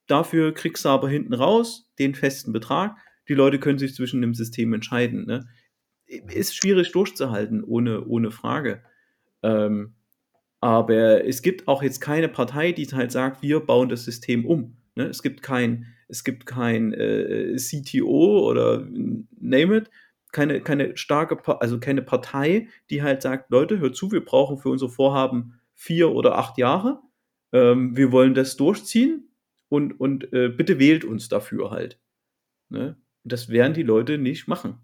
dafür 0.06 0.54
kriegst 0.54 0.84
du 0.84 0.88
aber 0.88 1.08
hinten 1.08 1.34
raus 1.34 1.90
den 1.98 2.14
festen 2.14 2.52
Betrag. 2.52 2.96
Die 3.28 3.34
Leute 3.34 3.58
können 3.58 3.78
sich 3.78 3.94
zwischen 3.94 4.20
dem 4.20 4.34
System 4.34 4.72
entscheiden. 4.72 5.26
Ne? 5.26 5.48
Ist 6.06 6.54
schwierig 6.54 6.92
durchzuhalten, 6.92 7.64
ohne, 7.64 8.04
ohne 8.04 8.30
Frage. 8.30 8.82
Ähm, 9.42 9.94
aber 10.60 11.24
es 11.24 11.42
gibt 11.42 11.68
auch 11.68 11.82
jetzt 11.82 12.00
keine 12.00 12.28
Partei, 12.28 12.72
die 12.72 12.86
halt 12.86 13.12
sagt, 13.12 13.42
wir 13.42 13.60
bauen 13.60 13.88
das 13.88 14.04
System 14.04 14.46
um. 14.46 14.76
Ne? 14.94 15.04
Es 15.04 15.22
gibt 15.22 15.42
kein, 15.42 15.86
es 16.08 16.24
gibt 16.24 16.46
kein 16.46 16.92
äh, 16.92 17.56
CTO 17.56 18.48
oder 18.48 18.86
name 19.38 19.76
it, 19.76 19.90
keine, 20.32 20.60
keine 20.60 20.96
starke, 20.96 21.38
also 21.60 21.78
keine 21.78 22.02
Partei, 22.02 22.68
die 22.90 23.02
halt 23.02 23.22
sagt, 23.22 23.50
Leute, 23.50 23.78
hört 23.78 23.96
zu, 23.96 24.12
wir 24.12 24.24
brauchen 24.24 24.58
für 24.58 24.70
unser 24.70 24.88
Vorhaben 24.88 25.60
vier 25.76 26.10
oder 26.10 26.36
acht 26.36 26.58
Jahre. 26.58 27.02
Ähm, 27.52 27.96
wir 27.96 28.10
wollen 28.10 28.34
das 28.34 28.56
durchziehen 28.56 29.30
und, 29.68 30.00
und 30.00 30.32
äh, 30.32 30.48
bitte 30.48 30.78
wählt 30.80 31.04
uns 31.04 31.28
dafür 31.28 31.70
halt. 31.70 32.00
Ne? 32.68 33.00
Das 33.22 33.48
werden 33.48 33.74
die 33.74 33.82
Leute 33.82 34.18
nicht 34.18 34.48
machen. 34.48 34.80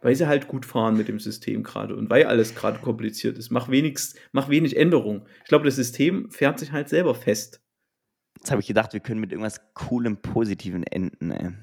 Weil 0.00 0.14
sie 0.14 0.28
halt 0.28 0.46
gut 0.46 0.64
fahren 0.64 0.96
mit 0.96 1.08
dem 1.08 1.18
System 1.18 1.62
gerade 1.62 1.96
und 1.96 2.08
weil 2.10 2.24
alles 2.24 2.54
gerade 2.54 2.78
kompliziert 2.80 3.38
ist. 3.38 3.50
Mach, 3.50 3.68
wenigst, 3.68 4.18
mach 4.32 4.48
wenig 4.48 4.76
Änderungen. 4.76 5.26
Ich 5.42 5.48
glaube, 5.48 5.64
das 5.64 5.76
System 5.76 6.30
fährt 6.30 6.58
sich 6.58 6.72
halt 6.72 6.88
selber 6.88 7.14
fest. 7.14 7.62
Jetzt 8.38 8.50
habe 8.50 8.60
ich 8.60 8.68
gedacht, 8.68 8.92
wir 8.92 9.00
können 9.00 9.20
mit 9.20 9.32
irgendwas 9.32 9.60
coolem, 9.74 10.18
positiven 10.18 10.84
enden. 10.84 11.30
Ey. 11.30 11.54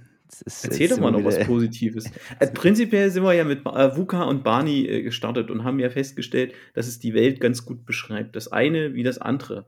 Erzähl 0.42 0.90
doch 0.90 1.00
mal 1.00 1.12
noch 1.12 1.24
was 1.24 1.40
Positives. 1.40 2.10
Also 2.40 2.54
prinzipiell 2.56 3.10
sind 3.12 3.24
wir 3.24 3.34
ja 3.34 3.44
mit 3.44 3.66
äh, 3.66 3.98
Wuka 3.98 4.24
und 4.24 4.44
Barney 4.44 4.86
äh, 4.88 5.02
gestartet 5.04 5.52
und 5.52 5.64
haben 5.64 5.80
ja 5.80 5.90
festgestellt, 5.90 6.54
dass 6.74 6.88
es 6.88 7.00
die 7.00 7.14
Welt 7.14 7.40
ganz 7.40 7.66
gut 7.66 7.86
beschreibt. 7.86 8.36
Das 8.36 8.52
eine 8.52 8.94
wie 8.94 9.04
das 9.04 9.18
andere. 9.18 9.68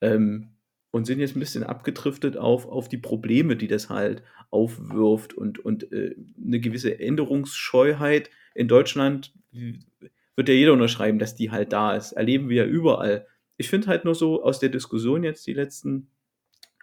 Ähm, 0.00 0.50
und 0.92 1.06
sind 1.06 1.20
jetzt 1.20 1.36
ein 1.36 1.40
bisschen 1.40 1.62
abgedriftet 1.62 2.36
auf, 2.36 2.66
auf 2.66 2.88
die 2.88 2.98
Probleme, 2.98 3.56
die 3.56 3.68
das 3.68 3.90
halt 3.90 4.22
aufwirft 4.50 5.34
und, 5.34 5.58
und 5.60 5.92
äh, 5.92 6.16
eine 6.44 6.58
gewisse 6.58 6.98
Änderungsscheuheit 6.98 8.30
in 8.54 8.66
Deutschland 8.66 9.32
wird 9.52 10.48
ja 10.48 10.54
jeder 10.54 10.72
unterschreiben, 10.72 11.18
dass 11.18 11.34
die 11.34 11.50
halt 11.50 11.72
da 11.72 11.94
ist. 11.94 12.12
Erleben 12.12 12.48
wir 12.48 12.64
ja 12.64 12.70
überall. 12.70 13.26
Ich 13.56 13.68
finde 13.68 13.88
halt 13.88 14.04
nur 14.04 14.14
so 14.14 14.42
aus 14.42 14.58
der 14.58 14.70
Diskussion 14.70 15.22
jetzt 15.22 15.46
die 15.46 15.52
letzten 15.52 16.10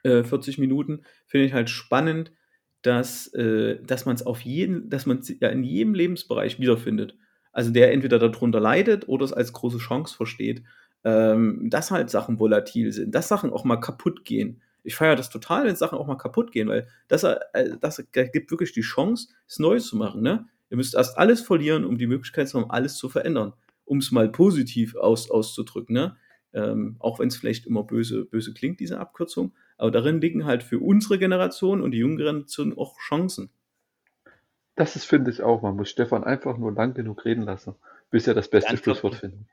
äh, 0.03 0.23
40 0.23 0.57
Minuten, 0.57 1.01
finde 1.25 1.47
ich 1.47 1.53
halt 1.53 1.69
spannend, 1.69 2.31
dass, 2.87 3.27
äh, 3.33 3.79
dass 3.83 4.05
man 4.05 4.15
es 4.15 4.25
auf 4.25 4.41
jeden, 4.41 4.89
dass 4.89 5.05
man 5.05 5.21
ja 5.39 5.49
in 5.49 5.63
jedem 5.63 5.93
Lebensbereich 5.93 6.59
wiederfindet. 6.59 7.15
Also 7.51 7.71
der 7.71 7.91
entweder 7.91 8.19
darunter 8.19 8.59
leidet 8.59 9.07
oder 9.07 9.25
es 9.25 9.33
als 9.33 9.53
große 9.53 9.79
Chance 9.79 10.15
versteht 10.15 10.63
ähm, 11.07 11.69
dass 11.69 11.89
halt 11.89 12.09
Sachen 12.09 12.37
volatil 12.37 12.91
sind, 12.91 13.15
dass 13.15 13.29
Sachen 13.29 13.51
auch 13.51 13.63
mal 13.63 13.77
kaputt 13.77 14.25
gehen. 14.25 14.61
Ich 14.83 14.95
feiere 14.95 15.15
das 15.15 15.29
total, 15.29 15.65
wenn 15.65 15.75
Sachen 15.75 15.97
auch 15.97 16.05
mal 16.05 16.15
kaputt 16.15 16.51
gehen, 16.51 16.67
weil 16.67 16.87
das, 17.07 17.23
äh, 17.23 17.77
das 17.79 18.03
gibt 18.11 18.51
wirklich 18.51 18.73
die 18.73 18.81
Chance, 18.81 19.29
es 19.47 19.57
neu 19.57 19.79
zu 19.79 19.95
machen. 19.95 20.21
Ne? 20.21 20.47
Ihr 20.69 20.75
müsst 20.75 20.95
erst 20.95 21.17
alles 21.17 21.39
verlieren, 21.39 21.85
um 21.85 21.97
die 21.97 22.07
Möglichkeit 22.07 22.49
zu 22.49 22.59
haben, 22.59 22.69
alles 22.71 22.95
zu 22.95 23.07
verändern. 23.07 23.53
Um 23.85 23.99
es 23.99 24.11
mal 24.11 24.29
positiv 24.29 24.95
aus, 24.95 25.31
auszudrücken. 25.31 25.93
Ne? 25.93 26.17
Ähm, 26.51 26.97
auch 26.99 27.19
wenn 27.19 27.29
es 27.29 27.37
vielleicht 27.37 27.65
immer 27.67 27.83
böse, 27.83 28.25
böse 28.25 28.53
klingt, 28.53 28.81
diese 28.81 28.99
Abkürzung. 28.99 29.53
Aber 29.77 29.91
darin 29.91 30.21
liegen 30.21 30.45
halt 30.45 30.63
für 30.63 30.79
unsere 30.79 31.19
Generation 31.19 31.81
und 31.81 31.91
die 31.91 31.99
junge 31.99 32.17
Generation 32.17 32.77
auch 32.77 32.97
Chancen. 32.99 33.49
Das 34.75 34.95
ist, 34.95 35.05
finde 35.05 35.31
ich 35.31 35.41
auch. 35.41 35.61
Man 35.61 35.75
muss 35.75 35.89
Stefan 35.89 36.23
einfach 36.23 36.57
nur 36.57 36.71
lang 36.71 36.93
genug 36.93 37.25
reden 37.25 37.43
lassen, 37.43 37.75
bis 38.11 38.27
er 38.27 38.33
das 38.33 38.49
beste 38.49 38.69
Ganz 38.69 38.83
Schlusswort 38.83 39.15
findet. 39.15 39.47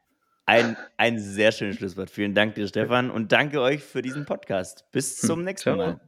Ein, 0.47 0.77
ein 0.99 1.19
sehr 1.19 1.53
schönes 1.53 1.77
Schlusswort. 1.77 2.11
Vielen 2.11 2.35
Dank 2.35 2.55
dir, 2.55 2.69
Stefan, 2.69 3.11
und 3.11 3.33
danke 3.33 3.61
euch 3.63 3.83
für 3.83 4.03
diesen 4.03 4.27
Podcast. 4.27 4.85
Bis 4.93 5.23
hm. 5.23 5.27
zum 5.29 5.45
nächsten 5.45 5.77
Mal. 5.77 6.01